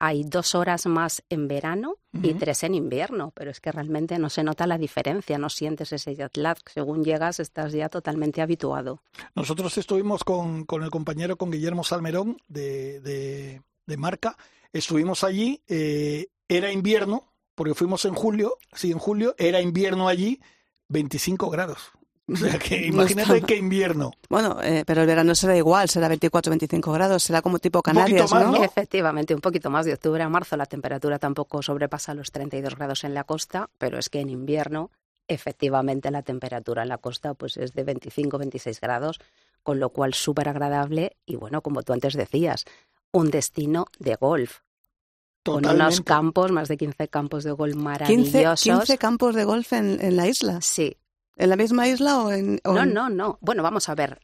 Hay 0.06 0.22
dos 0.22 0.54
horas 0.54 0.84
más 0.84 1.22
en 1.30 1.48
verano 1.48 1.96
y 2.12 2.34
tres 2.34 2.62
en 2.62 2.74
invierno, 2.74 3.32
pero 3.34 3.50
es 3.50 3.58
que 3.58 3.72
realmente 3.72 4.18
no 4.18 4.28
se 4.28 4.42
nota 4.42 4.66
la 4.66 4.76
diferencia, 4.76 5.38
no 5.38 5.48
sientes 5.48 5.94
ese 5.94 6.14
jet 6.14 6.36
lag. 6.36 6.58
Según 6.66 7.02
llegas 7.02 7.40
estás 7.40 7.72
ya 7.72 7.88
totalmente 7.88 8.42
habituado. 8.42 9.00
Nosotros 9.34 9.78
estuvimos 9.78 10.22
con, 10.22 10.66
con 10.66 10.82
el 10.82 10.90
compañero, 10.90 11.38
con 11.38 11.50
Guillermo 11.50 11.84
Salmerón 11.84 12.36
de, 12.48 13.00
de, 13.00 13.62
de 13.86 13.96
Marca. 13.96 14.36
Estuvimos 14.74 15.24
allí, 15.24 15.62
eh, 15.68 16.26
era 16.48 16.70
invierno, 16.70 17.32
porque 17.54 17.72
fuimos 17.72 18.04
en 18.04 18.12
julio, 18.12 18.58
sí, 18.74 18.92
en 18.92 18.98
julio, 18.98 19.34
era 19.38 19.62
invierno 19.62 20.06
allí, 20.06 20.38
25 20.88 21.48
grados. 21.48 21.92
O 22.32 22.36
sea 22.36 22.58
que 22.58 22.80
No 22.90 23.02
imagínate 23.02 23.34
está- 23.36 23.46
qué 23.46 23.56
invierno. 23.56 24.12
Bueno, 24.30 24.58
eh, 24.62 24.82
pero 24.86 25.02
el 25.02 25.06
verano 25.06 25.34
será 25.34 25.56
igual, 25.56 25.88
será 25.90 26.08
24, 26.08 26.50
25 26.50 26.92
grados, 26.92 27.22
será 27.22 27.42
como 27.42 27.58
tipo 27.58 27.82
Canarias, 27.82 28.30
más, 28.32 28.44
¿no? 28.46 28.52
¿no? 28.52 28.64
Efectivamente, 28.64 29.34
un 29.34 29.40
poquito 29.42 29.68
más 29.68 29.84
de 29.84 29.92
octubre 29.92 30.22
a 30.22 30.28
marzo 30.30 30.56
la 30.56 30.64
temperatura 30.66 31.18
tampoco 31.18 31.60
sobrepasa 31.62 32.14
los 32.14 32.32
32 32.32 32.76
grados 32.76 33.04
en 33.04 33.12
la 33.12 33.24
costa, 33.24 33.68
pero 33.76 33.98
es 33.98 34.08
que 34.08 34.20
en 34.20 34.30
invierno 34.30 34.90
efectivamente 35.28 36.10
la 36.10 36.22
temperatura 36.22 36.82
en 36.82 36.88
la 36.88 36.98
costa 36.98 37.34
pues 37.34 37.56
es 37.56 37.72
de 37.74 37.84
25-26 37.84 38.80
grados, 38.80 39.20
con 39.62 39.78
lo 39.80 39.90
cual 39.90 40.14
súper 40.14 40.48
agradable 40.48 41.16
y 41.26 41.36
bueno, 41.36 41.60
como 41.62 41.82
tú 41.82 41.92
antes 41.92 42.14
decías, 42.14 42.64
un 43.12 43.30
destino 43.30 43.86
de 43.98 44.16
golf. 44.16 44.60
Con 45.44 45.66
unos 45.66 46.00
campos, 46.00 46.52
más 46.52 46.68
de 46.68 46.78
15 46.78 47.08
campos 47.08 47.44
de 47.44 47.50
golf 47.52 47.74
15, 47.74 47.82
maravillosos. 47.82 48.60
15 48.62 48.96
campos 48.98 49.34
de 49.34 49.44
golf 49.44 49.74
en, 49.74 49.98
en 50.02 50.16
la 50.16 50.26
isla. 50.26 50.60
Sí, 50.62 50.96
¿En 51.36 51.50
la 51.50 51.56
misma 51.56 51.88
isla 51.88 52.18
o 52.22 52.30
en...? 52.32 52.60
o 52.64 52.72
no, 52.72 52.82
en- 52.82 52.94
no, 52.94 53.08
no. 53.10 53.38
Bueno, 53.40 53.62
vamos 53.62 53.88
a 53.88 53.94
ver. 53.94 54.20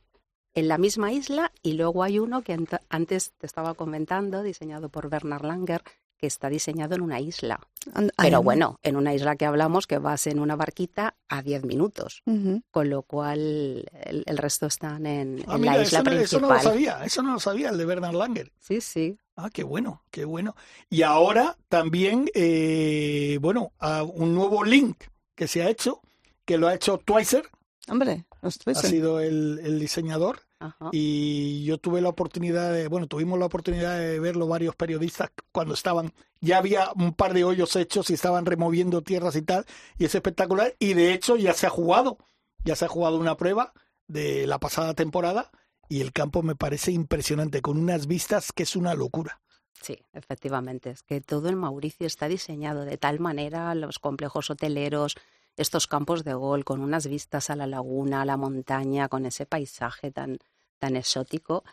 En 0.55 0.69
la 0.69 0.79
misma 0.79 1.13
isla 1.13 1.53
y 1.63 1.75
luego 1.75 2.03
hay 2.03 2.19
uno 2.19 2.43
que 2.43 2.57
ant- 2.57 2.81
antes 2.89 3.33
te 3.39 3.47
estaba 3.47 3.75
comentando, 3.75 4.43
diseñado 4.43 4.89
por 4.89 5.09
Bernard 5.09 5.45
Langer, 5.45 5.83
que 6.19 6.27
está 6.27 6.49
diseñado 6.51 6.95
en 6.97 7.01
una 7.03 7.21
isla. 7.21 7.61
And- 7.95 8.11
Pero 8.17 8.39
no. 8.39 8.43
bueno, 8.43 8.77
en 8.83 8.97
una 8.97 9.15
isla 9.15 9.37
que 9.37 9.47
hablamos 9.47 9.87
que 9.87 9.99
vas 9.99 10.27
en 10.27 10.39
una 10.41 10.55
barquita 10.57 11.15
a 11.29 11.43
10 11.43 11.65
minutos, 11.65 12.23
con 12.71 12.91
lo 12.91 13.03
cual 13.05 13.89
el, 14.05 14.25
el 14.27 14.39
resto 14.39 14.67
están 14.67 15.07
en, 15.07 15.43
Ah, 15.47 15.55
en 15.55 15.61
mira, 15.63 15.77
la 15.77 15.83
isla 15.83 16.01
eso, 16.01 16.11
no, 16.11 16.17
eso 16.17 16.39
principal. 16.39 16.43
no 16.43 16.55
lo 16.55 16.61
sabía, 16.63 17.05
eso 17.05 17.23
no 17.23 17.33
lo 17.35 17.41
sabía, 17.41 17.69
el 17.71 17.79
de 17.79 17.85
Bernard 17.87 18.15
Langer. 18.15 18.53
Sí, 18.59 18.81
sí. 18.81 19.19
Ah, 19.37 19.49
qué 19.51 19.63
bueno, 19.63 20.03
qué 20.11 20.25
bueno. 20.27 20.55
Y 20.91 21.03
ahora 21.03 21.57
también, 21.69 22.29
eh, 22.35 23.39
bueno, 23.41 23.73
a 23.79 24.03
un 24.03 24.35
nuevo 24.35 24.63
link 24.65 25.05
que 25.35 25.49
se 25.49 25.63
ha 25.63 25.71
hecho, 25.71 26.03
que 26.51 26.59
lo 26.59 26.67
ha 26.67 26.75
hecho 26.75 26.99
Twicer, 26.99 27.49
Hombre, 27.87 28.27
los 28.43 28.57
ha 28.57 28.65
Twister. 28.65 28.91
sido 28.91 29.21
el, 29.21 29.61
el 29.63 29.79
diseñador. 29.79 30.41
Ajá. 30.59 30.89
Y 30.91 31.63
yo 31.65 31.79
tuve 31.79 32.01
la 32.01 32.09
oportunidad 32.09 32.73
de, 32.73 32.89
bueno, 32.89 33.07
tuvimos 33.07 33.39
la 33.39 33.47
oportunidad 33.47 33.97
de 34.01 34.19
verlo 34.19 34.49
varios 34.49 34.75
periodistas 34.75 35.31
cuando 35.53 35.75
estaban, 35.75 36.13
ya 36.41 36.59
había 36.59 36.91
un 36.97 37.15
par 37.15 37.35
de 37.35 37.45
hoyos 37.45 37.77
hechos 37.77 38.11
y 38.11 38.15
estaban 38.15 38.47
removiendo 38.47 39.01
tierras 39.03 39.37
y 39.37 39.43
tal, 39.43 39.65
y 39.97 40.07
es 40.07 40.15
espectacular. 40.17 40.75
Y 40.81 40.95
de 40.95 41.13
hecho 41.13 41.37
ya 41.37 41.55
se 41.55 41.69
ha 41.69 41.71
jugado, 41.71 42.19
ya 42.65 42.75
se 42.75 42.87
ha 42.87 42.89
jugado 42.89 43.17
una 43.17 43.37
prueba 43.37 43.73
de 44.09 44.49
la 44.49 44.59
pasada 44.59 44.95
temporada 44.95 45.53
y 45.89 46.01
el 46.01 46.13
campo 46.13 46.43
me 46.43 46.57
parece 46.57 46.91
impresionante, 46.91 47.63
con 47.63 47.79
unas 47.79 48.09
vistas 48.09 48.51
que 48.53 48.65
es 48.65 48.75
una 48.75 48.95
locura. 48.95 49.41
Sí, 49.81 50.05
efectivamente. 50.13 50.91
Es 50.91 51.05
que 51.05 51.21
todo 51.21 51.49
en 51.49 51.55
Mauricio 51.55 52.09
está 52.09 52.27
diseñado 52.27 52.85
de 52.85 52.99
tal 52.99 53.21
manera, 53.21 53.73
los 53.77 54.01
complejos 54.01 54.51
hoteleros, 54.51 55.15
estos 55.57 55.87
campos 55.87 56.25
de 56.25 56.35
gol, 56.35 56.65
con 56.65 56.81
unas 56.81 57.07
vistas 57.07 57.51
a 57.51 57.57
la 57.57 57.67
laguna, 57.67 58.23
a 58.23 58.25
la 58.25 58.37
montaña, 58.37 59.09
con 59.09 59.27
ese 59.27 59.47
paisaje 59.47 60.11
tan, 60.11 60.39
tan 60.79 60.97
exótico, 60.97 61.65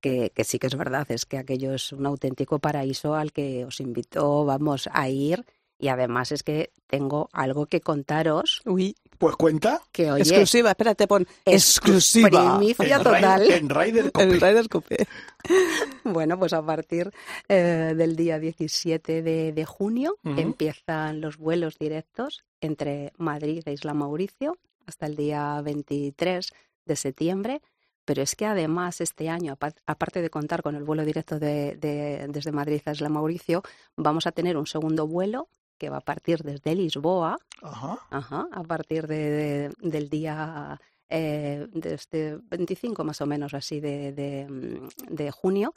que, 0.00 0.30
que 0.34 0.44
sí 0.44 0.58
que 0.58 0.66
es 0.66 0.76
verdad, 0.76 1.10
es 1.10 1.26
que 1.26 1.38
aquello 1.38 1.74
es 1.74 1.92
un 1.92 2.06
auténtico 2.06 2.58
paraíso 2.58 3.14
al 3.14 3.32
que 3.32 3.64
os 3.64 3.80
invito, 3.80 4.44
vamos, 4.44 4.88
a 4.92 5.08
ir. 5.08 5.44
Y 5.78 5.88
además 5.88 6.32
es 6.32 6.42
que 6.42 6.72
tengo 6.86 7.28
algo 7.32 7.66
que 7.66 7.82
contaros 7.82 8.62
Uy, 8.64 8.96
Pues 9.18 9.36
cuenta. 9.36 9.80
que, 9.92 10.10
oye, 10.12 10.22
exclusiva, 10.22 10.70
espérate, 10.70 11.06
pon 11.06 11.26
exclusiva. 11.44 12.58
primicia 12.58 12.96
en 12.96 13.02
total. 13.02 13.50
En 13.50 13.68
Ryder 13.70 14.12
Cope. 14.12 14.22
El 14.24 14.40
Ryder 14.40 14.68
Cope. 14.68 15.06
Bueno, 16.04 16.38
pues 16.38 16.52
a 16.52 16.64
partir 16.64 17.10
eh, 17.48 17.94
del 17.96 18.16
día 18.16 18.38
17 18.38 19.22
de, 19.22 19.52
de 19.52 19.64
junio 19.64 20.16
empiezan 20.24 21.20
los 21.20 21.36
vuelos 21.36 21.78
directos 21.78 22.44
entre 22.60 23.12
Madrid 23.16 23.62
e 23.66 23.72
Isla 23.72 23.94
Mauricio 23.94 24.56
hasta 24.86 25.06
el 25.06 25.16
día 25.16 25.60
23 25.62 26.48
de 26.84 26.96
septiembre, 26.96 27.60
pero 28.04 28.22
es 28.22 28.34
que 28.36 28.46
además 28.46 29.00
este 29.00 29.28
año, 29.28 29.52
apa- 29.54 29.74
aparte 29.86 30.22
de 30.22 30.30
contar 30.30 30.62
con 30.62 30.74
el 30.76 30.84
vuelo 30.84 31.04
directo 31.04 31.38
de, 31.38 31.76
de- 31.76 32.26
desde 32.28 32.52
Madrid 32.52 32.80
a 32.86 32.92
Isla 32.92 33.08
Mauricio, 33.08 33.62
vamos 33.96 34.26
a 34.26 34.32
tener 34.32 34.56
un 34.56 34.66
segundo 34.66 35.06
vuelo 35.06 35.48
que 35.76 35.90
va 35.90 35.98
a 35.98 36.00
partir 36.00 36.42
desde 36.42 36.74
Lisboa, 36.74 37.38
Ajá. 37.62 37.98
ajá, 38.10 38.48
a 38.52 38.62
partir 38.64 39.06
de- 39.06 39.30
de- 39.30 39.72
del 39.80 40.08
día 40.08 40.80
eh, 41.08 41.66
de 41.72 41.94
este 41.94 42.36
25 42.50 43.04
más 43.04 43.20
o 43.20 43.26
menos 43.26 43.54
así 43.54 43.78
de, 43.80 44.12
de, 44.12 44.80
de 45.08 45.30
junio 45.30 45.72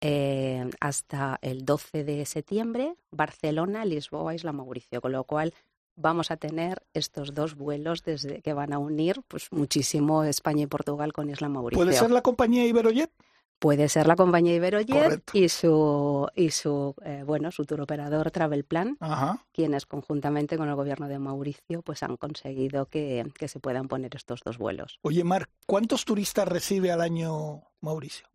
eh, 0.00 0.70
hasta 0.80 1.38
el 1.42 1.64
12 1.64 2.04
de 2.04 2.24
septiembre, 2.26 2.94
Barcelona, 3.10 3.84
Lisboa, 3.84 4.34
Isla 4.34 4.52
Mauricio, 4.52 5.00
con 5.00 5.10
lo 5.12 5.24
cual 5.24 5.52
vamos 5.96 6.30
a 6.30 6.36
tener 6.36 6.86
estos 6.94 7.34
dos 7.34 7.56
vuelos 7.56 8.04
desde 8.04 8.40
que 8.40 8.52
van 8.52 8.72
a 8.72 8.78
unir 8.78 9.20
pues 9.26 9.50
muchísimo 9.50 10.22
España 10.22 10.62
y 10.62 10.66
Portugal 10.68 11.12
con 11.12 11.28
Isla 11.28 11.48
Mauricio. 11.48 11.84
¿Puede 11.84 11.96
ser 11.96 12.12
la 12.12 12.22
compañía 12.22 12.64
Iberojet? 12.64 13.10
Puede 13.58 13.88
ser 13.88 14.06
la 14.06 14.14
compañía 14.14 14.54
Iberojet 14.54 14.88
Correcto. 15.02 15.32
y 15.36 15.48
su 15.48 16.28
y 16.36 16.50
su 16.50 16.94
eh, 17.04 17.24
bueno 17.26 17.50
su 17.50 17.64
tour 17.64 17.80
operador 17.80 18.30
Travelplan, 18.30 18.96
Ajá. 19.00 19.44
quienes 19.52 19.84
conjuntamente 19.84 20.56
con 20.56 20.68
el 20.68 20.76
gobierno 20.76 21.08
de 21.08 21.18
Mauricio 21.18 21.82
pues 21.82 22.02
han 22.04 22.16
conseguido 22.16 22.86
que, 22.86 23.26
que 23.36 23.48
se 23.48 23.58
puedan 23.58 23.88
poner 23.88 24.14
estos 24.14 24.42
dos 24.44 24.58
vuelos. 24.58 25.00
Oye, 25.02 25.24
Mar, 25.24 25.48
¿cuántos 25.66 26.04
turistas 26.04 26.46
recibe 26.46 26.92
al 26.92 27.00
año 27.00 27.62
Mauricio? 27.80 28.28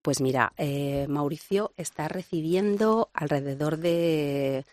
Pues 0.00 0.20
mira, 0.20 0.52
eh, 0.56 1.06
Mauricio 1.08 1.72
está 1.76 2.08
recibiendo 2.08 3.10
alrededor 3.14 3.78
de 3.78 4.64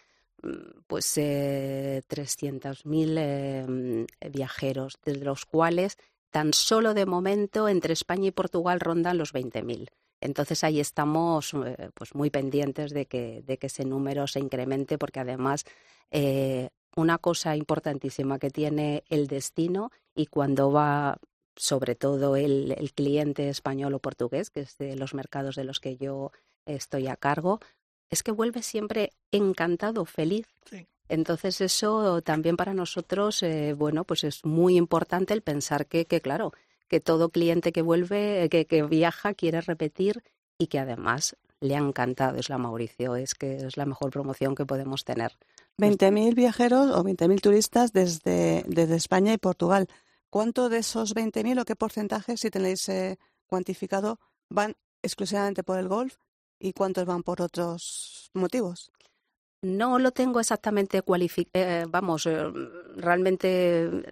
mm, 0.41 0.81
pues 0.87 1.13
eh, 1.17 2.01
300.000 2.09 3.15
eh, 3.19 4.05
viajeros, 4.31 4.97
de 5.05 5.15
los 5.17 5.45
cuales 5.45 5.97
tan 6.31 6.53
solo 6.53 6.93
de 6.93 7.05
momento 7.05 7.67
entre 7.67 7.93
España 7.93 8.27
y 8.27 8.31
Portugal 8.31 8.79
rondan 8.79 9.17
los 9.17 9.33
20.000. 9.33 9.89
Entonces 10.21 10.63
ahí 10.63 10.79
estamos 10.79 11.53
eh, 11.53 11.89
pues 11.93 12.13
muy 12.13 12.29
pendientes 12.29 12.91
de 12.91 13.05
que, 13.05 13.41
de 13.45 13.57
que 13.57 13.67
ese 13.67 13.85
número 13.85 14.27
se 14.27 14.39
incremente 14.39 14.97
porque 14.97 15.21
además 15.21 15.65
eh, 16.11 16.69
una 16.95 17.17
cosa 17.17 17.55
importantísima 17.55 18.39
que 18.39 18.49
tiene 18.49 19.03
el 19.09 19.27
destino 19.27 19.91
y 20.15 20.25
cuando 20.25 20.71
va 20.71 21.19
sobre 21.55 21.95
todo 21.95 22.35
el, 22.35 22.73
el 22.77 22.93
cliente 22.93 23.49
español 23.49 23.93
o 23.93 23.99
portugués, 23.99 24.49
que 24.49 24.61
es 24.61 24.77
de 24.77 24.95
los 24.95 25.13
mercados 25.13 25.55
de 25.55 25.63
los 25.63 25.79
que 25.79 25.97
yo 25.97 26.31
estoy 26.65 27.07
a 27.07 27.15
cargo, 27.15 27.59
es 28.09 28.23
que 28.23 28.31
vuelve 28.31 28.61
siempre 28.61 29.11
encantado, 29.31 30.05
feliz. 30.05 30.47
Sí. 30.65 30.87
Entonces 31.09 31.59
eso 31.59 32.21
también 32.21 32.55
para 32.55 32.73
nosotros, 32.73 33.43
eh, 33.43 33.73
bueno, 33.73 34.05
pues 34.05 34.23
es 34.23 34.45
muy 34.45 34.77
importante 34.77 35.33
el 35.33 35.41
pensar 35.41 35.87
que, 35.87 36.05
que 36.05 36.21
claro, 36.21 36.53
que 36.87 36.99
todo 36.99 37.29
cliente 37.29 37.71
que 37.71 37.81
vuelve, 37.81 38.47
que, 38.49 38.65
que 38.65 38.83
viaja, 38.83 39.33
quiere 39.33 39.61
repetir 39.61 40.23
y 40.57 40.67
que 40.67 40.79
además 40.79 41.35
le 41.61 41.75
ha 41.75 41.79
encantado 41.79 42.37
Isla 42.37 42.57
Mauricio. 42.57 43.15
Es 43.15 43.33
que 43.35 43.57
es 43.57 43.75
la 43.75 43.85
mejor 43.85 44.11
promoción 44.11 44.55
que 44.55 44.65
podemos 44.65 45.03
tener. 45.03 45.37
20.000 45.77 46.35
viajeros 46.35 46.91
o 46.91 47.03
20.000 47.03 47.41
turistas 47.41 47.91
desde, 47.91 48.63
desde 48.67 48.95
España 48.95 49.33
y 49.33 49.37
Portugal. 49.37 49.87
¿Cuánto 50.29 50.69
de 50.69 50.79
esos 50.79 51.15
20.000 51.15 51.61
o 51.61 51.65
qué 51.65 51.75
porcentaje, 51.75 52.37
si 52.37 52.51
tenéis 52.51 52.87
eh, 52.89 53.17
cuantificado, 53.47 54.19
van 54.49 54.75
exclusivamente 55.01 55.63
por 55.63 55.79
el 55.79 55.87
golf 55.87 56.17
y 56.59 56.73
cuántos 56.73 57.05
van 57.05 57.23
por 57.23 57.41
otros 57.41 58.29
motivos? 58.33 58.91
No 59.61 59.99
lo 59.99 60.11
tengo 60.11 60.39
exactamente 60.39 61.01
cualificado, 61.01 61.89
vamos, 61.89 62.25
eh, 62.25 62.51
realmente 62.95 64.03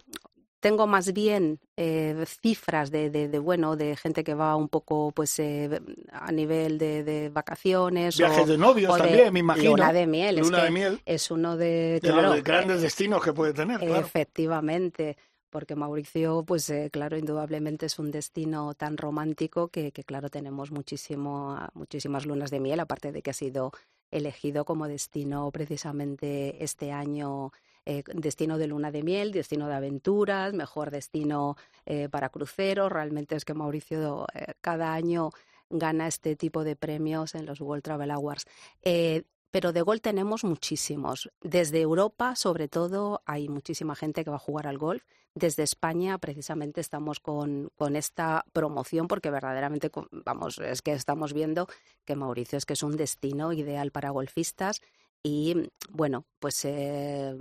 tengo 0.60 0.88
más 0.88 1.14
bien 1.14 1.60
eh, 1.76 2.26
cifras 2.41 2.91
de, 2.91 3.10
de, 3.10 3.28
de, 3.28 3.39
bueno, 3.39 3.76
de 3.76 3.95
gente 3.95 4.24
que 4.24 4.34
va 4.34 4.56
un 4.56 4.70
poco, 4.70 5.12
pues, 5.12 5.38
eh, 5.39 5.82
a 6.12 6.32
nivel 6.32 6.78
de, 6.78 7.04
de 7.04 7.30
vacaciones. 7.30 8.18
Viajes 8.18 8.43
o, 8.43 8.48
de 8.48 8.58
novios 8.58 8.93
o 8.93 8.98
también, 8.98 9.32
me 9.32 9.39
imagino. 9.39 9.72
Luna 9.72 9.93
de 9.93 10.08
miel. 10.08 10.38
Luna 10.38 10.58
es 10.58 10.64
de 10.64 10.68
que 10.68 10.74
miel. 10.74 11.02
Es 11.06 11.32
uno 11.32 11.58
de, 11.58 12.00
claro, 12.02 12.34
los 12.34 12.43
grandes 12.43 12.82
destinos 12.82 13.24
que 13.24 13.34
puede 13.34 13.54
tener, 13.54 13.80
claro. 13.80 14.06
Efectivamente 14.06 15.18
porque 15.50 15.76
Mauricio, 15.76 16.43
pues 16.45 16.70
eh, 16.70 16.89
claro, 16.91 17.18
indudablemente 17.18 17.86
es 17.86 18.00
un 18.00 18.12
destino 18.12 18.74
tan 18.74 18.98
romántico 18.98 19.70
que, 19.70 19.91
que, 19.91 20.04
claro, 20.04 20.30
tenemos 20.30 20.72
muchísimo, 20.72 21.58
muchísimas 21.74 22.26
lunas 22.26 22.52
de 22.52 22.60
miel, 22.60 22.80
aparte 22.82 23.12
de 23.12 23.22
que 23.22 23.30
ha 23.30 23.34
sido 23.34 23.72
elegido 24.12 24.66
como 24.66 24.88
destino 24.88 25.51
precisamente 25.51 26.64
este 26.64 26.91
año, 26.91 27.51
eh, 27.86 28.03
destino 28.14 28.58
de 28.58 28.68
luna 28.68 28.91
de 28.91 29.03
miel, 29.03 29.32
destino 29.32 29.68
de 29.68 29.76
aventuras, 29.76 30.53
mejor 30.53 30.91
destino 30.91 31.58
eh, 31.86 32.10
para 32.10 32.30
cruceros. 32.30 32.91
Realmente 32.91 33.36
es 33.36 33.45
que 33.45 33.53
Mauricio 33.53 34.28
eh, 34.34 34.53
cada 34.62 34.93
año 34.93 35.32
gana 35.70 36.08
este 36.08 36.36
tipo 36.36 36.64
de 36.64 36.76
premios 36.76 37.36
en 37.36 37.45
los 37.45 37.60
World 37.62 37.84
Travel 37.84 38.12
Awards. 38.12 38.45
Pero 39.58 39.74
de 39.74 39.82
golf 39.82 40.01
tenemos 40.01 40.43
muchísimos. 40.43 41.32
Desde 41.41 41.82
Europa, 41.82 42.36
sobre 42.36 42.68
todo, 42.68 43.24
hay 43.26 43.49
muchísima 43.49 43.95
gente 43.95 44.24
que 44.24 44.30
va 44.30 44.36
a 44.36 44.39
jugar 44.47 44.68
al 44.68 44.78
golf. 44.78 45.03
Desde 45.34 45.64
España, 45.64 46.20
precisamente, 46.20 46.80
estamos 46.80 47.20
con, 47.20 47.72
con 47.76 47.95
esta 47.95 48.45
promoción 48.53 49.08
porque 49.08 49.32
verdaderamente, 49.32 49.89
vamos, 50.12 50.60
es 50.60 50.84
que 50.84 50.91
estamos 50.93 51.34
viendo 51.34 51.68
que 52.05 52.16
Mauricio 52.16 52.60
es 52.60 52.68
que 52.68 52.74
es 52.74 52.84
un 52.84 52.97
destino 52.97 53.51
ideal 53.51 53.89
para 53.89 54.12
golfistas 54.12 54.80
y, 55.24 55.72
bueno, 55.89 56.26
pues 56.38 56.64
eh, 56.64 57.36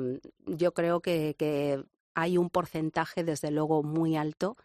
yo 0.46 0.72
creo 0.72 1.00
que, 1.00 1.84
hay 2.14 2.38
un 2.38 2.48
porcentaje, 2.48 3.24
desde 3.24 3.50
luego, 3.50 3.82
muy 3.82 4.16
alto 4.16 4.56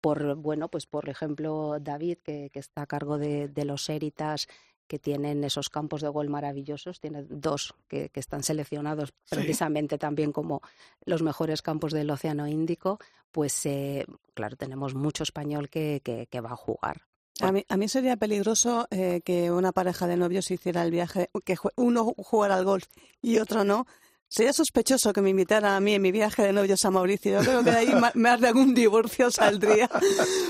por, 0.00 0.34
bueno, 0.34 0.68
pues 0.68 0.86
por 0.86 1.08
ejemplo, 1.08 1.78
David, 1.80 2.18
que, 2.24 2.50
que 2.52 2.58
está 2.58 2.82
a 2.82 2.86
cargo 2.86 3.18
de, 3.18 3.46
de 3.46 3.64
los 3.64 3.88
Eritas 3.88 4.48
que 4.88 4.98
tienen 4.98 5.44
esos 5.44 5.68
campos 5.68 6.00
de 6.00 6.08
gol 6.08 6.28
maravillosos. 6.28 6.98
Tiene 6.98 7.22
dos 7.22 7.74
que, 7.86 8.08
que 8.08 8.18
están 8.18 8.42
seleccionados 8.42 9.12
precisamente 9.30 9.96
sí. 9.96 10.00
también 10.00 10.32
como 10.32 10.62
los 11.04 11.22
mejores 11.22 11.62
campos 11.62 11.92
del 11.92 12.10
Océano 12.10 12.48
Índico. 12.48 12.98
Pues 13.30 13.64
eh, 13.66 14.06
claro, 14.34 14.56
tenemos 14.56 14.94
mucho 14.94 15.22
español 15.22 15.68
que, 15.68 16.00
que, 16.02 16.26
que 16.26 16.40
va 16.40 16.52
a 16.52 16.56
jugar. 16.56 17.02
A 17.40 17.52
mí, 17.52 17.64
a 17.68 17.76
mí, 17.76 17.88
sería 17.88 18.16
peligroso 18.16 18.88
eh, 18.90 19.20
que 19.24 19.52
una 19.52 19.70
pareja 19.70 20.08
de 20.08 20.16
novios 20.16 20.50
hiciera 20.50 20.82
el 20.82 20.90
viaje, 20.90 21.30
que 21.44 21.56
uno 21.76 22.04
jugara 22.16 22.56
al 22.56 22.64
golf 22.64 22.86
y 23.22 23.38
otro 23.38 23.62
no. 23.62 23.86
Sería 24.28 24.52
sospechoso 24.52 25.12
que 25.14 25.22
me 25.22 25.30
invitara 25.30 25.74
a 25.74 25.80
mí 25.80 25.94
en 25.94 26.02
mi 26.02 26.12
viaje 26.12 26.42
de 26.42 26.52
novios 26.52 26.84
a 26.84 26.90
Mauricio. 26.90 27.40
Yo 27.40 27.40
creo 27.40 27.64
que 27.64 27.70
de 27.70 27.76
ahí 27.76 27.92
más 28.14 28.40
de 28.40 28.48
algún 28.48 28.74
divorcio 28.74 29.30
saldría. 29.30 29.88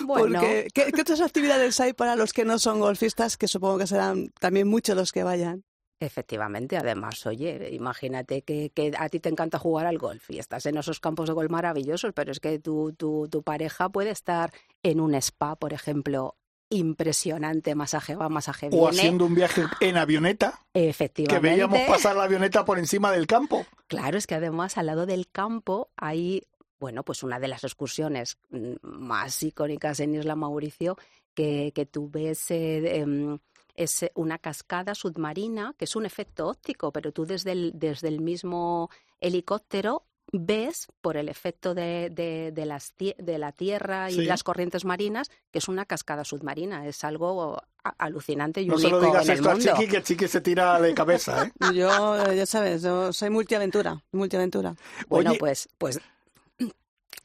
Bueno. 0.04 0.40
Porque, 0.40 0.68
¿qué, 0.72 0.90
¿qué, 0.90 1.02
otras 1.02 1.20
actividades 1.20 1.78
hay 1.80 1.92
para 1.92 2.16
los 2.16 2.32
que 2.32 2.44
no 2.44 2.58
son 2.58 2.80
golfistas? 2.80 3.36
Que 3.36 3.46
supongo 3.46 3.78
que 3.78 3.86
serán 3.86 4.30
también 4.40 4.66
muchos 4.66 4.96
los 4.96 5.12
que 5.12 5.22
vayan. 5.22 5.64
Efectivamente, 6.00 6.76
además, 6.76 7.26
oye, 7.26 7.70
imagínate 7.72 8.42
que, 8.42 8.70
que, 8.70 8.92
a 8.96 9.08
ti 9.08 9.18
te 9.18 9.28
encanta 9.28 9.58
jugar 9.58 9.86
al 9.86 9.98
golf 9.98 10.30
y 10.30 10.38
estás 10.38 10.64
en 10.66 10.76
esos 10.76 11.00
campos 11.00 11.28
de 11.28 11.34
golf 11.34 11.50
maravillosos, 11.50 12.12
pero 12.14 12.30
es 12.30 12.38
que 12.38 12.58
tu, 12.60 12.92
tu, 12.92 13.28
tu 13.28 13.42
pareja 13.42 13.88
puede 13.88 14.10
estar 14.10 14.52
en 14.84 15.00
un 15.00 15.14
spa, 15.16 15.56
por 15.56 15.72
ejemplo, 15.72 16.36
impresionante, 16.70 17.74
masaje 17.74 18.14
va, 18.14 18.28
masaje 18.28 18.68
viene. 18.68 18.84
O 18.84 18.88
haciendo 18.88 19.24
un 19.24 19.34
viaje 19.34 19.64
en 19.80 19.96
avioneta. 19.96 20.60
Efectivamente. 20.74 21.48
Que 21.48 21.54
veíamos 21.54 21.80
pasar 21.88 22.16
la 22.16 22.24
avioneta 22.24 22.64
por 22.64 22.78
encima 22.78 23.12
del 23.12 23.26
campo. 23.26 23.66
Claro, 23.86 24.18
es 24.18 24.26
que 24.26 24.34
además 24.34 24.76
al 24.78 24.86
lado 24.86 25.06
del 25.06 25.28
campo 25.28 25.90
hay, 25.96 26.46
bueno, 26.78 27.04
pues 27.04 27.22
una 27.22 27.40
de 27.40 27.48
las 27.48 27.64
excursiones 27.64 28.38
más 28.82 29.42
icónicas 29.42 30.00
en 30.00 30.14
Isla 30.14 30.36
Mauricio 30.36 30.96
que, 31.34 31.72
que 31.74 31.86
tú 31.86 32.10
ves... 32.10 32.50
Eh, 32.50 33.02
eh, 33.02 33.38
es 33.78 34.10
una 34.14 34.38
cascada 34.38 34.92
submarina, 34.96 35.72
que 35.78 35.84
es 35.84 35.94
un 35.94 36.04
efecto 36.04 36.48
óptico, 36.48 36.90
pero 36.90 37.12
tú 37.12 37.24
desde 37.24 37.52
el, 37.52 37.72
desde 37.76 38.08
el 38.08 38.20
mismo 38.20 38.90
helicóptero 39.20 40.07
ves 40.30 40.88
por 41.00 41.16
el 41.16 41.28
efecto 41.28 41.74
de, 41.74 42.10
de, 42.10 42.52
de, 42.52 42.66
las, 42.66 42.94
de 42.98 43.38
la 43.38 43.52
tierra 43.52 44.10
y 44.10 44.14
sí. 44.14 44.24
las 44.24 44.42
corrientes 44.42 44.84
marinas 44.84 45.30
que 45.50 45.58
es 45.58 45.68
una 45.68 45.86
cascada 45.86 46.24
submarina. 46.24 46.86
Es 46.86 47.02
algo 47.04 47.62
alucinante 47.96 48.60
y 48.60 48.66
no 48.66 48.74
único 48.74 48.88
se 48.88 48.92
lo 48.94 49.00
digas 49.00 49.28
en 49.28 49.34
esto 49.36 49.50
mundo. 49.50 49.72
a 49.72 49.76
Chiqui, 49.76 49.90
que 49.90 50.02
Chiqui 50.02 50.28
se 50.28 50.40
tira 50.42 50.78
de 50.80 50.92
cabeza. 50.94 51.44
¿eh? 51.46 51.52
Yo, 51.74 52.32
ya 52.32 52.44
sabes, 52.46 52.82
yo 52.82 53.12
soy 53.12 53.30
multiaventura, 53.30 54.02
multiaventura. 54.12 54.74
Bueno, 55.08 55.30
Oye, 55.30 55.38
pues, 55.38 55.68
pues 55.78 55.98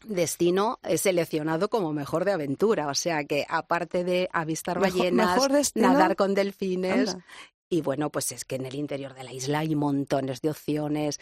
Destino 0.05 0.79
es 0.83 1.01
seleccionado 1.01 1.69
como 1.69 1.93
mejor 1.93 2.25
de 2.25 2.33
aventura, 2.33 2.87
o 2.89 2.95
sea 2.95 3.23
que 3.23 3.45
aparte 3.47 4.03
de 4.03 4.29
avistar 4.33 4.79
Mejor- 4.79 4.97
ballenas, 4.99 5.35
mejor 5.35 5.51
nadar 5.75 6.15
con 6.17 6.33
delfines, 6.33 7.11
Anda. 7.13 7.25
y 7.69 7.81
bueno, 7.81 8.09
pues 8.09 8.31
es 8.33 8.43
que 8.43 8.55
en 8.55 8.65
el 8.65 8.75
interior 8.75 9.13
de 9.13 9.23
la 9.23 9.31
isla 9.31 9.59
hay 9.59 9.75
montones 9.75 10.41
de 10.41 10.49
opciones. 10.49 11.19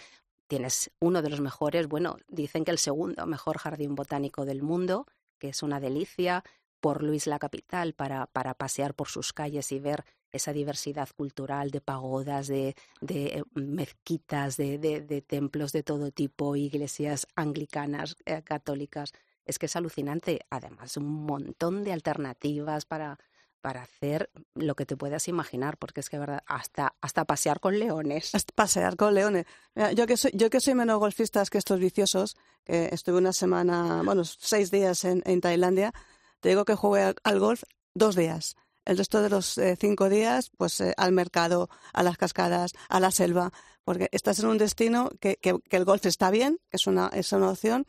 Tienes 0.52 0.92
uno 1.00 1.22
de 1.22 1.30
los 1.30 1.40
mejores, 1.40 1.88
bueno, 1.88 2.18
dicen 2.28 2.66
que 2.66 2.72
el 2.72 2.78
segundo 2.78 3.26
mejor 3.26 3.58
jardín 3.58 3.96
botánico 3.96 4.44
del 4.44 4.64
mundo, 4.64 5.08
que 5.40 5.48
es 5.48 5.64
una 5.64 5.80
delicia, 5.80 6.44
por 6.82 7.04
Luis 7.04 7.26
la 7.26 7.40
capital, 7.40 7.94
para, 7.94 8.26
para 8.28 8.54
pasear 8.56 8.94
por 8.94 9.08
sus 9.08 9.32
calles 9.32 9.72
y 9.72 9.80
ver 9.80 10.04
esa 10.34 10.52
diversidad 10.52 11.08
cultural 11.16 11.72
de 11.72 11.80
pagodas, 11.80 12.48
de, 12.48 12.76
de 13.00 13.28
eh, 13.28 13.44
mezquitas, 13.54 14.58
de, 14.58 14.78
de- 14.78 15.22
templos 15.22 15.72
de 15.72 15.84
todo 15.84 16.12
tipo, 16.12 16.58
iglesias 16.58 17.28
anglicanas, 17.38 18.18
eh, 18.26 18.42
católicas. 18.44 19.14
es 19.46 19.58
que 19.58 19.68
es 19.68 19.78
alucinante. 19.78 20.42
Además, 20.50 20.98
un 20.98 21.06
montón 21.26 21.86
de 21.86 21.94
alternativas 21.94 22.84
para, 22.84 23.20
para 23.62 23.84
hacer 23.84 24.30
lo 24.56 24.76
que 24.76 24.86
te 24.86 24.98
puedas 24.98 25.28
imaginar, 25.28 25.78
porque 25.78 26.02
es 26.02 26.10
que 26.10 26.20
verdad, 26.20 26.44
hasta, 26.48 26.96
hasta 27.02 27.26
pasear 27.26 27.60
con 27.60 27.80
leones. 27.80 28.32
Pasear 28.56 28.96
con 28.98 29.14
leones. 29.14 29.46
Yo 29.96 30.08
que 30.08 30.18
soy, 30.18 30.32
yo 30.34 30.50
que 30.50 30.60
soy 30.60 30.76
menos 30.76 31.00
golfista 31.00 31.44
que 31.46 31.58
estos 31.58 31.80
viciosos, 31.80 32.36
que 32.64 32.90
estuve 32.92 33.18
una 33.18 33.34
semana, 33.34 34.02
bueno, 34.04 34.24
seis 34.26 34.72
días 34.72 35.06
en, 35.06 35.22
en 35.26 35.42
Tailandia, 35.42 35.94
te 36.40 36.50
digo 36.50 36.66
que 36.66 36.76
jugué 36.76 37.04
al, 37.04 37.16
al 37.24 37.40
golf 37.40 37.64
dos 37.94 38.16
días. 38.16 38.56
El 38.84 38.98
resto 38.98 39.22
de 39.22 39.30
los 39.30 39.60
eh, 39.60 39.78
cinco 39.80 40.10
días, 40.10 40.52
pues 40.58 40.82
eh, 40.82 40.94
al 40.98 41.12
mercado, 41.12 41.70
a 41.94 42.02
las 42.02 42.18
cascadas, 42.18 42.74
a 42.90 43.00
la 43.00 43.12
selva, 43.12 43.52
porque 43.84 44.10
estás 44.12 44.40
en 44.40 44.48
un 44.48 44.58
destino 44.58 45.12
que, 45.20 45.38
que, 45.38 45.60
que 45.70 45.78
el 45.78 45.86
golf 45.86 46.06
está 46.08 46.32
bien, 46.32 46.58
que 46.70 46.78
es 46.78 46.88
una, 46.88 47.10
es 47.14 47.32
una 47.32 47.52
opción, 47.52 47.86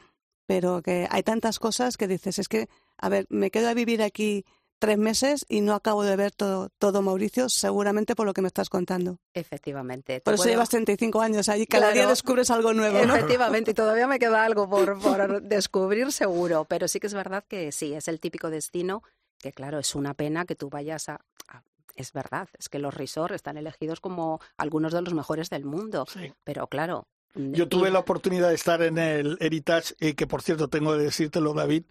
pero 0.47 0.83
que 0.83 1.09
hay 1.11 1.23
tantas 1.23 1.59
cosas 1.59 1.97
que 1.97 2.09
dices, 2.09 2.39
es 2.39 2.49
que, 2.49 2.68
a 2.99 3.09
ver, 3.09 3.27
me 3.31 3.51
quedo 3.51 3.70
a 3.70 3.75
vivir 3.75 4.03
aquí 4.03 4.45
tres 4.83 4.99
meses 4.99 5.47
y 5.49 5.61
no 5.61 5.74
acabo 5.74 6.03
de 6.03 6.16
ver 6.16 6.33
todo, 6.33 6.68
todo 6.80 7.03
Mauricio, 7.03 7.49
seguramente 7.49 8.16
por 8.16 8.26
lo 8.26 8.35
que 8.35 8.43
me 8.43 8.49
estás 8.49 8.68
contando. 8.68 9.18
Efectivamente. 9.33 10.14
te 10.14 10.20
Por 10.22 10.35
eso 10.35 10.43
puedo- 10.43 10.53
llevas 10.53 10.68
35 10.70 11.20
años 11.20 11.49
allí, 11.49 11.66
cada 11.66 11.93
día 11.93 12.07
descubres 12.09 12.51
algo 12.51 12.74
nuevo, 12.74 12.99
¿no? 13.07 13.14
Efectivamente, 13.14 13.70
y 13.70 13.74
todavía 13.74 14.09
me 14.09 14.18
queda 14.18 14.45
algo 14.45 14.68
por, 14.68 14.99
por 15.01 15.43
descubrir 15.43 16.11
seguro, 16.11 16.64
pero 16.64 16.89
sí 16.89 16.99
que 16.99 17.07
es 17.07 17.14
verdad 17.14 17.45
que 17.47 17.70
sí, 17.70 17.95
es 17.95 18.09
el 18.09 18.18
típico 18.18 18.51
destino 18.51 19.05
que 19.39 19.53
claro, 19.53 19.78
es 19.78 19.95
una 19.95 20.14
pena 20.14 20.45
que 20.47 20.55
tú 20.57 20.68
vayas 20.68 21.09
a... 21.09 21.20
a- 21.49 21.62
es 21.95 22.12
verdad, 22.12 22.49
es 22.59 22.68
que 22.68 22.78
los 22.78 22.93
resorts 22.95 23.35
están 23.37 23.59
elegidos 23.59 24.01
como 24.01 24.41
algunos 24.57 24.93
de 24.93 25.03
los 25.03 25.14
mejores 25.14 25.49
del 25.51 25.64
mundo, 25.64 26.07
Sí. 26.12 26.33
pero 26.43 26.66
claro... 26.66 27.07
Yo 27.35 27.66
tuve 27.68 27.91
la 27.91 27.99
oportunidad 28.01 28.49
de 28.51 28.55
estar 28.57 28.83
en 28.83 28.99
el 28.99 29.39
Heritage, 29.41 29.95
eh, 30.01 30.14
que 30.14 30.26
por 30.26 30.43
cierto 30.43 30.68
tengo 30.68 30.93
que 30.93 31.05
decírtelo, 31.05 31.55
David. 31.55 31.85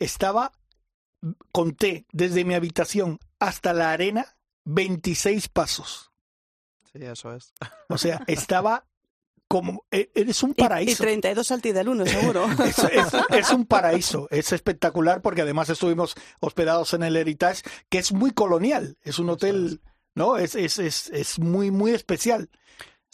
Estaba, 0.00 0.50
conté 1.52 2.06
desde 2.12 2.44
mi 2.44 2.54
habitación 2.54 3.18
hasta 3.38 3.72
la 3.72 3.92
arena 3.92 4.36
26 4.64 5.48
pasos. 5.48 6.12
Sí, 6.92 6.98
eso 7.02 7.34
es. 7.34 7.52
O 7.88 7.98
sea, 7.98 8.22
estaba 8.26 8.86
como, 9.48 9.84
e- 9.90 10.10
eres 10.14 10.42
un 10.42 10.50
Y, 10.50 10.52
y 10.52 10.54
paraíso. 10.62 11.02
32 11.02 11.50
al 11.52 11.60
del 11.60 11.88
uno, 11.88 12.06
seguro. 12.06 12.46
Es, 12.64 12.78
es- 12.78 13.12
es 13.30 13.50
un 13.50 13.66
paraíso, 13.66 14.26
es 14.30 14.52
espectacular 14.52 15.20
porque 15.20 15.42
además 15.42 15.68
estuvimos 15.68 16.14
hospedados 16.40 16.94
en 16.94 17.02
el 17.02 17.16
Heritage, 17.16 17.62
que 17.88 17.98
es 17.98 18.12
muy 18.12 18.30
colonial, 18.30 18.96
es 19.02 19.18
un 19.18 19.28
hotel, 19.30 19.80
¿no? 20.14 20.38
Es, 20.38 20.54
es, 20.54 20.78
es, 20.78 21.10
es 21.10 21.38
muy, 21.38 21.70
muy 21.70 21.90
especial. 21.92 22.48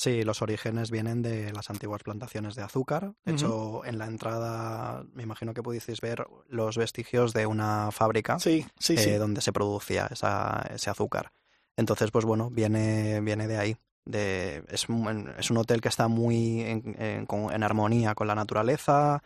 Sí, 0.01 0.23
los 0.23 0.43
orígenes 0.43 0.93
vienen 0.93 1.23
de 1.23 1.53
las 1.53 1.71
antiguas 1.71 2.05
plantaciones 2.05 2.55
de 2.55 2.63
azúcar. 2.63 3.15
De 3.25 3.33
hecho, 3.33 3.85
en 3.85 3.99
la 3.99 4.07
entrada, 4.07 5.03
me 5.13 5.25
imagino 5.25 5.55
que 5.55 5.63
pudisteis 5.63 6.01
ver 6.01 6.25
los 6.49 6.77
vestigios 6.79 7.33
de 7.33 7.47
una 7.47 7.91
fábrica 7.91 8.39
Sí, 8.39 8.65
sí, 8.79 8.95
eh, 8.95 8.99
sí. 8.99 9.11
donde 9.15 9.41
se 9.41 9.53
producía 9.53 10.07
esa, 10.09 10.65
ese 10.73 10.89
azúcar. 10.89 11.33
Entonces, 11.77 12.13
pues 12.13 12.25
bueno, 12.25 12.49
viene, 12.49 13.21
viene 13.23 13.49
de 13.49 13.59
ahí. 13.59 13.77
De, 14.05 14.63
es, 14.69 14.89
un, 14.89 15.35
es 15.37 15.51
un 15.51 15.57
hotel 15.57 15.81
que 15.81 15.89
está 15.89 16.07
muy 16.07 16.61
en, 16.63 16.95
en- 17.03 17.27
con- 17.27 17.53
en 17.53 17.63
armonía 17.65 18.15
con 18.15 18.29
la 18.29 18.37
naturaleza. 18.37 19.21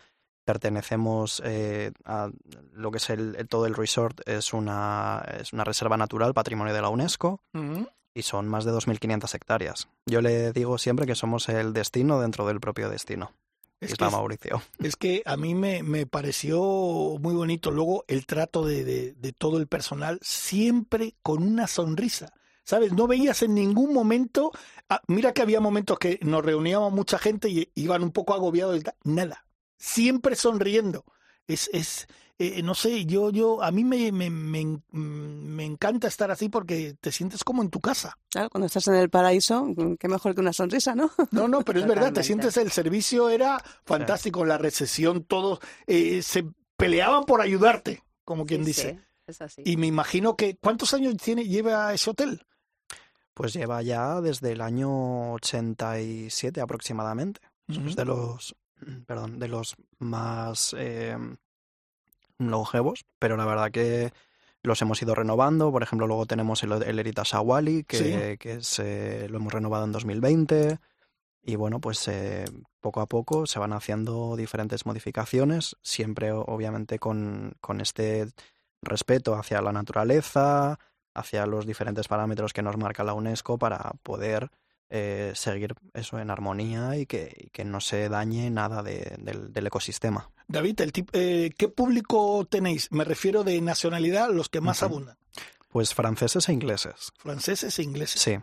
Pertenecemos 0.47 1.41
eh, 1.45 1.93
a 2.05 2.31
lo 2.73 2.91
que 2.91 2.97
es 2.97 3.11
el, 3.11 3.47
todo 3.49 3.66
el 3.66 3.75
resort, 3.75 4.20
es 4.27 4.53
una, 4.53 5.23
es 5.39 5.53
una 5.53 5.64
reserva 5.64 5.97
natural, 5.97 6.35
patrimonio 6.35 6.75
de 6.75 6.83
la 6.83 6.89
UNESCO. 6.89 7.43
Y 8.15 8.23
son 8.23 8.49
más 8.49 8.65
de 8.65 8.73
2.500 8.73 9.35
hectáreas. 9.35 9.89
Yo 10.07 10.21
le 10.21 10.53
digo 10.53 10.79
siempre 10.79 11.07
que 11.07 11.15
somos 11.15 11.49
el 11.49 11.73
destino 11.73 12.21
dentro 12.21 12.47
del 12.47 12.61
propio 12.61 12.89
destino. 12.89 13.33
Es 13.81 13.93
Isla 13.93 14.07
que 14.09 14.13
Mauricio. 14.13 14.63
Es 14.79 14.97
que 14.97 15.23
a 15.27 15.37
mí 15.37 15.55
me, 15.55 15.83
me 15.83 16.07
pareció 16.07 16.61
muy 17.21 17.35
bonito. 17.35 17.71
Luego 17.71 18.05
el 18.09 18.27
trato 18.27 18.65
de, 18.65 18.85
de- 18.85 19.13
de 19.15 19.33
todo 19.33 19.59
el 19.59 19.67
personal, 19.67 20.19
siempre 20.23 21.15
con 21.23 21.43
una 21.43 21.67
sonrisa. 21.67 22.33
¿Sabes? 22.65 22.93
No 22.93 23.09
veías 23.09 23.43
en 23.43 23.55
ningún 23.55 23.93
momento. 23.93 24.53
ah, 24.89 25.01
mira 25.09 25.33
que 25.33 25.43
había 25.43 25.61
momentos 25.61 25.99
que 25.99 26.21
nos 26.23 26.45
reuníamos 26.45 26.93
mucha 26.93 27.19
gente 27.19 27.49
y 27.49 27.69
iban 27.75 28.05
un 28.05 28.13
poco 28.13 28.35
agobiados. 28.35 28.81
Nada. 29.03 29.45
Siempre 29.79 30.37
sonriendo. 30.37 31.05
Es, 31.49 31.69
es 31.73 32.07
eh, 32.39 32.62
no 32.62 32.74
sé, 32.74 33.05
yo, 33.07 33.30
yo, 33.30 33.62
a 33.62 33.70
mí 33.70 33.85
me, 33.85 34.11
me, 34.12 34.30
me, 34.30 34.61
en- 34.61 34.83
me 34.93 35.64
encanta 35.64 36.09
estar 36.09 36.30
así 36.30 36.49
porque 36.49 36.97
te 37.01 37.12
sientes 37.12 37.45
como 37.45 37.62
en 37.62 37.70
tu 37.70 37.80
casa. 37.80 38.16
Claro, 38.30 38.51
cuando 38.51 38.66
estás 38.66 38.89
en 38.89 38.95
el 38.95 39.11
paraíso, 39.11 39.66
qué 39.99 40.09
mejor 40.09 40.35
que 40.35 40.41
una 40.41 40.53
sonrisa, 40.53 40.95
¿no? 40.95 41.11
No, 41.30 41.47
no, 41.49 41.62
pero 41.62 41.80
es 41.80 41.87
verdad, 41.87 42.12
te 42.12 42.22
sientes, 42.22 42.57
el 42.57 42.70
servicio 42.72 43.28
era 43.30 43.62
fantástico, 43.85 44.45
la 44.45 44.59
recesión, 44.59 45.24
todos 45.24 45.61
eh, 45.87 46.22
se 46.22 46.45
peleaban 46.76 47.24
por 47.24 47.41
ayudarte, 47.41 48.03
como 48.24 48.45
quien 48.47 48.62
Sí, 48.62 48.66
dice. 48.66 48.95
sí, 48.99 49.01
es 49.28 49.41
así. 49.43 49.62
Y 49.64 49.76
me 49.76 49.87
imagino 49.87 50.37
que, 50.37 50.57
¿cuántos 50.57 50.95
años 50.95 51.16
tiene, 51.18 51.45
lleva 51.47 51.93
ese 51.95 52.11
hotel? 52.11 52.45
Pues 53.35 53.53
lleva 53.55 53.80
ya 53.83 54.20
desde 54.20 54.53
el 54.53 54.61
año 54.61 55.33
87 55.35 56.61
aproximadamente. 56.61 57.41
Ujú. 57.68 57.89
Es 57.89 57.97
de 57.97 58.05
los, 58.05 58.55
perdón, 59.07 59.39
de 59.39 59.49
los 59.49 59.74
más 60.01 60.74
eh, 60.78 61.16
longevos, 62.51 63.05
pero 63.18 63.36
la 63.36 63.45
verdad 63.47 63.70
que 63.70 64.12
los 64.62 64.80
hemos 64.82 65.01
ido 65.03 65.14
renovando. 65.14 65.70
Por 65.72 65.82
ejemplo, 65.82 66.07
luego 66.07 66.26
tenemos 66.26 66.62
el, 66.62 66.72
el 66.82 66.99
Heritage 66.99 67.36
Awali, 67.36 67.84
que, 67.84 67.97
Sí. 67.97 68.38
que 68.38 68.62
se, 68.62 69.28
lo 69.28 69.38
hemos 69.38 69.53
renovado 69.53 69.84
en 69.84 69.93
2020. 69.93 70.78
Y 71.45 71.57
bueno, 71.57 71.80
pues 71.80 72.07
eh, 72.07 72.45
poco 72.80 73.01
a 73.01 73.07
poco 73.07 73.47
se 73.47 73.59
van 73.59 73.72
haciendo 73.72 74.36
diferentes 74.36 74.86
modificaciones, 74.86 75.76
siempre 75.82 76.30
obviamente 76.30 77.01
con, 77.01 77.55
con 77.61 77.80
este 77.80 78.28
respeto 78.80 79.34
hacia 79.34 79.61
la 79.61 79.72
naturaleza, 79.72 80.78
hacia 81.14 81.47
los 81.47 81.66
diferentes 81.66 82.07
parámetros 82.07 82.53
que 82.53 82.62
nos 82.62 82.76
marca 82.76 83.03
la 83.05 83.14
UNESCO 83.14 83.59
para 83.59 83.93
poder 84.05 84.51
eh, 84.90 85.32
seguir 85.34 85.74
eso 85.95 86.18
en 86.20 86.30
armonía 86.30 86.97
y 86.97 87.07
que, 87.07 87.34
y 87.36 87.51
que 87.51 87.64
no 87.64 87.80
se 87.80 88.09
dañe 88.09 88.49
nada 88.51 88.82
de- 88.82 89.16
del, 89.18 89.53
del 89.53 89.66
ecosistema. 89.66 90.30
David, 90.53 90.80
el 90.82 90.92
tip- 90.92 91.11
eh, 91.14 91.50
¿qué 91.57 91.68
público 91.68 92.46
tenéis? 92.48 92.92
Me 92.92 93.05
refiero 93.05 93.42
de 93.42 93.61
nacionalidad, 93.61 94.30
los 94.30 94.48
que 94.48 94.61
más 94.61 94.82
abundan, 94.82 95.16
Pues 95.70 95.94
franceses 95.94 96.48
e 96.48 96.53
ingleses. 96.53 97.12
franceses 97.16 97.78
e 97.78 97.82
ingleses. 97.82 98.20
Sí, 98.20 98.36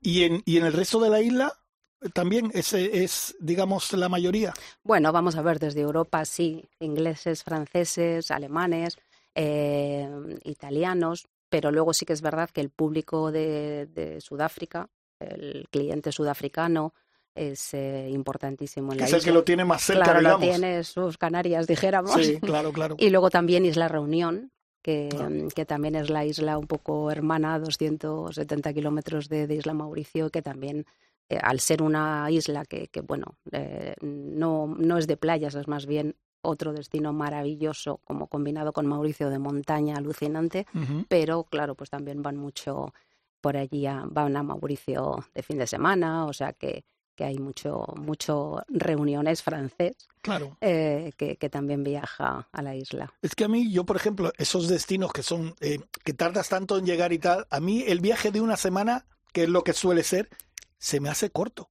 Y 0.00 0.24
en, 0.24 0.42
y 0.46 0.56
en 0.56 0.64
el 0.64 0.72
resto 0.72 0.98
de 1.00 1.10
la 1.10 1.20
isla 1.20 1.52
eh, 2.00 2.08
también 2.14 2.50
es, 2.54 2.72
es, 2.72 3.36
digamos, 3.40 3.92
la 3.92 4.08
mayoría. 4.08 4.54
Bueno, 4.82 5.12
vamos 5.12 5.36
a 5.36 5.42
ver, 5.42 5.58
desde 5.58 5.82
Europa 5.82 6.24
sí, 6.24 6.64
ingleses, 6.78 7.44
franceses, 7.44 8.30
alemanes, 8.30 8.96
eh, 9.34 10.08
italianos, 10.44 11.28
pero 11.50 11.70
luego 11.70 11.92
sí 11.92 12.06
que 12.06 12.14
es 12.14 12.22
verdad 12.22 12.48
que 12.48 12.62
el 12.62 12.70
público 12.70 13.30
de, 13.30 13.86
de 13.86 14.20
Sudáfrica, 14.22 14.88
el 15.18 15.68
cliente 15.70 16.10
sudafricano, 16.12 16.94
es 17.34 17.74
eh, 17.74 18.08
importantísimo 18.10 18.92
en 18.92 18.98
la 18.98 19.04
es 19.06 19.12
el 19.12 19.22
que 19.22 19.32
lo 19.32 19.44
tiene 19.44 19.64
más 19.64 19.82
cerca, 19.82 20.04
claro, 20.04 20.20
lo 20.20 20.28
digamos. 20.38 20.46
tiene 20.60 20.84
sus 20.84 21.16
Canarias, 21.18 21.66
dijéramos. 21.66 22.14
Sí, 22.14 22.40
claro, 22.40 22.72
claro. 22.72 22.96
Y 22.98 23.10
luego 23.10 23.30
también 23.30 23.64
Isla 23.64 23.88
Reunión, 23.88 24.52
que, 24.82 25.08
mm, 25.12 25.48
que 25.48 25.64
también 25.66 25.94
es 25.94 26.10
la 26.10 26.24
isla 26.24 26.58
un 26.58 26.66
poco 26.66 27.10
hermana, 27.10 27.54
a 27.54 27.58
270 27.58 28.72
kilómetros 28.72 29.28
de, 29.28 29.46
de 29.46 29.54
Isla 29.56 29.74
Mauricio, 29.74 30.30
que 30.30 30.42
también, 30.42 30.86
eh, 31.28 31.38
al 31.40 31.60
ser 31.60 31.82
una 31.82 32.30
isla 32.30 32.64
que, 32.64 32.88
que 32.88 33.00
bueno, 33.00 33.36
eh, 33.52 33.94
no, 34.00 34.66
no 34.78 34.98
es 34.98 35.06
de 35.06 35.16
playas, 35.16 35.54
es 35.54 35.68
más 35.68 35.86
bien 35.86 36.16
otro 36.42 36.72
destino 36.72 37.12
maravilloso, 37.12 38.00
como 38.04 38.26
combinado 38.26 38.72
con 38.72 38.86
Mauricio 38.86 39.28
de 39.28 39.38
montaña 39.38 39.96
alucinante, 39.96 40.66
pero 41.08 41.44
claro, 41.44 41.74
pues 41.74 41.90
también 41.90 42.22
van 42.22 42.36
mucho 42.38 42.94
por 43.42 43.56
allí, 43.58 43.86
a- 43.86 44.04
van 44.06 44.36
a 44.36 44.42
Mauricio 44.42 45.24
de 45.34 45.42
fin 45.42 45.58
de 45.58 45.66
semana, 45.66 46.24
o 46.26 46.32
sea 46.32 46.54
que, 46.54 46.84
que 47.20 47.26
hay 47.26 47.38
mucho, 47.38 47.84
mucho 47.96 48.62
reuniones 48.68 49.42
francés 49.42 50.08
Claro. 50.22 50.56
eh, 50.62 51.12
que, 51.18 51.36
que 51.36 51.50
también 51.50 51.84
viaja 51.84 52.48
a 52.50 52.62
la 52.62 52.74
isla. 52.74 53.12
Es 53.20 53.34
que 53.34 53.44
a 53.44 53.48
mí, 53.48 53.70
yo 53.70 53.84
por 53.84 53.96
ejemplo, 53.96 54.32
esos 54.38 54.68
destinos 54.68 55.12
que 55.12 55.22
son, 55.22 55.54
eh, 55.60 55.80
que 56.02 56.14
tardas 56.14 56.48
tanto 56.48 56.78
en 56.78 56.86
llegar 56.86 57.12
y 57.12 57.18
tal, 57.18 57.46
a 57.50 57.60
mí 57.60 57.84
el 57.86 58.00
viaje 58.00 58.30
de 58.30 58.40
una 58.40 58.56
semana, 58.56 59.04
que 59.34 59.42
es 59.42 59.50
lo 59.50 59.64
que 59.64 59.74
suele 59.74 60.02
ser, 60.02 60.30
se 60.78 60.98
me 60.98 61.10
hace 61.10 61.28
corto. 61.28 61.68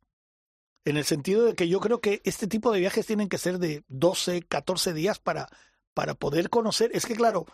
En 0.86 0.98
el 0.98 1.04
sentido 1.04 1.46
de 1.46 1.56
que 1.56 1.68
yo 1.68 1.80
creo 1.80 2.00
que 2.00 2.22
este 2.26 2.46
tipo 2.46 2.72
de 2.72 2.80
viajes 2.82 3.08
tienen 3.08 3.28
que 3.28 3.40
ser 3.40 3.58
de 3.58 3.84
12, 3.88 4.44
14 4.44 4.94
días 4.94 5.18
para, 5.18 5.48
para 5.96 6.14
poder 6.14 6.52
conocer. 6.52 6.92
Es 6.94 7.08
que 7.08 7.16
claro, 7.16 7.48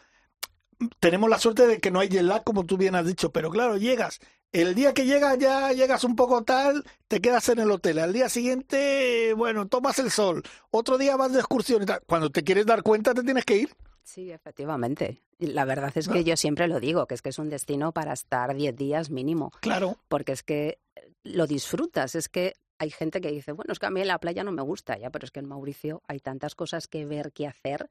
tenemos 0.99 1.29
la 1.29 1.39
suerte 1.39 1.65
de 1.65 1.79
que 1.79 1.91
no 1.91 2.01
hay 2.01 2.09
jet 2.09 2.23
lag, 2.23 2.43
como 2.43 2.65
tú 2.65 2.75
bien 2.75 2.95
has 2.95 3.05
dicho, 3.07 3.31
pero 3.31 3.49
claro, 3.51 3.77
llegas. 3.77 4.19
El 4.55 4.73
día 4.73 4.93
que 4.93 5.03
llegas 5.05 5.37
ya 5.37 5.73
llegas 5.73 6.05
un 6.05 6.15
poco 6.15 6.41
tal, 6.45 6.85
te 7.09 7.19
quedas 7.19 7.49
en 7.49 7.59
el 7.59 7.69
hotel. 7.71 7.99
Al 7.99 8.13
día 8.13 8.29
siguiente, 8.29 9.33
bueno, 9.35 9.67
tomas 9.67 9.99
el 9.99 10.09
sol. 10.11 10.43
Otro 10.71 10.97
día 10.97 11.17
vas 11.17 11.33
de 11.33 11.39
excursión 11.39 11.83
y 11.83 11.85
tal. 11.85 11.99
Cuando 12.07 12.29
te 12.29 12.41
quieres 12.45 12.65
dar 12.65 12.81
cuenta, 12.81 13.13
te 13.13 13.21
tienes 13.23 13.43
que 13.43 13.57
ir. 13.57 13.75
Sí, 14.03 14.31
efectivamente. 14.31 15.21
La 15.39 15.65
verdad 15.65 15.91
es 15.95 16.07
¿No? 16.07 16.13
que 16.13 16.23
yo 16.23 16.37
siempre 16.37 16.69
lo 16.69 16.79
digo, 16.79 17.05
que 17.05 17.15
es 17.15 17.21
que 17.21 17.29
es 17.29 17.37
un 17.39 17.49
destino 17.49 17.91
para 17.91 18.13
estar 18.13 18.55
10 18.55 18.77
días 18.77 19.09
mínimo, 19.09 19.51
Claro. 19.59 19.97
porque 20.07 20.31
es 20.31 20.41
que 20.41 20.79
lo 21.23 21.47
disfrutas, 21.47 22.15
es 22.15 22.29
que 22.29 22.53
hay 22.77 22.91
gente 22.91 23.19
que 23.19 23.31
dice, 23.31 23.51
bueno, 23.51 23.73
es 23.73 23.79
que 23.79 23.87
a 23.87 23.89
mí 23.89 24.05
la 24.05 24.19
playa 24.19 24.45
no 24.45 24.53
me 24.53 24.61
gusta 24.61 24.97
ya, 24.97 25.09
pero 25.09 25.25
es 25.25 25.31
que 25.31 25.39
en 25.41 25.49
Mauricio 25.49 26.01
hay 26.07 26.21
tantas 26.21 26.55
cosas 26.55 26.87
que 26.87 27.05
ver, 27.05 27.33
que 27.33 27.45
hacer, 27.47 27.89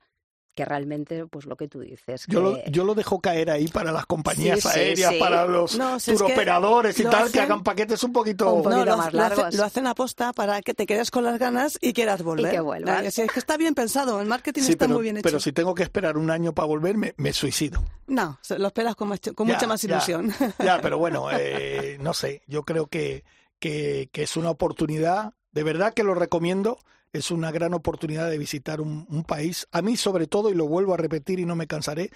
que 0.55 0.65
realmente, 0.65 1.27
pues 1.27 1.47
lo 1.47 1.57
que 1.57 1.67
tú 1.69 1.81
dices. 1.81 2.25
Yo, 2.29 2.41
lo, 2.41 2.65
yo 2.67 2.85
lo 2.85 2.95
dejo 2.95 3.21
caer 3.21 3.51
ahí 3.51 3.67
para 3.69 3.91
las 3.93 4.07
compañías 4.07 4.61
Sí, 4.61 4.69
aéreas, 4.69 5.13
sí. 5.13 5.19
para 5.19 5.47
los 5.47 5.77
No, 5.77 5.99
si 5.99 6.13
turoperadores 6.15 6.99
y 7.01 7.03
lo 7.03 7.11
tal, 7.11 7.31
que 7.33 7.41
hagan 7.41 7.63
paquetes 7.63 8.03
un 8.05 8.13
poquito... 8.13 8.53
Un 8.53 8.63
poquito 8.63 8.85
No, 8.85 8.91
lo, 8.93 8.97
más 8.97 9.13
lo 9.13 9.23
hace- 9.23 9.37
largos. 9.37 9.55
lo 9.57 9.65
hacen 9.65 9.87
aposta 9.87 10.33
para 10.33 10.63
que 10.63 10.75
te 10.75 10.87
quedes 10.87 11.11
con 11.11 11.25
las 11.25 11.39
ganas 11.39 11.79
y 11.81 11.93
quieras 11.93 12.23
volver. 12.23 12.51
que 12.53 12.61
vuelvas. 12.61 13.13
Si 13.13 13.23
es 13.23 13.33
que 13.33 13.39
está 13.41 13.57
bien 13.57 13.75
pensado, 13.75 14.21
el 14.21 14.27
marketing 14.29 14.63
Sí, 14.63 14.73
está 14.73 14.85
pero, 14.87 14.95
muy 14.95 15.03
bien 15.03 15.17
hecho. 15.17 15.25
pero 15.25 15.41
si 15.41 15.53
tengo 15.53 15.75
que 15.75 15.83
esperar 15.83 16.17
un 16.17 16.31
año 16.31 16.53
para 16.55 16.67
volver, 16.67 16.97
me, 16.97 17.15
me 17.17 17.33
suicido. 17.33 17.83
No, 18.07 18.39
lo 18.57 18.67
esperas 18.69 18.95
con, 18.95 19.09
mucho- 19.09 19.35
con 19.35 19.49
Ya, 19.49 19.55
mucha 19.55 19.67
más 19.67 19.83
ya, 19.83 19.89
ilusión. 19.89 20.33
Ya, 20.65 20.79
pero 20.83 20.99
bueno, 20.99 21.29
eh, 21.33 21.99
no 22.01 22.15
sé, 22.15 22.43
yo 22.47 22.63
creo 22.65 22.87
que, 22.87 23.25
que, 23.59 24.09
que 24.13 24.23
es 24.23 24.37
una 24.37 24.51
oportunidad, 24.51 25.33
de 25.53 25.63
verdad 25.65 25.95
que 25.95 26.05
lo 26.05 26.15
recomiendo, 26.15 26.79
es 27.15 27.31
una 27.31 27.51
gran 27.51 27.73
oportunidad 27.73 28.29
de 28.29 28.37
visitar 28.37 28.83
un, 28.83 29.07
un 29.09 29.25
país. 29.25 29.67
A 29.73 29.81
mí 29.81 29.97
sobre 29.97 30.27
todo, 30.27 30.51
y 30.51 30.55
lo 30.55 30.69
vuelvo 30.69 30.93
a 30.93 30.99
repetir 30.99 31.41
y 31.41 31.47
no 31.47 31.57
me 31.57 31.67
cansaré, 31.67 32.11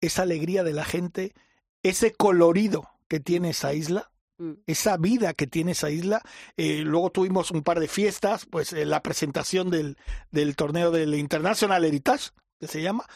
esa 0.00 0.22
alegría 0.22 0.64
de 0.64 0.72
la 0.72 0.84
gente, 0.84 1.34
ese 1.82 2.12
colorido 2.12 2.88
que 3.08 3.20
tiene 3.20 3.50
esa 3.50 3.74
isla, 3.74 4.10
Mm. 4.38 4.52
esa 4.66 4.96
vida 4.98 5.32
que 5.32 5.46
tiene 5.46 5.72
esa 5.72 5.90
isla. 5.90 6.20
Eh, 6.56 6.82
luego 6.84 7.10
tuvimos 7.10 7.50
un 7.50 7.62
par 7.62 7.80
de 7.80 7.88
fiestas, 7.88 8.46
pues 8.46 8.72
eh, 8.72 8.84
la 8.84 9.02
presentación 9.02 9.70
del, 9.70 9.96
del 10.30 10.56
torneo 10.56 10.90
del 10.90 11.14
International 11.14 11.84
Heritage, 11.84 12.30
que 12.60 12.66
se 12.66 12.82
llama, 12.82 13.06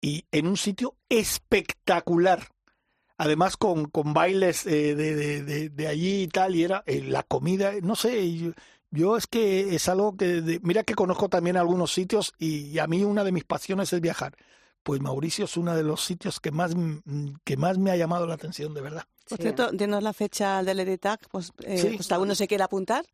y 0.00 0.24
en 0.32 0.46
un 0.46 0.56
sitio 0.56 0.96
espectacular. 1.08 2.48
Además 3.18 3.56
con, 3.56 3.84
con 3.84 4.14
bailes 4.14 4.66
eh, 4.66 4.94
de, 4.94 5.14
de, 5.14 5.42
de, 5.42 5.68
de 5.68 5.86
allí 5.86 6.22
y 6.22 6.28
tal, 6.28 6.56
y 6.56 6.64
era 6.64 6.82
eh, 6.86 7.02
la 7.02 7.22
comida, 7.22 7.72
no 7.82 7.94
sé, 7.94 8.54
yo 8.92 9.16
es 9.16 9.26
que 9.26 9.74
es 9.74 9.88
algo 9.88 10.16
que, 10.16 10.40
de- 10.40 10.60
mira 10.62 10.84
que 10.84 10.94
conozco 10.94 11.28
también 11.28 11.56
algunos 11.56 11.92
sitios 11.92 12.32
y, 12.38 12.66
y 12.68 12.78
a 12.78 12.86
mí 12.86 13.02
una 13.02 13.24
de 13.24 13.32
mis 13.32 13.44
pasiones 13.44 13.92
es 13.92 14.00
viajar. 14.00 14.36
Pues 14.84 15.00
Mauricio 15.00 15.44
es 15.46 15.56
uno 15.56 15.74
de 15.74 15.82
los 15.82 16.04
sitios 16.04 16.38
que 16.40 16.50
más, 16.52 16.74
mm, 16.76 17.34
que 17.44 17.56
más 17.56 17.78
me 17.78 17.90
ha 17.90 17.96
llamado 17.96 18.26
la 18.26 18.34
atención, 18.34 18.74
de 18.74 18.80
verdad. 18.80 19.04
Por 19.28 19.38
Sí. 19.38 19.42
cierto, 19.42 19.70
dinos 19.72 20.02
la 20.02 20.12
fecha 20.12 20.62
del 20.62 20.80
EDITAC, 20.80 21.28
pues, 21.30 21.52
eh, 21.64 21.78
Sí. 21.78 21.88
pues 21.96 22.10
alguno 22.12 22.34
se 22.34 22.46
quiere 22.48 22.64
apuntar. 22.64 23.04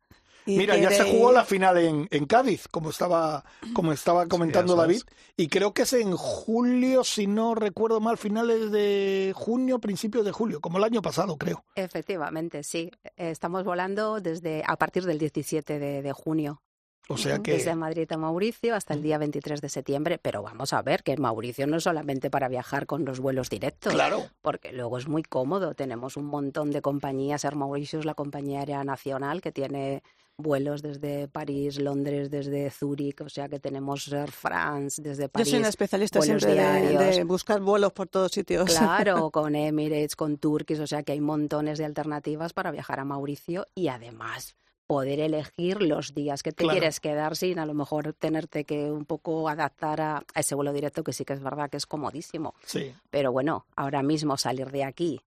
Y 0.45 0.57
Mira, 0.57 0.77
ya 0.77 0.91
se 0.91 1.03
jugó 1.03 1.31
la 1.31 1.45
final 1.45 1.77
en, 1.77 2.07
en 2.11 2.25
Cádiz, 2.25 2.67
como 2.67 2.89
estaba, 2.89 3.43
como 3.73 3.93
estaba 3.93 4.27
comentando 4.27 4.75
David, 4.75 4.97
es. 4.97 5.05
y 5.37 5.47
creo 5.47 5.73
que 5.73 5.83
es 5.83 5.93
en 5.93 6.15
julio, 6.15 7.03
si 7.03 7.27
no 7.27 7.55
recuerdo 7.55 7.99
mal, 7.99 8.17
finales 8.17 8.71
de 8.71 9.33
junio, 9.35 9.79
principios 9.79 10.25
de 10.25 10.31
julio, 10.31 10.59
como 10.59 10.77
el 10.77 10.83
año 10.83 11.01
pasado, 11.01 11.37
creo. 11.37 11.63
Efectivamente, 11.75 12.63
sí. 12.63 12.91
Estamos 13.15 13.63
volando 13.63 14.21
desde 14.21 14.63
a 14.65 14.75
partir 14.75 15.05
del 15.05 15.19
17 15.19 15.79
de, 15.79 16.01
de 16.01 16.11
junio, 16.13 16.61
O 17.07 17.17
sea 17.17 17.39
que 17.39 17.53
desde 17.53 17.75
Madrid 17.75 18.11
a 18.11 18.17
Mauricio 18.17 18.75
hasta 18.75 18.93
el 18.93 19.01
día 19.01 19.17
23 19.17 19.61
de 19.61 19.69
septiembre. 19.69 20.19
Pero 20.19 20.41
vamos 20.41 20.73
a 20.73 20.81
ver 20.81 21.03
que 21.03 21.15
Mauricio 21.17 21.67
no 21.67 21.77
es 21.77 21.83
solamente 21.83 22.29
para 22.29 22.47
viajar 22.47 22.85
con 22.85 23.05
los 23.05 23.19
vuelos 23.19 23.49
directos. 23.49 23.93
Claro. 23.93 24.23
Porque 24.41 24.71
luego 24.71 24.97
es 24.97 25.07
muy 25.07 25.23
cómodo. 25.23 25.73
Tenemos 25.73 26.17
un 26.17 26.25
montón 26.25 26.71
de 26.71 26.81
compañías. 26.81 27.43
Air 27.45 27.55
Mauritius, 27.55 28.05
la 28.05 28.13
compañía 28.13 28.59
aérea 28.59 28.83
nacional, 28.83 29.41
que 29.41 29.51
tiene 29.51 30.03
vuelos 30.39 30.81
desde 30.81 31.27
París, 31.27 31.79
Londres, 31.79 32.31
desde 32.31 32.71
Zúrich. 32.71 33.21
O 33.21 33.29
sea 33.29 33.47
que 33.49 33.59
tenemos 33.59 34.07
Air 34.11 34.31
France 34.31 35.01
desde 35.01 35.23
Yo 35.23 35.29
París. 35.29 35.49
soy 35.49 35.59
una 35.59 35.69
especialista 35.69 36.21
siempre 36.21 36.55
de, 36.55 36.97
de 36.97 37.23
buscar 37.25 37.61
vuelos 37.61 37.93
por 37.93 38.07
todos 38.07 38.31
sitios. 38.31 38.75
Claro, 38.75 39.29
con 39.31 39.55
Emirates, 39.55 40.15
con 40.15 40.37
Turkish, 40.37 40.79
o 40.79 40.87
sea 40.87 41.03
que 41.03 41.11
hay 41.11 41.21
montones 41.21 41.77
de 41.77 41.85
alternativas 41.85 42.53
para 42.53 42.71
viajar 42.71 42.99
a 42.99 43.05
Mauricio 43.05 43.65
y 43.75 43.89
además 43.89 44.55
poder 44.87 45.19
elegir 45.19 45.83
los 45.83 46.15
días 46.15 46.41
que 46.41 46.51
te 46.51 46.63
Claro. 46.63 46.79
quieres 46.79 46.99
quedar 46.99 47.35
sin 47.35 47.59
a 47.59 47.67
lo 47.67 47.75
mejor 47.75 48.13
tenerte 48.13 48.63
que 48.63 48.89
un 48.91 49.05
poco 49.05 49.47
adaptar 49.47 50.01
a, 50.01 50.17
a 50.33 50.39
ese 50.39 50.55
vuelo 50.55 50.73
directo 50.73 51.03
que 51.03 51.13
sí 51.13 51.25
que 51.25 51.33
es 51.33 51.43
verdad 51.43 51.69
que 51.69 51.77
es 51.77 51.85
comodísimo. 51.85 52.55
sí. 52.65 52.91
Pero 53.11 53.31
bueno, 53.31 53.67
ahora 53.75 54.01
mismo 54.01 54.35
salir 54.37 54.71
de 54.71 54.83
aquí 54.83 55.21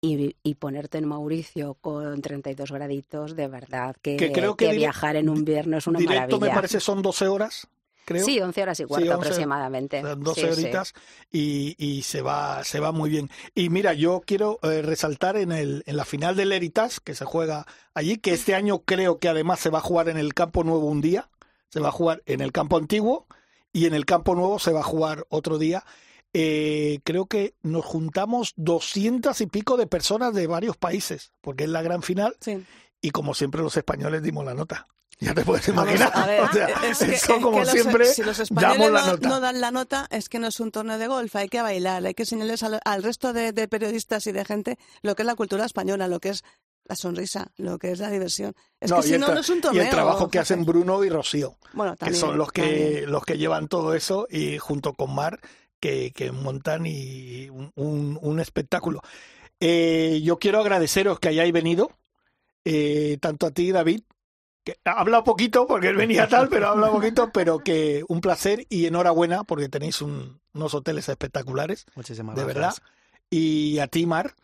y, 0.00 0.34
y 0.42 0.54
ponerte 0.54 0.98
en 0.98 1.06
Mauricio 1.08 1.74
con 1.80 2.20
32 2.22 2.72
graditos, 2.72 3.36
de 3.36 3.48
verdad 3.48 3.96
que, 4.00 4.16
Que 4.16 4.32
creo 4.32 4.56
que 4.56 4.66
dire- 4.70 4.76
viajar 4.78 5.16
en 5.16 5.28
invierno 5.28 5.76
es 5.78 5.86
una 5.86 5.98
Directo 5.98 6.36
maravilla. 6.38 6.46
me 6.48 6.54
parece 6.54 6.80
son 6.80 7.02
12 7.02 7.28
horas, 7.28 7.66
creo. 8.06 8.24
Sí, 8.24 8.40
11 8.40 8.62
horas 8.62 8.80
y 8.80 8.84
cuarto 8.84 9.10
11, 9.14 9.14
aproximadamente. 9.28 10.00
Son 10.00 10.20
12 10.24 10.40
Sí, 10.40 10.46
sí. 10.46 10.52
horitas 10.62 10.94
y, 11.30 11.76
y 11.78 12.02
se 12.02 12.22
va 12.22 12.64
se 12.64 12.80
va 12.80 12.92
muy 12.92 13.10
bien. 13.10 13.30
Y 13.54 13.68
mira, 13.68 13.92
yo 13.92 14.22
quiero 14.24 14.58
eh, 14.62 14.80
resaltar 14.82 15.36
en, 15.36 15.52
el, 15.52 15.82
en 15.86 15.96
la 15.96 16.04
final 16.06 16.34
del 16.34 16.52
Heritage, 16.52 16.98
que 17.04 17.14
se 17.14 17.24
juega 17.26 17.66
allí, 17.92 18.16
que 18.16 18.32
este 18.32 18.54
año 18.54 18.78
creo 18.80 19.18
que 19.18 19.28
además 19.28 19.60
se 19.60 19.68
va 19.70 19.78
a 19.78 19.82
jugar 19.82 20.08
en 20.08 20.16
el 20.16 20.32
campo 20.34 20.64
nuevo 20.64 20.86
un 20.86 21.02
día, 21.02 21.28
se 21.68 21.78
va 21.80 21.88
a 21.88 21.92
jugar 21.92 22.22
en 22.26 22.40
el 22.40 22.52
campo 22.52 22.78
antiguo 22.78 23.26
y 23.72 23.84
en 23.86 23.94
el 23.94 24.06
campo 24.06 24.34
nuevo 24.34 24.58
se 24.58 24.72
va 24.72 24.80
a 24.80 24.84
jugar 24.84 25.26
otro 25.28 25.58
día. 25.58 25.84
Eh, 26.32 27.00
creo 27.04 27.26
que 27.26 27.54
nos 27.62 27.84
juntamos 27.84 28.52
doscientas 28.56 29.40
y 29.40 29.46
pico 29.46 29.76
de 29.76 29.86
personas 29.88 30.32
de 30.32 30.46
varios 30.46 30.76
países, 30.76 31.32
porque 31.40 31.64
es 31.64 31.70
la 31.70 31.82
gran 31.82 32.02
final 32.02 32.36
Sí. 32.40 32.64
y 33.00 33.10
como 33.10 33.34
siempre 33.34 33.62
los 33.62 33.76
españoles 33.76 34.22
dimos 34.22 34.44
la 34.44 34.54
nota. 34.54 34.86
Ya 35.18 35.34
te 35.34 35.44
puedes 35.44 35.66
imaginar. 35.68 36.10
a 36.14 36.26
ver, 36.26 36.40
O 36.50 36.52
sea, 36.52 36.66
es 36.68 36.98
que- 36.98 37.04
eso 37.04 37.04
es 37.06 37.24
como 37.24 37.50
que 37.52 37.58
los- 37.60 37.68
siempre 37.70 38.06
si 38.06 38.22
los 38.22 38.38
españoles 38.38 38.90
la 38.92 39.00
no, 39.06 39.12
nota. 39.12 39.28
no 39.28 39.40
dan 39.40 39.60
la 39.60 39.70
nota, 39.70 40.06
es 40.10 40.28
que 40.28 40.38
no 40.38 40.46
es 40.46 40.60
un 40.60 40.70
torneo 40.70 40.98
de 40.98 41.08
golf, 41.08 41.34
hay 41.36 41.48
que 41.48 41.60
bailar, 41.62 42.06
hay 42.06 42.14
que 42.14 42.22
enseñarles 42.22 42.62
al, 42.62 42.80
al 42.84 43.02
resto 43.02 43.32
de, 43.32 43.52
de 43.52 43.66
periodistas 43.68 44.26
y 44.28 44.32
de 44.32 44.44
gente 44.44 44.78
lo 45.02 45.14
que 45.16 45.22
es 45.22 45.26
la 45.26 45.34
cultura 45.34 45.64
española, 45.66 46.06
lo 46.08 46.20
que 46.20 46.30
es 46.30 46.42
la 46.84 46.96
sonrisa, 46.96 47.48
lo 47.56 47.78
que 47.78 47.90
es 47.92 47.98
la 47.98 48.08
diversión. 48.10 48.54
Es 48.80 48.90
No, 48.90 49.00
que 49.00 49.08
y 49.08 49.10
si 49.12 49.18
no, 49.18 49.28
no 49.28 49.40
es 49.40 49.48
un 49.50 49.58
y 49.58 49.60
torneo. 49.60 49.82
el 49.82 49.90
trabajo 49.90 50.28
que 50.30 50.38
hacen 50.38 50.64
Bruno 50.64 51.04
y 51.04 51.10
Rocío, 51.10 51.56
bueno, 51.74 51.92
que 51.92 51.98
también, 51.98 52.20
son 52.20 52.38
los 52.38 52.50
que 52.50 52.62
también. 52.62 53.10
los 53.12 53.24
que 53.24 53.36
llevan 53.36 53.68
todo 53.68 53.94
eso 53.94 54.26
y 54.30 54.58
junto 54.58 54.94
con 54.94 55.14
Mar 55.14 55.38
que, 55.80 56.12
que 56.12 56.30
montan 56.32 56.84
y 56.86 57.48
un, 57.50 57.72
un- 57.74 58.18
un 58.20 58.40
espectáculo. 58.40 59.00
Eh, 59.58 60.20
yo 60.22 60.38
quiero 60.38 60.60
agradeceros 60.60 61.18
que 61.20 61.28
hayáis 61.28 61.52
venido, 61.52 61.90
eh, 62.64 63.18
tanto 63.20 63.46
a 63.46 63.50
ti, 63.50 63.72
David, 63.72 64.02
que 64.64 64.76
habla 64.84 65.24
poquito 65.24 65.66
porque 65.66 65.88
él 65.88 65.96
venía 65.96 66.28
tal, 66.28 66.48
pero 66.48 66.68
habla 66.68 66.90
poquito, 66.90 67.30
pero 67.32 67.58
que 67.60 68.04
un 68.08 68.20
placer 68.20 68.66
y 68.68 68.86
enhorabuena 68.86 69.44
porque 69.44 69.68
tenéis 69.68 70.00
un- 70.02 70.40
unos 70.52 70.74
hoteles 70.74 71.08
espectaculares 71.08 71.86
Muchísimas 71.94 72.36
de 72.36 72.44
gracias. 72.44 72.80
verdad. 72.80 72.92
Y 73.30 73.78
a 73.78 73.86
ti, 73.86 74.06
Mar, 74.06 74.34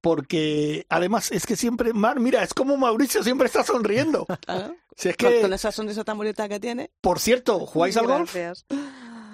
porque 0.00 0.84
además 0.88 1.30
es 1.32 1.46
que 1.46 1.56
siempre, 1.56 1.92
Mar, 1.92 2.18
mira, 2.20 2.42
es 2.42 2.52
como 2.54 2.76
Mauricio 2.76 3.22
siempre 3.22 3.46
está 3.46 3.62
sonriendo. 3.64 4.26
Claro, 4.40 4.74
Si 4.96 5.08
es 5.08 5.16
que, 5.16 5.40
con 5.40 5.52
esa 5.52 5.72
sonrisa 5.72 6.04
tan 6.04 6.18
bonita 6.18 6.48
que 6.48 6.58
tiene. 6.60 6.90
por 7.00 7.18
cierto, 7.20 7.60
¿jugáis 7.66 7.96
al 7.96 8.06
golf? 8.06 8.34
Gracias. 8.34 8.66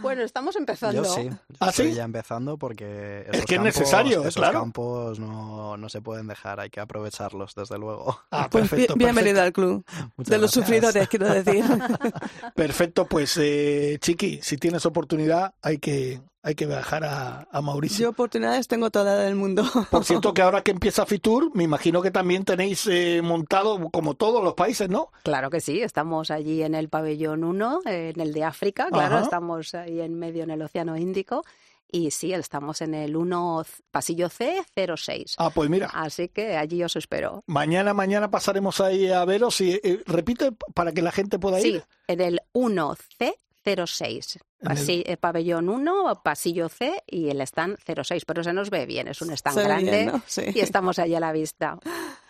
Bueno, 0.01 0.23
estamos 0.23 0.57
empezando. 0.57 1.03
Yo 1.03 1.09
sí, 1.13 1.29
¿Ah, 1.61 1.71
estoy 1.71 1.91
sí? 1.91 1.95
ya 1.95 2.05
empezando 2.05 2.57
porque 2.59 3.27
Es 3.33 3.45
que 3.47 3.57
es 3.57 3.61
necesario, 3.61 4.21
esos 4.21 4.37
claro. 4.37 4.61
campos 4.61 5.19
no, 5.19 5.77
no 5.77 5.89
se 5.89 6.01
pueden 6.01 6.27
dejar, 6.27 6.61
hay 6.61 6.71
que 6.71 6.81
aprovecharlos, 6.81 7.55
desde 7.55 7.79
luego. 7.79 8.21
Ah, 8.31 8.49
Pues 8.51 8.69
perfecto, 8.69 8.95
bien- 8.95 9.15
bienvenido 9.15 9.43
al 9.43 9.53
club 9.53 9.85
Muchas 10.17 10.31
de 10.31 10.39
los 10.39 10.53
gracias. 10.53 10.53
sufridores, 10.53 11.09
quiero 11.09 11.29
decir. 11.33 11.65
Perfecto, 12.55 13.07
pues 13.07 13.37
eh, 13.41 13.99
Chiqui, 14.01 14.41
si 14.43 14.57
tienes 14.57 14.87
oportunidad 14.87 15.55
hay 15.63 15.79
que, 15.79 16.21
hay 16.43 16.55
que 16.55 16.67
viajar 16.67 17.05
a, 17.05 17.49
a 17.51 17.61
Mauricio. 17.63 18.05
Yo 18.05 18.11
oportunidades 18.11 18.69
tengo 18.69 18.91
todas 18.91 19.25
del 19.25 19.35
mundo. 19.35 19.65
Por 19.91 20.05
cierto 20.05 20.33
que 20.33 20.43
ahora 20.43 20.63
que 20.63 20.71
empieza 20.71 21.05
Fitur, 21.05 21.51
me 21.55 21.65
imagino 21.65 22.01
que 22.01 22.11
también 22.11 22.45
tenéis 22.45 22.87
eh, 22.87 23.21
montado, 23.23 23.91
como 23.91 24.15
todos 24.15 24.43
los 24.43 24.55
países, 24.55 24.89
¿no? 24.89 25.11
Claro 25.25 25.51
que 25.51 25.61
sí, 25.61 25.81
estamos 25.83 26.31
allí 26.31 26.63
en 26.63 26.75
el 26.75 26.89
pabellón 26.89 27.45
1, 27.45 27.81
en 27.87 28.21
el 28.21 28.33
de 28.33 28.45
África, 28.45 28.89
claro, 28.91 29.17
Ajá. 29.17 29.25
estamos 29.25 29.75
ahí 29.75 30.01
en 30.01 30.19
medio 30.19 30.45
en 30.45 30.51
el 30.51 30.63
Océano 30.63 30.97
Índico 30.97 31.45
y 31.91 32.11
sí, 32.11 32.33
estamos 32.35 32.83
en 32.83 32.93
el 32.95 33.17
1 33.17 33.65
pasillo 33.91 34.29
C 34.29 34.63
06. 34.77 35.37
Ah, 35.39 35.51
pues 35.51 35.71
mira, 35.71 35.91
Así 35.95 36.29
que 36.29 36.57
allí 36.57 36.85
os 36.85 36.95
espero. 36.97 37.43
mañana, 37.47 37.95
mañana 37.95 38.31
pasaremos 38.31 38.81
ahí 38.81 39.11
a 39.11 39.25
veros 39.25 39.61
y 39.63 39.81
eh, 39.83 40.03
repite 40.07 40.53
para 40.75 40.93
que 40.93 41.01
la 41.03 41.13
gente 41.13 41.39
pueda 41.39 41.59
Sí, 41.61 41.69
ir. 41.77 41.85
en 42.07 42.21
el 42.21 42.41
1C06. 42.53 44.39
El- 44.61 45.05
eh, 45.07 45.17
pabellón 45.17 45.69
1, 45.69 46.21
pasillo 46.25 46.69
C 46.69 47.03
y 47.07 47.29
el 47.29 47.41
stand 47.43 47.79
06. 48.05 48.25
Pero 48.25 48.43
se 48.43 48.53
nos 48.53 48.71
ve 48.71 48.87
bien, 48.87 49.07
es 49.09 49.23
un 49.23 49.31
stand 49.31 49.57
Se 49.57 49.63
grande 49.65 49.91
bien, 49.91 50.07
¿no? 50.07 50.23
Sí. 50.27 50.43
y 50.55 50.61
estamos 50.61 50.99
allí 50.99 51.15
a 51.15 51.21
la 51.21 51.33
vista. 51.33 51.79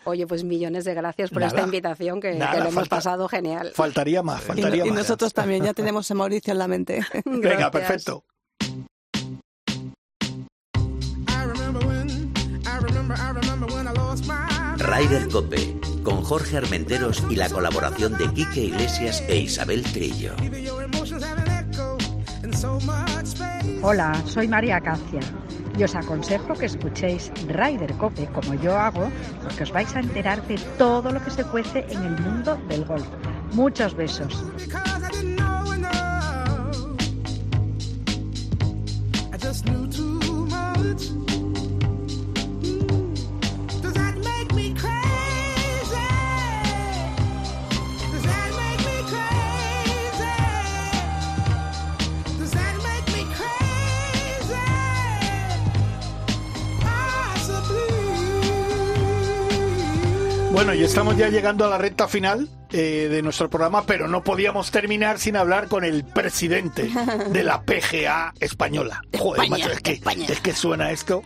Oye, 0.05 0.27
pues 0.27 0.43
millones 0.43 0.85
de 0.85 0.93
gracias 0.93 1.29
por 1.31 1.39
Nada, 1.41 1.49
esta 1.49 1.61
invitación 1.63 2.21
que, 2.21 2.31
que 2.33 2.37
nada, 2.37 2.59
lo 2.63 2.69
hemos 2.69 2.87
pasado 2.87 3.27
genial. 3.27 3.71
Faltaría 3.73 4.21
más, 4.23 4.41
Y, 4.43 4.45
faltaría 4.45 4.85
y 4.85 4.89
más. 4.89 4.99
nosotros 4.99 5.33
también, 5.33 5.63
ya 5.63 5.73
tenemos 5.73 6.09
a 6.09 6.13
Mauricio 6.13 6.51
en 6.53 6.59
la 6.59 6.67
mente. 6.67 7.03
Venga, 7.25 7.71
perfecto. 7.71 8.23
Rider 14.77 15.27
Cope, 15.29 15.75
con 16.03 16.23
Jorge 16.23 16.57
Armenteros 16.57 17.23
y 17.29 17.35
la 17.35 17.49
colaboración 17.49 18.17
de 18.17 18.31
Quique 18.33 18.61
Iglesias 18.65 19.23
e 19.27 19.37
Isabel 19.37 19.83
Trillo. 19.83 20.33
Hola, 23.81 24.21
soy 24.25 24.47
María 24.49 24.77
Acacia 24.77 25.21
y 25.77 25.83
os 25.83 25.95
aconsejo 25.95 26.53
que 26.55 26.65
escuchéis 26.65 27.31
Rider 27.47 27.93
Cope 27.93 28.27
como 28.27 28.53
yo 28.55 28.77
hago 28.77 29.09
porque 29.41 29.63
os 29.63 29.71
vais 29.71 29.95
a 29.95 30.01
enterar 30.01 30.45
de 30.45 30.57
todo 30.77 31.11
lo 31.11 31.23
que 31.23 31.31
se 31.31 31.45
cuece 31.45 31.85
en 31.89 32.03
el 32.03 32.19
mundo 32.19 32.57
del 32.67 32.83
golf. 32.83 33.07
Muchos 33.53 33.95
besos. 33.95 34.43
Bueno, 60.69 60.83
y 60.83 60.85
estamos 60.85 61.17
ya 61.17 61.29
llegando 61.29 61.65
a 61.65 61.67
la 61.67 61.79
recta 61.79 62.07
final 62.07 62.47
eh, 62.71 63.07
de 63.09 63.23
nuestro 63.23 63.49
programa, 63.49 63.87
pero 63.87 64.07
no 64.07 64.23
podíamos 64.23 64.69
terminar 64.69 65.17
sin 65.17 65.35
hablar 65.35 65.67
con 65.67 65.83
el 65.83 66.03
presidente 66.05 66.91
de 67.31 67.43
la 67.43 67.63
PGA 67.63 68.35
española. 68.39 69.01
Joder, 69.17 69.45
España, 69.45 69.65
macho, 69.65 69.71
es 69.75 69.81
que, 69.81 69.91
España. 69.93 70.27
es 70.29 70.39
que 70.41 70.53
suena 70.53 70.91
esto. 70.91 71.23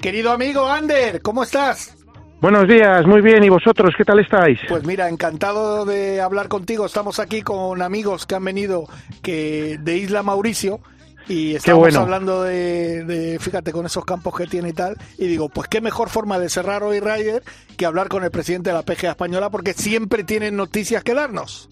Querido 0.00 0.32
amigo 0.32 0.66
Ander, 0.66 1.20
¿cómo 1.20 1.42
estás? 1.42 1.98
Buenos 2.40 2.66
días, 2.66 3.04
muy 3.06 3.20
bien. 3.20 3.44
¿Y 3.44 3.50
vosotros 3.50 3.92
qué 3.94 4.06
tal 4.06 4.20
estáis? 4.20 4.58
Pues 4.66 4.82
mira, 4.84 5.10
encantado 5.10 5.84
de 5.84 6.22
hablar 6.22 6.48
contigo. 6.48 6.86
Estamos 6.86 7.18
aquí 7.18 7.42
con 7.42 7.82
amigos 7.82 8.24
que 8.24 8.36
han 8.36 8.44
venido 8.44 8.86
que 9.20 9.76
de 9.82 9.98
Isla 9.98 10.22
Mauricio 10.22 10.80
y 11.28 11.54
estamos 11.54 11.80
bueno. 11.80 12.00
hablando 12.00 12.42
de, 12.42 13.04
de, 13.04 13.38
fíjate, 13.38 13.72
con 13.72 13.86
esos 13.86 14.04
campos 14.04 14.36
que 14.36 14.46
tiene 14.46 14.70
y 14.70 14.72
tal. 14.72 14.96
Y 15.18 15.26
digo, 15.26 15.48
pues 15.48 15.68
qué 15.68 15.80
mejor 15.80 16.08
forma 16.08 16.38
de 16.38 16.48
cerrar 16.48 16.82
hoy 16.82 17.00
Ryder 17.00 17.42
que 17.76 17.86
hablar 17.86 18.08
con 18.08 18.24
el 18.24 18.30
presidente 18.30 18.70
de 18.70 18.76
la 18.76 18.82
PGA 18.82 19.10
española 19.10 19.50
porque 19.50 19.74
siempre 19.74 20.24
tienen 20.24 20.56
noticias 20.56 21.04
que 21.04 21.14
darnos. 21.14 21.68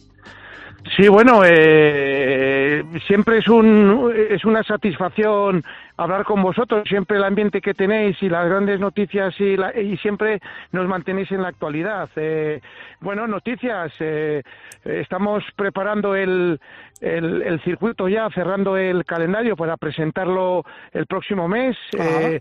Sí, 0.95 1.09
bueno, 1.09 1.43
eh, 1.45 2.85
siempre 3.07 3.39
es, 3.39 3.49
un, 3.49 4.13
es 4.31 4.45
una 4.45 4.63
satisfacción 4.63 5.65
hablar 5.97 6.25
con 6.25 6.43
vosotros, 6.43 6.83
siempre 6.89 7.17
el 7.17 7.25
ambiente 7.25 7.61
que 7.61 7.75
tenéis 7.75 8.23
y 8.23 8.29
las 8.29 8.47
grandes 8.49 8.79
noticias 8.81 9.35
y, 9.41 9.57
la- 9.57 9.79
y 9.79 9.97
siempre 9.99 10.41
nos 10.73 10.87
mantenéis 10.87 11.31
en 11.33 11.43
la 11.43 11.49
actualidad. 11.49 12.09
Eh, 12.17 12.61
bueno, 13.01 13.27
noticias, 13.27 13.93
eh, 14.01 14.43
estamos 14.85 15.43
preparando 15.57 16.15
el, 16.15 16.61
el, 17.01 17.43
el 17.43 17.61
circuito 17.63 18.09
ya, 18.09 18.29
cerrando 18.31 18.77
el 18.77 19.05
calendario 19.05 19.57
para 19.57 19.77
presentarlo 19.77 20.65
el 20.93 21.07
próximo 21.07 21.49
mes. 21.49 21.77
Eh, 21.99 22.41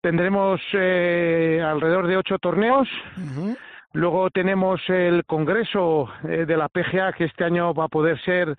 tendremos 0.00 0.60
eh, 0.72 1.60
alrededor 1.64 2.06
de 2.06 2.16
ocho 2.16 2.38
torneos. 2.38 2.88
Luego 3.94 4.30
tenemos 4.30 4.80
el 4.88 5.24
Congreso 5.26 6.10
eh, 6.26 6.46
de 6.46 6.56
la 6.56 6.68
PGA 6.68 7.12
que 7.12 7.24
este 7.24 7.44
año 7.44 7.74
va 7.74 7.84
a 7.84 7.88
poder 7.88 8.18
ser 8.22 8.56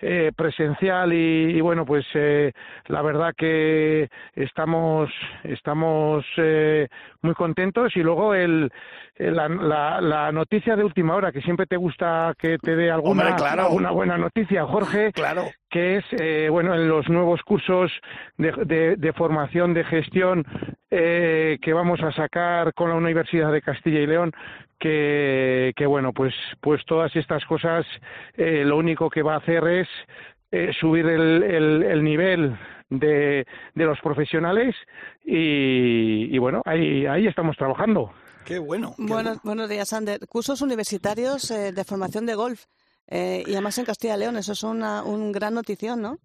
eh, 0.00 0.32
presencial 0.36 1.12
y, 1.12 1.56
y 1.56 1.60
bueno 1.60 1.84
pues 1.84 2.04
eh, 2.14 2.52
la 2.88 3.02
verdad 3.02 3.34
que 3.36 4.08
estamos 4.34 5.10
estamos 5.44 6.24
eh, 6.36 6.88
muy 7.22 7.34
contentos 7.34 7.96
y 7.96 8.00
luego 8.02 8.34
el, 8.34 8.70
el- 9.16 9.36
la, 9.36 9.48
la- 9.48 10.00
la 10.00 10.32
noticia 10.32 10.76
de 10.76 10.84
última 10.84 11.14
hora 11.14 11.32
que 11.32 11.40
siempre 11.42 11.66
te 11.66 11.76
gusta 11.76 12.34
que 12.38 12.58
te 12.58 12.76
dé 12.76 12.90
alguna 12.90 13.22
Hombre, 13.24 13.36
claro. 13.36 13.62
alguna 13.64 13.90
buena 13.90 14.18
noticia 14.18 14.64
Jorge 14.66 15.12
claro 15.12 15.44
que 15.70 15.96
es 15.96 16.04
eh, 16.20 16.48
bueno 16.50 16.74
en 16.74 16.88
los 16.88 17.08
nuevos 17.08 17.42
cursos 17.42 17.90
de, 18.36 18.52
de- 18.64 18.96
de 18.96 19.12
formación 19.12 19.74
de 19.74 19.84
gestión 19.84 20.44
eh, 20.90 21.58
que 21.60 21.72
vamos 21.72 22.00
a 22.02 22.12
sacar 22.12 22.72
con 22.74 22.90
la 22.90 22.96
Universidad 22.96 23.50
de 23.52 23.60
Castilla 23.62 24.00
y 24.00 24.06
León 24.06 24.32
que, 24.78 25.72
que 25.76 25.86
bueno 25.86 26.12
pues 26.12 26.34
pues 26.60 26.84
todas 26.84 27.14
estas 27.16 27.44
cosas 27.46 27.86
eh, 28.36 28.62
lo 28.64 28.76
único 28.76 29.08
que 29.10 29.22
va 29.22 29.34
a 29.34 29.38
hacer 29.38 29.66
es 29.66 29.85
eh, 30.50 30.72
subir 30.80 31.06
el, 31.06 31.42
el- 31.42 31.82
el 31.82 32.04
nivel 32.04 32.56
de, 32.90 33.44
de 33.74 33.84
los 33.84 33.98
profesionales 34.00 34.74
y, 35.24 36.28
y 36.34 36.38
bueno 36.38 36.62
ahí 36.64 37.06
ahí 37.06 37.26
estamos 37.26 37.56
trabajando 37.56 38.12
Qué 38.44 38.60
bueno. 38.60 38.94
Buenos, 38.96 39.42
buenos 39.42 39.68
días, 39.68 39.92
Ander. 39.92 40.20
Cursos 40.28 40.62
universitarios 40.62 41.50
eh, 41.50 41.72
de 41.72 41.82
formación 41.82 42.26
de 42.26 42.36
golf. 42.36 42.66
eh, 43.08 43.42
y 43.44 43.52
además 43.54 43.76
en 43.78 43.84
Castilla 43.86 44.14
y 44.14 44.20
León, 44.20 44.36
eso 44.36 44.52
es 44.52 44.62
una 44.62 45.02
un 45.02 45.32
gran 45.32 45.52
notición, 45.54 46.00
¿no? 46.00 46.18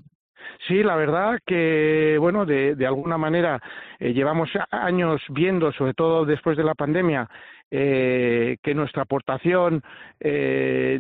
Sí, 0.68 0.84
la 0.84 0.96
verdad 0.96 1.40
que, 1.48 2.18
bueno, 2.20 2.46
de, 2.46 2.76
de 2.76 2.86
alguna 2.86 3.18
manera 3.18 3.60
eh, 4.00 4.14
llevamos 4.14 4.50
años 4.70 5.20
viendo, 5.30 5.72
sobre 5.72 5.96
todo 5.96 6.24
después 6.26 6.56
de 6.58 6.64
la 6.64 6.76
pandemia, 6.76 7.28
eh, 7.72 8.58
que 8.62 8.76
nuestra 8.76 9.04
aportación 9.04 9.82
eh, 10.20 11.00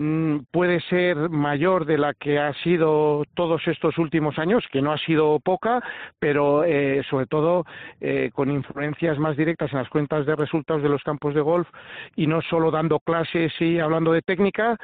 puede 0.51 0.80
ser 0.82 1.30
mayor 1.30 1.86
de 1.86 1.97
la 1.97 2.13
que 2.13 2.39
ha 2.39 2.53
sido 2.63 3.24
todos 3.36 3.67
estos 3.67 3.97
últimos 3.97 4.39
años, 4.39 4.65
que 4.72 4.82
no 4.82 4.93
ha 4.93 4.97
sido 4.97 5.39
poca, 5.39 5.84
pero 6.17 6.63
eh, 6.63 7.03
sobre 7.09 7.26
todo 7.26 7.65
eh, 7.99 8.32
con 8.34 8.49
influencias 8.49 9.19
más 9.19 9.36
directas 9.36 9.72
en 9.74 9.80
las 9.80 9.89
cuentas 9.89 10.26
de 10.26 10.36
resultados 10.36 10.82
de 10.82 10.89
los 10.89 11.03
campos 11.03 11.36
de 11.36 11.41
golf 11.41 11.67
y 12.15 12.26
no 12.26 12.41
solo 12.41 12.72
dando 12.72 12.99
clases 12.99 13.51
y 13.59 13.80
hablando 13.80 14.13
de 14.13 14.22
técnica, 14.22 14.78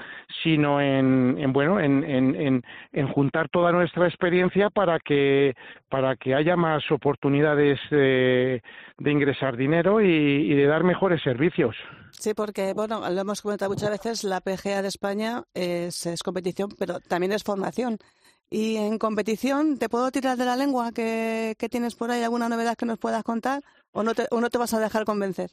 sino 0.44 0.82
en, 0.82 1.38
en 1.40 1.54
bueno, 1.54 1.80
en, 1.80 2.04
en, 2.04 2.64
en, 2.92 3.08
juntar 3.08 3.48
toda 3.48 3.72
nuestra 3.72 4.08
experiencia 4.08 4.70
para 4.70 5.00
que 5.00 5.56
para 5.90 6.18
que 6.18 6.36
haya 6.36 6.58
más 6.58 6.92
oportunidades 6.92 7.80
de, 7.90 8.62
ingresar 9.00 9.56
dinero 9.56 10.02
y 10.02 10.54
de 10.54 10.66
dar 10.66 10.84
mejores 10.84 11.22
servicios. 11.22 11.77
Sí, 12.12 12.34
porque, 12.34 12.74
bueno, 12.74 13.08
lo 13.10 13.22
hemos 13.22 13.42
comentado 13.42 13.70
muchas 13.70 13.92
veces, 13.92 14.24
la 14.24 14.42
PGA 14.42 14.82
de 14.82 14.88
España 14.88 15.44
es, 15.54 16.08
competición, 16.24 16.70
pero 16.78 17.00
también 17.00 17.32
es 17.32 17.44
formación. 17.44 18.00
Y 18.50 18.78
en 18.78 18.98
competición, 18.98 19.78
¿te 19.78 19.90
puedo 19.90 20.10
tirar 20.10 20.38
de 20.38 20.46
la 20.46 20.56
lengua? 20.56 20.92
¿Qué, 20.92 21.56
qué 21.60 21.70
tienes 21.70 21.96
por 21.96 22.10
ahí? 22.10 22.24
¿Alguna 22.24 22.50
novedad 22.50 22.76
que 22.76 22.86
nos 22.86 22.98
puedas 22.98 23.24
contar? 23.24 23.62
¿O 23.92 24.04
no 24.04 24.16
te, 24.16 24.28
o 24.32 24.42
no 24.42 24.50
te 24.50 24.58
vas 24.58 24.74
a 24.74 24.80
dejar 24.80 25.06
convencer? 25.06 25.52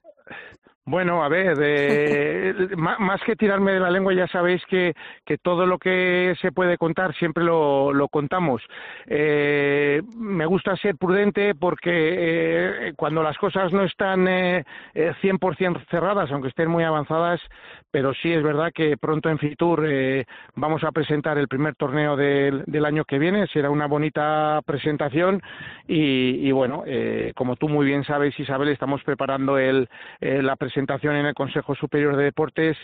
Bueno, 0.86 1.24
a 1.24 1.30
ver, 1.30 1.56
eh, 1.62 2.54
má- 2.76 2.98
más 2.98 3.22
que 3.22 3.36
tirarme 3.36 3.72
de 3.72 3.80
la 3.80 3.90
lengua, 3.90 4.12
ya 4.12 4.26
sabéis 4.28 4.62
que, 4.66 4.92
que 5.24 5.38
todo 5.38 5.64
lo 5.64 5.78
que 5.78 6.34
se 6.42 6.52
puede 6.52 6.76
contar 6.76 7.14
siempre 7.14 7.42
lo, 7.42 7.90
lo 7.94 8.08
contamos. 8.08 8.60
Eh, 9.06 10.02
me 10.18 10.44
gusta 10.44 10.76
ser 10.76 10.96
prudente 10.96 11.54
porque 11.54 11.90
eh, 11.90 12.92
cuando 12.96 13.22
las 13.22 13.38
cosas 13.38 13.72
no 13.72 13.82
están 13.82 14.28
eh, 14.28 14.64
eh, 14.92 15.12
100% 15.22 15.80
cerradas, 15.90 16.30
aunque 16.30 16.48
estén 16.48 16.68
muy 16.68 16.84
avanzadas, 16.84 17.40
pero 17.90 18.12
sí 18.12 18.30
es 18.30 18.42
verdad 18.42 18.70
que 18.74 18.98
pronto 18.98 19.30
en 19.30 19.38
Fitur 19.38 19.86
eh, 19.88 20.26
vamos 20.54 20.84
a 20.84 20.92
presentar 20.92 21.38
el 21.38 21.48
primer 21.48 21.76
torneo 21.76 22.14
del, 22.14 22.62
del 22.66 22.84
año 22.84 23.06
que 23.06 23.18
viene, 23.18 23.46
será 23.46 23.70
una 23.70 23.86
bonita 23.86 24.60
presentación 24.66 25.40
y, 25.88 26.46
y 26.46 26.52
bueno, 26.52 26.82
eh, 26.86 27.32
como 27.34 27.56
tú 27.56 27.70
muy 27.70 27.86
bien 27.86 28.04
sabes 28.04 28.38
Isabel, 28.38 28.68
estamos 28.68 29.02
preparando 29.02 29.56
el, 29.56 29.88
eh, 30.20 30.42
la 30.42 30.56
presentación 30.56 30.73
en 30.76 31.26
el 31.26 31.34
Consejo 31.34 31.74
Superior 31.74 32.16
de 32.16 32.24
Deportes 32.24 32.76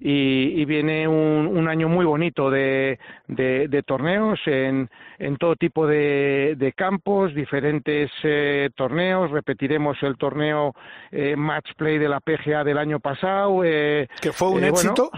y, 0.00 0.60
y 0.60 0.64
viene 0.64 1.06
un, 1.08 1.46
un 1.46 1.68
año 1.68 1.88
muy 1.88 2.04
bonito 2.04 2.50
de, 2.50 2.98
de- 3.28 3.68
de 3.68 3.82
torneos 3.82 4.38
en, 4.46 4.88
en 5.18 5.36
todo 5.36 5.56
tipo 5.56 5.86
de, 5.86 6.54
de 6.56 6.72
campos, 6.72 7.34
diferentes 7.34 8.10
eh, 8.22 8.70
torneos, 8.74 9.30
repetiremos 9.30 9.96
el 10.02 10.16
torneo 10.16 10.74
eh, 11.10 11.36
Match 11.36 11.70
Play 11.76 11.98
de 11.98 12.08
la 12.08 12.20
PGA 12.20 12.64
del 12.64 12.78
año 12.78 13.00
pasado. 13.00 13.62
eh, 13.64 14.08
que 14.20 14.32
fue 14.32 14.48
un 14.50 14.64
eh, 14.64 14.70
bueno, 14.70 14.90
éxito. 14.92 15.10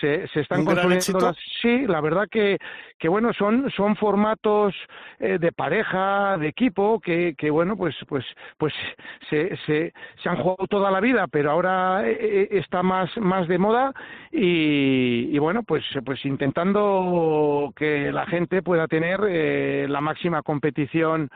se, 0.00 0.26
se 0.28 0.40
están 0.40 0.60
¿Un 0.60 0.64
gran 0.66 0.76
consolidando 0.88 0.96
éxito? 0.98 1.20
las- 1.20 1.36
sí 1.62 1.86
la 1.86 2.00
verdad 2.00 2.28
que 2.30 2.58
que 2.98 3.08
bueno 3.08 3.32
son 3.32 3.70
son 3.76 3.96
formatos 3.96 4.74
eh, 5.18 5.38
de 5.38 5.52
pareja 5.52 6.36
de 6.38 6.48
equipo 6.48 7.00
que, 7.00 7.34
que 7.36 7.50
bueno 7.50 7.76
pues 7.76 7.94
pues 8.08 8.24
pues 8.56 8.72
se, 9.30 9.56
se, 9.66 9.92
se 10.22 10.28
han 10.28 10.36
jugado 10.36 10.66
toda 10.68 10.90
la 10.90 11.00
vida 11.00 11.26
pero 11.28 11.50
ahora 11.50 12.08
eh, 12.08 12.18
eh, 12.20 12.48
está 12.52 12.82
más 12.82 13.10
más 13.18 13.48
de 13.48 13.58
moda 13.58 13.92
y, 14.32 15.30
y 15.30 15.38
bueno 15.38 15.62
pues 15.62 15.84
pues 16.04 16.24
intentando 16.24 17.72
que 17.76 18.10
la 18.12 18.26
gente 18.26 18.62
pueda 18.62 18.86
tener 18.88 19.20
eh, 19.28 19.86
la 19.88 20.00
máxima 20.00 20.42
competición 20.42 21.30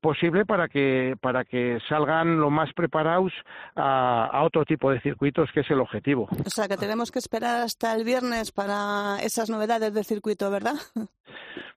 posible 0.00 0.46
para 0.46 0.68
que 0.68 1.16
para 1.20 1.44
que 1.44 1.80
salgan 1.88 2.38
lo 2.38 2.50
más 2.50 2.72
preparados 2.72 3.32
a, 3.74 4.26
a 4.32 4.44
otro 4.44 4.64
tipo 4.64 4.92
de 4.92 5.00
circuitos 5.00 5.50
que 5.50 5.60
es 5.60 5.70
el 5.72 5.80
objetivo 5.80 6.28
O 6.44 6.50
sea, 6.50 6.68
que 6.68 6.76
tenemos 6.76 7.10
que 7.10 7.18
esperar 7.18 7.62
hasta 7.62 7.94
el 7.94 8.04
viernes 8.04 8.52
para 8.52 9.18
esas 9.22 9.50
novedades 9.50 9.92
del 9.92 10.04
circuito, 10.04 10.50
¿verdad? 10.50 10.74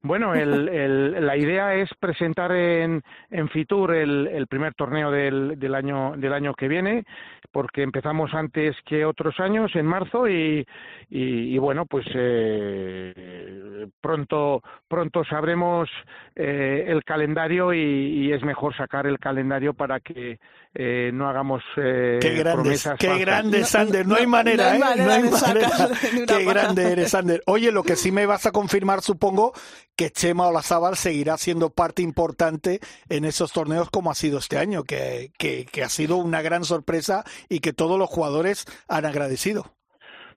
Bueno, 0.01 0.33
el, 0.33 0.69
el- 0.69 1.25
la 1.25 1.35
idea 1.35 1.75
es 1.75 1.89
presentar 1.99 2.51
en, 2.53 3.01
en 3.31 3.49
Fitur 3.49 3.93
el, 3.93 4.27
el 4.27 4.47
primer 4.47 4.73
torneo 4.73 5.11
del, 5.11 5.59
del 5.59 5.75
año 5.75 6.13
del 6.15 6.31
año 6.31 6.53
que 6.53 6.69
viene, 6.69 7.03
porque 7.51 7.81
empezamos 7.83 8.33
antes 8.33 8.77
que 8.85 9.03
otros 9.03 9.37
años 9.41 9.75
en 9.75 9.85
marzo 9.85 10.29
y, 10.29 10.65
y, 11.09 11.57
bueno, 11.57 11.85
pues 11.85 12.05
eh, 12.13 13.87
pronto 13.99 14.61
pronto 14.87 15.25
sabremos 15.25 15.89
eh, 16.35 16.85
el 16.87 17.03
calendario 17.03 17.73
y, 17.73 18.31
es 18.31 18.43
mejor 18.43 18.75
sacar 18.77 19.05
el 19.07 19.19
calendario 19.19 19.73
para 19.73 19.99
que 19.99 20.39
eh, 20.73 21.11
no 21.13 21.27
hagamos 21.29 21.63
eh, 21.77 22.19
qué 22.21 22.35
grande, 22.35 22.53
promesas 22.53 22.97
qué 22.99 23.07
falsas. 23.07 23.25
grande 23.25 23.63
Sander 23.65 24.05
no, 24.07 24.15
hay 24.15 24.27
manera, 24.27 24.65
no 24.65 24.71
hay 24.71 24.77
¿eh? 24.77 24.79
manera 24.79 25.05
no 25.05 25.11
hay 25.11 25.21
de 25.23 25.31
manera. 25.31 25.69
sacarle 25.69 25.97
ni 26.13 26.21
una 26.21 26.37
qué 26.37 26.45
pata. 26.45 26.53
grande 26.53 26.91
eres 26.91 27.11
Sander 27.11 27.41
oye 27.47 27.71
lo 27.71 27.83
que 27.83 27.95
sí 27.95 28.11
me 28.11 28.25
vas 28.25 28.45
a 28.45 28.51
confirmar 28.51 29.01
supongo 29.01 29.53
que 29.95 30.11
Chema 30.11 30.47
Olazábal 30.47 30.95
seguirá 30.95 31.37
siendo 31.37 31.71
parte 31.71 32.01
importante 32.03 32.79
en 33.09 33.25
esos 33.25 33.51
torneos 33.51 33.89
como 33.89 34.11
ha 34.11 34.15
sido 34.15 34.37
este 34.39 34.57
año 34.57 34.83
que, 34.83 35.31
que, 35.37 35.65
que 35.65 35.83
ha 35.83 35.89
sido 35.89 36.17
una 36.17 36.41
gran 36.41 36.63
sorpresa 36.63 37.23
y 37.49 37.59
que 37.61 37.73
todos 37.73 37.97
los 37.97 38.09
jugadores 38.09 38.65
han 38.87 39.05
agradecido 39.05 39.73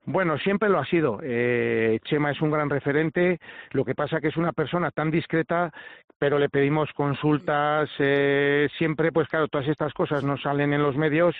Bueno, 0.05 0.37
siempre 0.39 0.68
lo 0.68 0.80
ha 0.80 0.85
sido. 0.87 1.20
Eh, 1.22 2.01
Chema 2.05 2.33
es 2.33 2.41
un 2.41 2.51
gran 2.51 2.68
referente. 2.68 3.39
Lo 3.70 3.85
que 3.85 3.95
pasa 3.95 4.20
que 4.20 4.28
es 4.28 4.37
una 4.37 4.53
persona 4.53 4.91
tan 4.91 5.12
discreta, 5.12 5.72
pero 6.23 6.39
le 6.39 6.49
pedimos 6.49 6.89
consultas. 6.93 7.91
Eh, 7.99 8.68
siempre, 8.79 9.11
pues 9.11 9.27
claro, 9.27 9.49
todas 9.49 9.66
estas 9.66 9.93
cosas 9.93 10.23
no 10.23 10.37
salen 10.37 10.73
en 10.73 10.81
los 10.81 10.97
medios. 10.97 11.35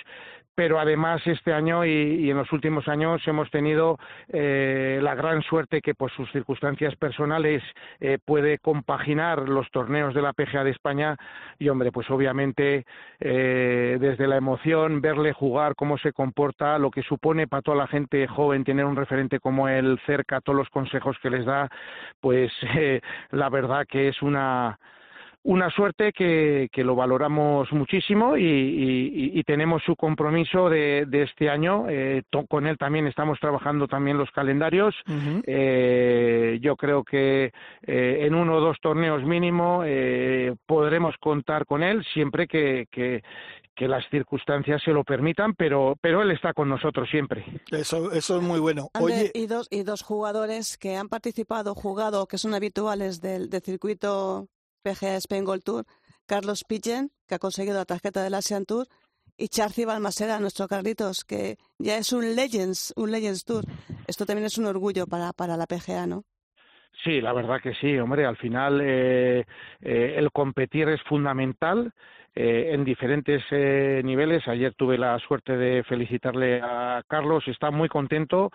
Pero 0.55 0.79
además 0.79 1.23
este 1.27 1.53
año 1.55 1.87
y, 1.87 1.91
y 1.91 2.31
en 2.31 2.37
los 2.37 2.53
últimos 2.53 2.87
años 2.87 3.27
hemos 3.27 3.51
tenido 3.51 3.99
eh, 4.29 5.01
la 5.03 5.15
gran 5.15 5.41
suerte 5.43 5.81
que 5.81 5.95
por 5.95 6.11
sus 6.11 6.31
circunstancias 6.31 6.95
personales 6.97 7.63
eh, 8.01 8.19
puede 8.23 8.59
compaginar 8.59 9.49
los 9.49 9.71
torneos 9.71 10.15
de 10.15 10.21
la 10.21 10.35
PGA 10.35 10.63
de 10.63 10.71
España 10.71 11.17
y 11.59 11.71
hombre, 11.71 11.91
pues 11.91 12.11
obviamente 12.11 12.85
eh, 13.19 13.97
desde 13.99 14.27
la 14.27 14.37
emoción, 14.37 15.01
verle 15.01 15.33
jugar, 15.33 15.75
cómo 15.75 15.97
se 15.97 16.13
comporta, 16.13 16.79
lo 16.79 16.91
que 16.91 17.03
supone 17.03 17.47
para 17.47 17.63
toda 17.63 17.79
la 17.79 17.87
gente 17.87 18.27
joven 18.27 18.65
tener 18.65 18.85
un 18.85 18.97
referente 18.97 19.41
como 19.41 19.69
él 19.69 19.99
cerca, 20.05 20.43
todos 20.43 20.59
los 20.59 20.69
consejos 20.69 21.17
que 21.23 21.31
les 21.31 21.47
da, 21.47 21.71
pues 22.21 22.53
eh, 22.77 23.01
la 23.31 23.49
verdad 23.49 23.87
que 23.89 24.09
es 24.09 24.21
una 24.21 24.72
una 25.45 25.71
suerte 25.71 26.13
que, 26.13 26.69
que 26.71 26.85
lo 26.85 26.95
valoramos 26.95 27.73
muchísimo 27.73 28.37
y, 28.37 28.45
y, 28.45 29.39
y 29.41 29.43
tenemos 29.43 29.83
su 29.83 29.97
compromiso 29.97 30.69
de, 30.71 31.05
de 31.09 31.23
este 31.23 31.51
año. 31.51 31.87
Eh, 31.89 32.23
to- 32.31 32.47
con 32.47 32.69
él 32.69 32.79
también 32.79 33.09
estamos 33.09 33.41
trabajando 33.41 33.89
también 33.89 34.19
los 34.19 34.31
calendarios. 34.31 34.95
Eh, 35.45 36.59
yo 36.63 36.77
creo 36.77 37.03
que 37.03 37.53
eh, 37.83 38.19
en 38.21 38.35
uno 38.37 38.57
o 38.57 38.61
dos 38.61 38.77
torneos 38.81 39.25
mínimo 39.25 39.83
eh, 39.85 40.55
podremos 40.65 41.17
contar 41.19 41.67
con 41.67 41.83
él 41.83 42.05
siempre 42.15 42.47
que, 42.47 42.87
que, 42.89 43.25
que 43.75 43.89
las 43.89 44.09
circunstancias 44.11 44.81
se 44.85 44.93
lo 44.93 45.03
permitan, 45.03 45.55
pero, 45.55 45.97
pero 46.01 46.23
él 46.23 46.31
está 46.31 46.53
con 46.55 46.69
nosotros 46.69 47.09
siempre. 47.11 47.45
eso 47.73 48.13
eso 48.13 48.37
es 48.37 48.43
muy 48.45 48.61
bueno 48.61 48.91
oye 49.01 49.33
y, 49.35 49.47
dos, 49.49 49.67
y 49.73 49.83
dos 49.83 50.03
jugadores 50.03 50.79
que 50.79 50.95
han 50.95 51.09
participado, 51.09 51.75
jugado, 51.75 52.27
que 52.27 52.39
son 52.39 52.55
habituales 52.55 53.21
del, 53.21 53.51
del 53.51 53.61
circuito 53.63 54.47
PGA 54.83 55.17
Spain 55.17 55.45
Gold 55.45 55.63
Tour, 55.63 55.87
Carlos 56.27 56.65
Pigeon, 56.65 57.11
que 57.27 57.37
ha 57.37 57.39
conseguido 57.39 57.77
la 57.77 57.85
tarjeta 57.85 58.23
del 58.23 58.35
Asian 58.35 58.65
Tour, 58.65 58.89
y 59.37 59.49
Charci 59.49 59.85
Balmasera, 59.85 60.39
nuestro 60.41 60.69
Carlitos, 60.69 61.25
que 61.25 61.59
ya 61.79 61.97
es 61.97 62.13
un 62.13 62.37
Legends, 62.37 62.93
un 62.97 63.11
Legends 63.11 63.45
Tour. 63.45 63.65
Esto 64.07 64.27
también 64.27 64.47
es 64.47 64.59
un 64.59 64.67
orgullo 64.67 65.07
para, 65.07 65.33
para 65.33 65.57
la 65.57 65.67
PGA, 65.67 66.07
¿no? 66.07 66.25
Sí, 67.05 67.21
la 67.21 67.33
verdad 67.33 67.61
que 67.61 67.75
sí, 67.75 67.99
hombre. 67.99 68.25
Al 68.27 68.37
final 68.37 68.81
eh, 68.83 69.45
eh, 69.81 70.15
el 70.17 70.31
competir 70.31 70.89
es 70.89 71.03
fundamental 71.03 71.93
eh, 72.35 72.71
en 72.73 72.85
diferentes 72.85 73.43
eh, 73.51 74.03
niveles. 74.05 74.47
Ayer 74.47 74.73
tuve 74.75 74.97
la 74.99 75.19
suerte 75.19 75.57
de 75.57 75.83
felicitarle 75.85 76.61
a 76.63 77.03
Carlos. 77.09 77.47
Está 77.49 77.71
muy 77.71 77.89
contento. 77.89 78.51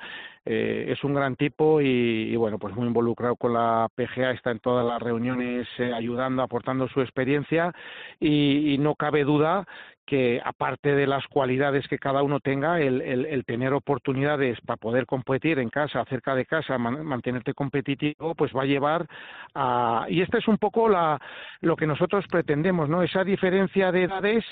eh, 0.45 0.85
es 0.89 1.03
un 1.03 1.13
gran 1.13 1.35
tipo 1.35 1.81
y, 1.81 1.85
y, 2.31 2.35
bueno, 2.37 2.57
pues 2.57 2.73
muy 2.75 2.87
involucrado 2.87 3.35
con 3.35 3.53
la 3.53 3.89
PGA. 3.95 4.31
Está 4.31 4.51
en 4.51 4.59
todas 4.59 4.85
las 4.85 5.01
reuniones 5.01 5.67
ayudando, 5.93 6.41
aportando 6.41 6.87
su 6.87 7.01
experiencia 7.01 7.73
y, 8.19 8.73
y 8.73 8.77
no 8.77 8.95
cabe 8.95 9.23
duda 9.25 9.65
que 10.07 10.41
aparte 10.43 10.95
de 10.95 11.05
las 11.05 11.27
cualidades 11.27 11.85
que 11.89 11.99
cada 11.99 12.23
uno 12.23 12.39
tenga, 12.39 12.79
el, 12.79 13.43
tener 13.45 13.73
oportunidades 13.73 14.59
para 14.61 14.77
poder 14.77 15.05
competir 15.05 15.59
en 15.59 15.69
casa, 15.69 16.03
cerca 16.05 16.33
de 16.33 16.45
casa, 16.45 16.77
man, 16.77 17.05
mantenerte 17.05 17.53
competitivo, 17.53 18.33
pues 18.33 18.53
va 18.55 18.63
a 18.63 18.65
llevar 18.65 19.05
a... 19.53 20.05
Y 20.07 20.21
esta 20.21 20.37
es 20.37 20.47
un 20.47 20.57
poco 20.57 20.87
la, 20.87 21.19
lo 21.59 21.75
que 21.75 21.85
nosotros 21.85 22.25
pretendemos, 22.31 22.87
¿no? 22.87 23.03
Esa 23.03 23.25
diferencia 23.25 23.91
de 23.91 24.03
edades 24.03 24.45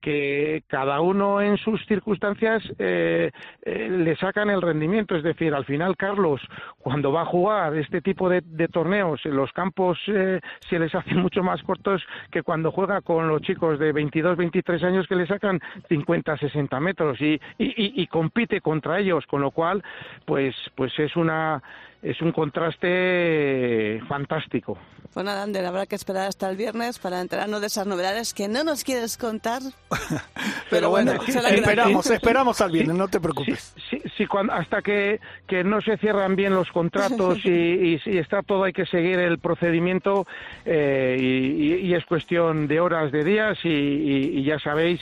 que 0.00 0.62
cada 0.68 1.00
uno 1.00 1.42
en 1.42 1.58
sus 1.58 1.84
circunstancias 1.86 2.62
eh, 2.78 3.32
eh, 3.62 3.88
le 3.90 4.16
sacan 4.16 4.48
el 4.48 4.62
rendimiento. 4.62 5.16
Es 5.16 5.24
decir, 5.24 5.52
al 5.54 5.64
final, 5.64 5.96
Carlos, 5.96 6.40
cuando 6.78 7.10
va 7.10 7.22
a 7.22 7.26
jugar 7.26 7.76
este 7.76 8.00
tipo 8.00 8.28
de, 8.28 8.42
de 8.44 8.68
torneos, 8.68 9.24
los 9.24 9.52
campos 9.52 9.98
eh, 10.06 10.40
se 10.68 10.78
les 10.78 10.94
hacen 10.94 11.18
mucho 11.18 11.42
más 11.42 11.62
cortos 11.64 12.02
que 12.30 12.44
cuando 12.44 12.70
juega 12.70 13.00
con 13.00 13.26
los 13.26 13.42
chicos 13.42 13.78
de 13.80 13.92
22, 13.92 14.36
23 14.36 14.82
años 14.84 14.99
que 15.06 15.16
le 15.16 15.26
sacan 15.26 15.60
50, 15.88 16.36
60 16.36 16.80
metros 16.80 17.20
y, 17.20 17.40
y, 17.58 17.66
y, 17.66 18.02
y 18.02 18.06
compite 18.06 18.60
contra 18.60 18.98
ellos, 18.98 19.24
con 19.26 19.40
lo 19.40 19.50
cual, 19.50 19.82
pues, 20.24 20.54
pues 20.74 20.92
es 20.98 21.16
una 21.16 21.62
es 22.02 22.20
un 22.22 22.32
contraste 22.32 24.00
fantástico. 24.08 24.78
Pues 25.12 25.26
nada, 25.26 25.42
Ander, 25.42 25.66
habrá 25.66 25.86
que 25.86 25.96
esperar 25.96 26.28
hasta 26.28 26.48
el 26.48 26.56
viernes 26.56 26.98
para 26.98 27.20
enterarnos 27.20 27.60
de 27.60 27.66
esas 27.66 27.86
novedades 27.86 28.32
que 28.32 28.48
no 28.48 28.64
nos 28.64 28.84
quieres 28.84 29.18
contar. 29.18 29.60
pero 30.70 30.90
bueno 30.90 31.12
esperamos 31.12 32.06
esperamos 32.10 32.60
al 32.60 32.70
viernes 32.70 32.96
no 32.96 33.08
te 33.08 33.20
preocupes 33.20 33.74
Sí, 33.90 33.99
cuando, 34.26 34.52
hasta 34.52 34.82
que, 34.82 35.20
que 35.46 35.64
no 35.64 35.80
se 35.80 35.96
cierran 35.96 36.36
bien 36.36 36.54
los 36.54 36.70
contratos 36.70 37.38
y, 37.44 38.00
y 38.04 38.18
está 38.18 38.42
todo, 38.42 38.64
hay 38.64 38.72
que 38.72 38.86
seguir 38.86 39.18
el 39.18 39.38
procedimiento 39.38 40.26
eh, 40.64 41.16
y, 41.20 41.94
es 41.94 42.04
cuestión 42.04 42.68
de 42.68 42.80
horas, 42.80 43.10
de 43.10 43.24
días 43.24 43.58
y 43.64 44.42
ya 44.44 44.58
sabéis 44.58 45.00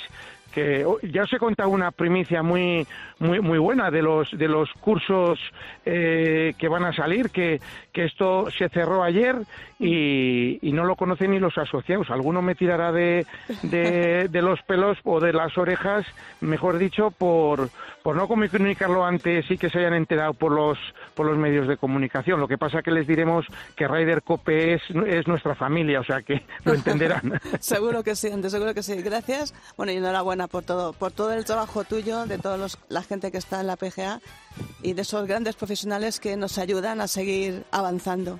que 0.52 0.84
oh, 0.84 0.98
ya 1.02 1.22
os 1.22 1.32
he 1.32 1.38
contado 1.38 1.68
una 1.68 1.90
primicia 1.90 2.42
muy 2.42 2.86
muy 3.18 3.40
muy 3.40 3.58
buena 3.58 3.90
de 3.90 4.02
los 4.02 4.30
de 4.36 4.48
los 4.48 4.72
cursos 4.74 5.38
eh, 5.84 6.54
que 6.58 6.68
van 6.68 6.84
a 6.84 6.92
salir 6.92 7.30
que, 7.30 7.60
que 7.92 8.04
esto 8.04 8.50
se 8.50 8.68
cerró 8.68 9.02
ayer 9.02 9.36
y, 9.78 10.58
y 10.66 10.72
no 10.72 10.84
lo 10.84 10.96
conocen 10.96 11.30
ni 11.30 11.38
los 11.38 11.56
asociados 11.58 12.10
alguno 12.10 12.42
me 12.42 12.54
tirará 12.54 12.92
de, 12.92 13.26
de, 13.62 14.28
de 14.30 14.42
los 14.42 14.60
pelos 14.62 14.98
o 15.04 15.20
de 15.20 15.32
las 15.32 15.56
orejas 15.56 16.06
mejor 16.40 16.78
dicho 16.78 17.10
por 17.10 17.70
por 18.02 18.16
no 18.16 18.26
comunicarlo 18.26 19.04
antes 19.04 19.50
y 19.50 19.58
que 19.58 19.70
se 19.70 19.78
hayan 19.78 19.94
enterado 19.94 20.32
por 20.34 20.52
los 20.52 20.78
por 21.14 21.26
los 21.26 21.36
medios 21.36 21.68
de 21.68 21.76
comunicación 21.76 22.40
lo 22.40 22.48
que 22.48 22.58
pasa 22.58 22.82
que 22.82 22.90
les 22.90 23.06
diremos 23.06 23.46
que 23.76 23.86
Ryder 23.86 24.22
Cope 24.22 24.74
es, 24.74 24.82
es 25.06 25.26
nuestra 25.28 25.54
familia 25.54 26.00
o 26.00 26.04
sea 26.04 26.22
que 26.22 26.42
lo 26.64 26.74
entenderán 26.74 27.40
seguro 27.60 28.02
que 28.02 28.14
sí, 28.14 28.30
seguro 28.48 28.74
que 28.74 28.82
sí. 28.82 28.94
Gracias. 29.02 29.54
Bueno, 29.76 29.92
y 29.92 29.96
enhorabuena 29.96 30.48
por 30.48 30.64
todo, 30.64 30.92
por 30.92 31.12
todo 31.12 31.32
el 31.32 31.44
trabajo 31.44 31.84
tuyo, 31.84 32.26
de 32.26 32.38
toda 32.38 32.66
la 32.88 33.02
gente 33.02 33.30
que 33.30 33.38
está 33.38 33.60
en 33.60 33.66
la 33.66 33.76
PGA 33.76 34.20
y 34.82 34.92
de 34.94 35.02
esos 35.02 35.26
grandes 35.26 35.56
profesionales 35.56 36.20
que 36.20 36.36
nos 36.36 36.58
ayudan 36.58 37.00
a 37.00 37.08
seguir 37.08 37.64
avanzando. 37.70 38.38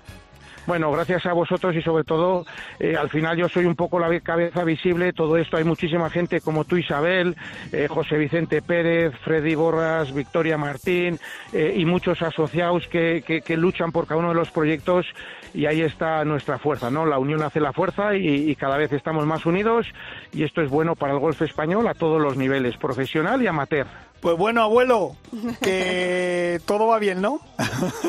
Bueno, 0.69 0.93
gracias 0.93 1.25
a 1.25 1.33
vosotros 1.33 1.75
y 1.75 1.81
sobre 1.81 2.05
todo, 2.05 2.45
eh, 2.79 2.95
al 2.95 3.09
final 3.09 3.39
yo 3.39 3.49
soy 3.49 3.65
un 3.65 3.75
poco 3.75 3.99
la 3.99 4.21
cabeza 4.21 4.65
visible. 4.65 5.15
Todo 5.15 5.39
esto 5.39 5.57
hay 5.57 5.65
muchísima 5.65 6.11
gente 6.11 6.43
como 6.43 6.67
tú, 6.67 6.77
Isabel, 6.77 7.37
eh, 7.73 7.89
José 7.89 8.19
Vicente 8.19 8.61
Pérez, 8.61 9.15
Freddy 9.25 9.55
Borras, 9.55 10.13
Victoria 10.13 10.59
Martín 10.59 11.19
eh, 11.55 11.73
y 11.75 11.87
muchos 11.87 12.21
asociados 12.21 12.87
que, 12.87 13.25
que, 13.27 13.41
que, 13.41 13.57
luchan 13.57 13.93
por 13.93 14.07
cada 14.07 14.21
uno 14.21 14.29
de 14.29 14.35
los 14.35 14.51
proyectos 14.51 15.07
y 15.55 15.65
ahí 15.65 15.81
está 15.81 16.23
nuestra 16.27 16.59
fuerza, 16.59 16.91
¿no? 16.91 17.07
La 17.07 17.19
unión 17.19 17.43
hace 17.43 17.61
la 17.61 17.73
fuerza 17.73 18.15
y, 18.15 18.51
y 18.51 18.55
cada 18.55 18.77
vez 18.77 18.93
estamos 18.93 19.25
más 19.25 19.47
unidos 19.47 19.87
y 20.35 20.43
esto 20.43 20.61
es 20.61 20.69
bueno 20.69 20.97
para 20.97 21.15
el 21.15 21.19
golf 21.19 21.41
español 21.41 21.89
a 21.89 21.95
todos 21.95 22.21
los 22.21 22.37
niveles, 22.37 22.77
profesional 22.77 23.43
y 23.43 23.47
amateur. 23.47 23.87
Pues 24.21 24.37
bueno, 24.37 24.63
abuelo, 24.63 25.15
que 25.63 26.61
todo 26.67 26.89
va 26.89 26.99
bien, 26.99 27.21
¿no? 27.21 27.41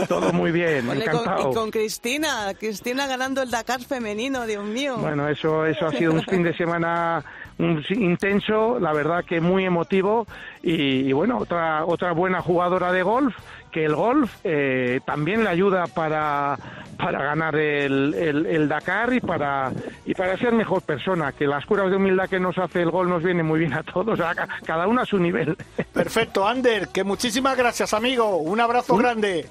Todo 0.07 0.33
muy 0.33 0.51
bien, 0.51 0.85
y 0.85 0.87
con- 0.87 0.97
encantado. 1.01 1.51
y 1.51 1.53
con 1.53 1.71
Cristina, 1.71 2.51
Cristina 2.59 3.05
ganando 3.07 3.41
el 3.43 3.51
Dakar 3.51 3.81
femenino, 3.81 4.45
Dios 4.47 4.63
mío. 4.63 4.97
Bueno, 4.97 5.27
eso, 5.29 5.65
eso 5.65 5.85
ha 5.87 5.91
sido 5.91 6.13
un 6.13 6.23
fin 6.23 6.41
de 6.43 6.55
semana 6.55 7.23
un- 7.59 7.83
intenso, 7.91 8.79
la 8.79 8.91
verdad 8.93 9.23
que 9.23 9.39
muy 9.39 9.65
emotivo 9.65 10.25
y, 10.63 10.73
y 11.09 11.13
bueno, 11.13 11.37
otra, 11.37 11.85
otra 11.85 12.11
buena 12.13 12.41
jugadora 12.41 12.91
de 12.91 13.03
golf, 13.03 13.35
que 13.71 13.85
el 13.85 13.95
golf 13.95 14.31
eh, 14.43 14.99
también 15.05 15.43
le 15.43 15.49
ayuda 15.49 15.85
para, 15.87 16.57
para 16.97 17.23
ganar 17.23 17.55
el, 17.55 18.13
el- 18.13 18.45
el 18.45 18.67
Dakar 18.67 19.13
y 19.13 19.19
para, 19.21 19.71
y 20.05 20.13
para 20.13 20.37
ser 20.37 20.53
mejor 20.53 20.81
persona, 20.81 21.31
que 21.31 21.47
las 21.47 21.65
curas 21.65 21.89
de 21.89 21.95
humildad 21.97 22.27
que 22.29 22.39
nos 22.39 22.57
hace 22.57 22.81
el 22.81 22.91
golf 22.91 23.09
nos 23.09 23.23
viene 23.23 23.43
muy 23.43 23.59
bien 23.59 23.73
a 23.73 23.83
todos, 23.83 24.19
a 24.19 24.33
cada 24.65 24.87
uno 24.87 25.01
a 25.01 25.05
su 25.05 25.17
nivel. 25.19 25.55
Perfecto, 25.93 26.47
Ander, 26.47 26.87
que 26.89 27.03
muchísimas 27.03 27.57
gracias, 27.57 27.93
amigo. 27.93 28.37
Un 28.37 28.59
abrazo 28.59 28.95
grande. 28.97 29.45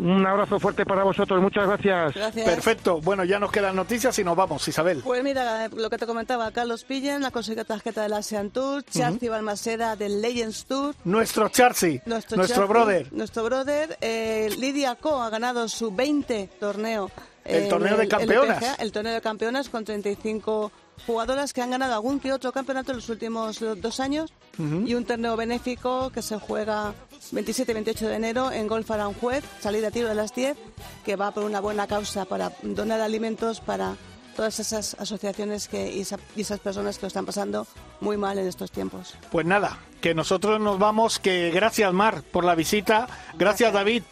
Un 0.00 0.26
abrazo 0.26 0.58
fuerte 0.58 0.86
para 0.86 1.04
vosotros, 1.04 1.42
muchas 1.42 1.66
gracias. 1.66 2.14
Gracias. 2.14 2.48
Perfecto. 2.48 3.02
Bueno, 3.02 3.22
ya 3.24 3.38
nos 3.38 3.52
quedan 3.52 3.76
noticias 3.76 4.18
y 4.18 4.24
nos 4.24 4.34
vamos, 4.34 4.66
Isabel. 4.66 5.02
Pues 5.04 5.22
mira, 5.22 5.68
lo 5.68 5.90
que 5.90 5.98
te 5.98 6.06
comentaba, 6.06 6.50
Carlos 6.52 6.84
Pillen 6.84 7.24
ha 7.26 7.30
conseguido 7.30 7.66
tarjeta 7.66 8.02
del 8.02 8.14
Asian 8.14 8.48
Tour, 8.48 8.82
Charcy 8.84 9.28
Balmaceda 9.28 9.96
del 9.96 10.22
Legends 10.22 10.64
Tour, 10.64 10.94
Nuestro 11.04 11.50
Charcy, 11.50 12.00
nuestro, 12.06 12.46
Charcy, 12.46 12.66
brother. 12.66 13.12
Nuestro 13.12 13.44
brother, 13.44 13.98
eh, 14.00 14.48
Lidia 14.58 14.94
Co 14.94 15.20
ha 15.20 15.28
ganado 15.28 15.68
su 15.68 15.94
20 15.94 16.48
torneo. 16.58 17.10
El 17.44 17.68
torneo 17.68 17.96
de 17.96 18.08
campeonas. 18.08 18.62
LPGA, 18.62 18.74
el 18.76 18.92
torneo 18.92 19.12
de 19.12 19.20
campeonas 19.20 19.68
con 19.68 19.84
35 19.84 20.72
jugadoras 21.06 21.52
que 21.52 21.62
han 21.62 21.70
ganado 21.70 21.94
algún 21.94 22.20
que 22.20 22.32
otro 22.32 22.52
campeonato 22.52 22.92
en 22.92 22.96
los 22.98 23.08
últimos 23.08 23.58
dos 23.80 24.00
años 24.00 24.32
y 24.58 24.94
un 24.94 25.04
torneo 25.06 25.36
benéfico 25.36 26.10
que 26.10 26.20
se 26.20 26.38
juega 26.38 26.92
27 27.32 27.72
y 27.72 27.74
28 27.74 28.08
de 28.08 28.14
enero 28.16 28.52
en 28.52 28.66
Golf 28.66 28.90
Aranjuez, 28.90 29.42
salida 29.60 29.88
a 29.88 29.90
tiro 29.90 30.08
de 30.08 30.14
las 30.14 30.34
10, 30.34 30.56
que 31.04 31.16
va 31.16 31.30
por 31.30 31.44
una 31.44 31.60
buena 31.60 31.86
causa 31.86 32.26
para 32.26 32.52
donar 32.62 33.00
alimentos 33.00 33.60
para 33.60 33.96
todas 34.36 34.60
esas 34.60 34.94
asociaciones 34.98 35.66
que, 35.68 35.90
y, 35.92 36.00
esa- 36.00 36.18
y 36.36 36.42
esas 36.42 36.60
personas 36.60 36.96
que 36.98 37.02
lo 37.02 37.08
están 37.08 37.24
pasando 37.26 37.66
muy 38.00 38.16
mal 38.16 38.38
en 38.38 38.46
estos 38.46 38.70
tiempos. 38.70 39.14
Pues 39.30 39.46
nada, 39.46 39.78
que 40.02 40.14
nosotros 40.14 40.60
nos 40.60 40.78
vamos, 40.78 41.18
que 41.18 41.50
gracias 41.50 41.92
Mar 41.92 42.22
por 42.22 42.44
la 42.44 42.54
visita, 42.54 43.08
gracias 43.38 43.72
David, 43.72 44.02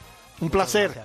un 0.41 0.51
placer. 0.51 0.99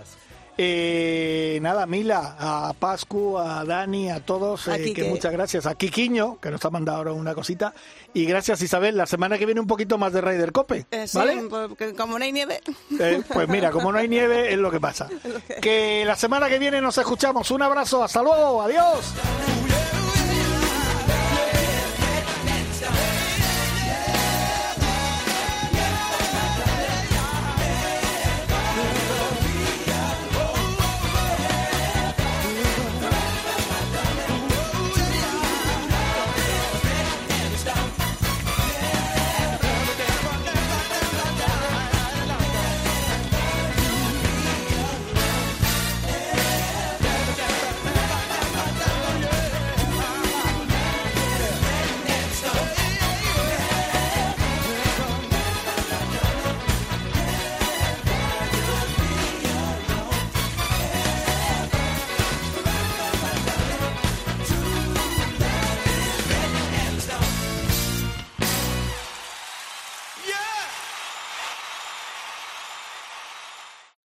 Eh, 0.57 1.57
nada, 1.61 1.85
Mila, 1.85 2.35
a 2.39 2.73
Pascu, 2.73 3.37
a 3.39 3.65
Dani, 3.65 4.09
a 4.11 4.19
todos, 4.19 4.67
eh, 4.67 4.93
que 4.93 5.05
muchas 5.05 5.31
gracias. 5.31 5.65
A 5.65 5.75
Quiquiño, 5.75 6.39
que 6.39 6.51
nos 6.51 6.63
ha 6.63 6.69
mandado 6.69 6.99
ahora 6.99 7.13
una 7.13 7.33
cosita. 7.33 7.73
Y 8.13 8.25
gracias 8.25 8.61
Isabel, 8.61 8.95
la 8.95 9.07
semana 9.07 9.37
que 9.39 9.45
viene 9.45 9.59
un 9.61 9.67
poquito 9.67 9.97
más 9.97 10.13
de 10.13 10.21
Raider 10.21 10.51
Cope, 10.51 10.85
Eh, 10.91 11.07
sí, 11.07 11.17
¿vale? 11.17 11.43
porque 11.49 11.93
como 11.95 12.19
no 12.19 12.25
hay 12.25 12.31
nieve, 12.31 12.61
Eh, 12.99 13.23
pues 13.27 13.47
mira, 13.49 13.71
como 13.71 13.91
no 13.91 13.97
hay 13.97 14.07
nieve, 14.07 14.53
es 14.53 14.59
lo 14.59 14.69
que 14.69 14.79
pasa. 14.79 15.09
Que 15.61 16.03
la 16.05 16.15
semana 16.15 16.47
que 16.49 16.59
viene 16.59 16.81
nos 16.81 16.97
escuchamos. 16.97 17.49
Un 17.51 17.61
abrazo, 17.63 18.03
hasta 18.03 18.21
luego, 18.21 18.61
adiós. 18.61 19.13